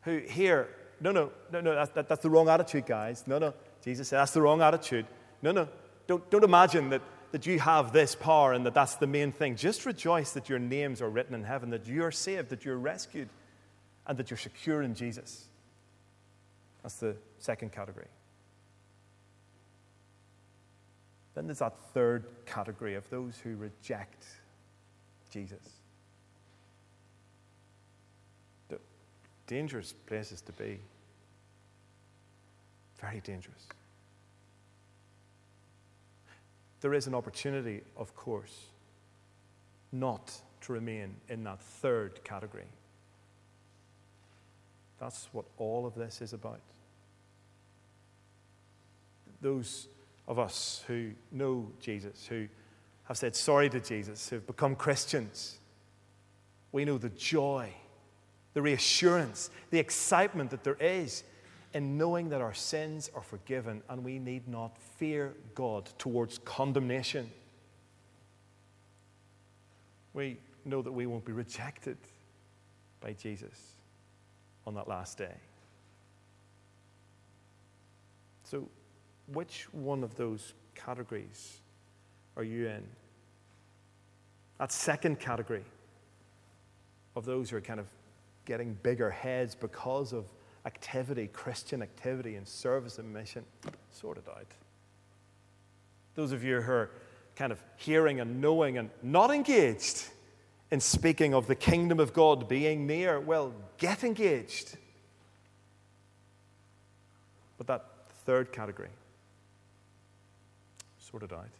who 0.07 0.21
hear, 0.21 0.69
no, 1.01 1.13
no, 1.13 1.31
no, 1.53 1.61
no, 1.61 1.75
that, 1.75 1.95
that, 1.95 2.09
that's 2.09 2.23
the 2.23 2.31
wrong 2.31 2.49
attitude, 2.49 2.87
guys. 2.87 3.25
No, 3.27 3.39
no. 3.39 3.53
Jesus 3.85 4.09
said, 4.09 4.21
that's 4.21 4.33
the 4.33 4.41
wrong 4.41 4.63
attitude. 4.63 5.05
No, 5.43 5.53
no. 5.53 5.69
Don't, 6.07 6.29
don't 6.31 6.45
imagine 6.45 6.89
that, 6.89 7.03
that 7.33 7.45
you 7.45 7.59
have 7.59 7.93
this 7.93 8.15
power 8.15 8.55
and 8.55 8.65
that 8.65 8.73
that's 8.73 8.95
the 8.95 9.07
main 9.07 9.33
thing. 9.33 9.57
Just 9.57 9.85
rejoice 9.85 10.33
that 10.33 10.49
your 10.49 10.59
names 10.59 11.03
are 11.03 11.11
written 11.11 11.35
in 11.35 11.45
heaven, 11.45 11.69
that 11.71 11.87
you 11.87 12.03
are 12.05 12.11
saved, 12.11 12.49
that 12.49 12.65
you're 12.65 12.79
rescued, 12.79 13.29
and 14.07 14.17
that 14.17 14.31
you're 14.31 14.39
secure 14.39 14.81
in 14.81 14.95
Jesus. 14.95 15.45
That's 16.83 16.97
the 16.97 17.17
second 17.39 17.73
category. 17.73 18.07
Then 21.35 21.47
there's 21.47 21.59
that 21.59 21.77
third 21.93 22.25
category 22.47 22.95
of 22.95 23.11
those 23.11 23.37
who 23.37 23.57
reject 23.57 24.25
Jesus. 25.31 25.59
The 28.69 28.79
dangerous 29.47 29.93
places 30.07 30.41
to 30.43 30.53
be. 30.53 30.79
Very 33.01 33.21
dangerous. 33.21 33.67
There 36.81 36.95
is 36.95 37.07
an 37.07 37.15
opportunity, 37.15 37.83
of 37.97 38.15
course, 38.15 38.67
not 39.93 40.33
to 40.63 40.73
remain 40.73 41.15
in 41.29 41.45
that 41.45 41.61
third 41.61 42.23
category. 42.25 42.67
That's 44.99 45.29
what 45.33 45.45
all 45.59 45.87
of 45.87 45.95
this 45.95 46.23
is 46.23 46.33
about. 46.33 46.61
Those 49.41 49.89
of 50.27 50.39
us 50.39 50.83
who 50.87 51.11
know 51.31 51.71
Jesus, 51.81 52.27
who 52.27 52.47
have 53.05 53.17
said 53.17 53.37
sorry 53.37 53.69
to 53.71 53.81
Jesus, 53.81 54.29
who 54.29 54.37
have 54.37 54.47
become 54.47 54.75
Christians, 54.75 55.59
we 56.73 56.85
know 56.85 56.99
the 56.99 57.11
joy, 57.11 57.73
the 58.57 58.63
reassurance, 58.63 59.51
the 59.69 59.79
excitement 59.79 60.49
that 60.49 60.65
there 60.65 60.79
is 60.81 61.25
in 61.75 61.99
knowing 61.99 62.31
that 62.31 62.41
our 62.41 62.55
sins 62.55 63.11
are 63.15 63.21
forgiven 63.21 63.83
and 63.91 64.03
we 64.03 64.19
need 64.19 64.49
not 64.49 64.79
fear 64.97 65.35
God 65.55 65.91
towards 65.99 66.39
condemnation. 66.39 67.31
We 70.15 70.39
know 70.65 70.81
that 70.81 70.91
we 70.91 71.05
won't 71.05 71.27
be 71.27 71.33
rejected 71.33 71.99
by 73.03 73.13
Jesus 73.13 73.61
on 74.67 74.73
that 74.73 74.89
last 74.89 75.19
day. 75.19 75.35
So, 78.45 78.67
which 79.35 79.69
one 79.75 80.03
of 80.03 80.15
those 80.17 80.55
categories 80.75 81.59
are 82.39 82.43
you 82.43 82.69
in? 82.69 82.85
That 84.57 84.73
second 84.73 85.21
category 85.21 85.65
of 87.17 87.27
those 87.27 87.51
who 87.51 87.59
are 87.59 87.61
kind 87.61 87.81
of 87.81 87.87
getting 88.47 88.75
bigger 88.83 89.11
heads 89.11 89.55
because 89.55 90.13
of 90.15 90.25
activity, 90.65 91.29
Christian 91.33 91.83
activity 91.83 92.37
and 92.37 92.49
service 92.49 92.99
and 92.99 93.13
mission, 93.13 93.45
sort 93.91 94.17
it 94.17 94.25
out. 94.29 94.47
Those 96.15 96.33
of 96.33 96.43
you 96.43 96.63
who 96.63 96.73
are 96.73 96.91
kind 97.37 97.53
of 97.53 97.63
hearing 97.77 98.21
and 98.21 98.41
knowing 98.41 98.79
and 98.79 98.89
not 99.03 99.31
engaged 99.31 100.09
in 100.71 100.81
speaking 100.81 101.35
of 101.35 101.47
the 101.47 101.55
kingdom 101.55 102.01
of 102.01 102.13
God 102.13 102.49
being 102.49 102.87
near, 102.87 103.21
well, 103.21 103.53
get 103.77 104.03
engaged. 104.03 104.77
But 107.59 107.67
that 107.67 107.85
third 108.25 108.53
category, 108.53 108.89
sort 110.99 111.23
it 111.23 111.33
out. 111.33 111.51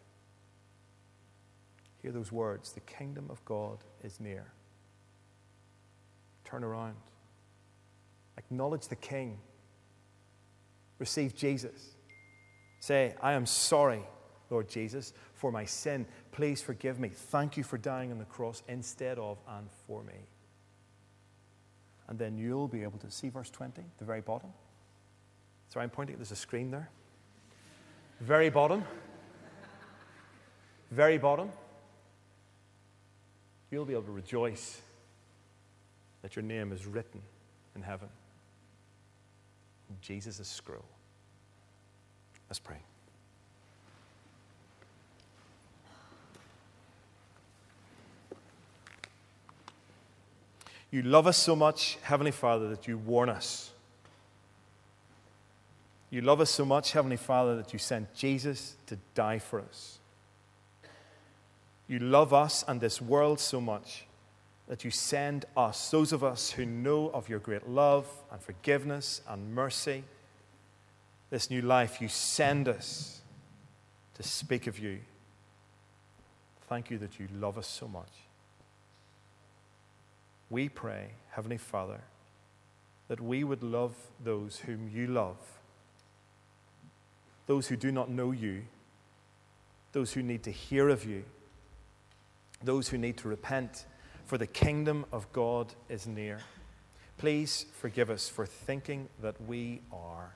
Hear 2.03 2.13
those 2.13 2.33
words 2.33 2.73
the 2.73 2.81
kingdom 2.81 3.27
of 3.31 3.45
God 3.45 3.79
is 4.03 4.19
near. 4.21 4.47
Turn 6.47 6.65
around. 6.65 6.97
Acknowledge 8.39 8.89
the 8.89 8.97
King. 8.97 9.39
Receive 10.99 11.35
Jesus. 11.35 11.97
Say, 12.81 13.15
I 13.21 13.33
am 13.33 13.45
sorry, 13.45 14.03
Lord 14.49 14.69
Jesus, 14.69 15.13
for 15.35 15.53
my 15.53 15.67
sin. 15.67 16.07
Please 16.33 16.63
forgive 16.63 16.99
me. 16.99 17.11
Thank 17.11 17.59
you 17.59 17.65
for 17.65 17.77
dying 17.77 18.11
on 18.13 18.19
the 18.19 18.25
cross 18.25 18.63
instead 18.69 19.19
of 19.19 19.39
and 19.49 19.69
for 19.87 20.03
me. 20.03 20.29
And 22.09 22.19
then 22.19 22.39
you'll 22.39 22.69
be 22.69 22.83
able 22.83 22.99
to 23.01 23.11
see 23.11 23.29
verse 23.29 23.51
20, 23.51 23.83
the 23.99 24.05
very 24.05 24.21
bottom. 24.21 24.51
Sorry, 25.69 25.83
I'm 25.83 25.91
pointing, 25.91 26.17
there's 26.17 26.31
a 26.31 26.37
screen 26.37 26.71
there. 26.71 26.89
Very 28.21 28.49
bottom 28.49 28.85
very 30.91 31.19
bottom, 31.19 31.51
you'll 33.71 33.85
be 33.85 33.93
able 33.93 34.05
to 34.05 34.13
rejoice 34.13 34.81
that 36.27 36.35
your 36.35 36.43
name 36.43 36.73
is 36.73 36.85
written 36.87 37.23
in 37.77 37.83
heaven. 37.83 38.09
Jesus' 40.01 40.45
scroll. 40.49 40.85
Let's 42.51 42.59
pray. 42.59 42.79
You 50.91 51.03
love 51.03 51.29
us 51.29 51.37
so 51.37 51.55
much, 51.55 51.97
Heavenly 52.03 52.33
Father, 52.33 52.71
that 52.71 52.89
you 52.89 52.99
warn 52.99 53.29
us. 53.29 53.71
You 56.11 56.23
love 56.23 56.41
us 56.41 56.51
so 56.51 56.65
much, 56.65 56.91
Heavenly 56.91 57.19
Father, 57.19 57.55
that 57.55 57.73
you 57.73 57.79
sent 57.79 58.13
Jesus 58.17 58.75
to 58.89 58.99
die 59.15 59.39
for 59.39 59.61
us. 59.61 60.01
You 61.87 62.01
love 62.01 62.35
us 62.35 62.65
and 62.67 62.81
this 62.81 63.01
world 63.01 63.39
so 63.39 63.61
much 63.61 64.07
that 64.69 64.85
you 64.85 64.91
send 64.91 65.45
us, 65.57 65.91
those 65.91 66.13
of 66.13 66.25
us 66.25 66.51
who 66.51 66.67
know 66.67 67.11
of 67.11 67.29
your 67.29 67.39
great 67.39 67.69
love 67.69 68.07
and 68.33 68.41
forgiveness 68.41 69.21
and 69.29 69.55
mercy, 69.55 70.05
this 71.31 71.51
new 71.51 71.63
life, 71.63 72.01
you 72.01 72.09
send 72.09 72.69
us 72.69 73.21
to 74.15 74.23
speak 74.23 74.67
of 74.67 74.79
you. 74.79 74.99
Thank 76.69 76.91
you 76.91 76.99
that 76.99 77.21
you 77.21 77.29
love 77.39 77.59
us 77.59 77.67
so 77.67 77.87
much. 77.87 78.11
We 80.51 80.69
pray, 80.69 81.11
Heavenly 81.31 81.59
Father, 81.59 82.01
that 83.09 83.21
we 83.21 83.45
would 83.45 83.63
love 83.63 83.95
those 84.23 84.59
whom 84.59 84.91
you 84.93 85.07
love, 85.07 85.37
those 87.47 87.69
who 87.69 87.77
do 87.77 87.93
not 87.93 88.11
know 88.11 88.33
you, 88.33 88.63
those 89.93 90.13
who 90.13 90.23
need 90.23 90.43
to 90.43 90.51
hear 90.51 90.89
of 90.89 91.05
you 91.05 91.25
those 92.63 92.89
who 92.89 92.99
need 92.99 93.17
to 93.19 93.29
repent, 93.29 93.87
for 94.27 94.37
the 94.37 94.47
kingdom 94.47 95.07
of 95.13 95.33
God 95.33 95.73
is 95.89 96.07
near. 96.07 96.41
Please 97.17 97.67
forgive 97.73 98.11
us 98.11 98.29
for 98.29 98.45
thinking 98.45 99.09
that 99.23 99.41
we 99.47 99.81
are 99.93 100.35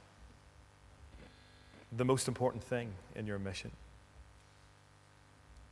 the 1.93 2.05
most 2.05 2.29
important 2.29 2.63
thing 2.63 2.93
in 3.17 3.27
your 3.27 3.39
mission. 3.39 3.73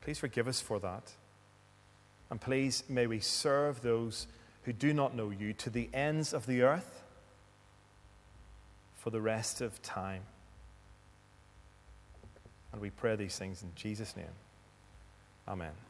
Please 0.01 0.19
forgive 0.19 0.49
us 0.49 0.61
for 0.61 0.81
that. 0.81 1.13
And 2.31 2.41
please 2.41 2.83
may 2.89 3.07
we 3.07 3.21
serve 3.21 3.83
those 3.83 4.27
who 4.65 4.73
do 4.73 4.93
not 4.93 5.15
know 5.15 5.31
you 5.31 5.53
to 5.55 5.71
the 5.71 5.89
ends 5.95 6.35
of 6.35 6.47
the 6.47 6.63
earth 6.63 7.03
for 8.97 9.11
the 9.11 9.21
rest 9.21 9.61
of 9.61 9.81
time. 9.81 10.23
And 12.73 12.81
we 12.81 12.91
pray 12.91 13.17
these 13.17 13.39
things 13.39 13.63
in 13.63 13.71
Jesus' 13.75 14.15
name. 14.17 14.27
Amen. 15.47 15.88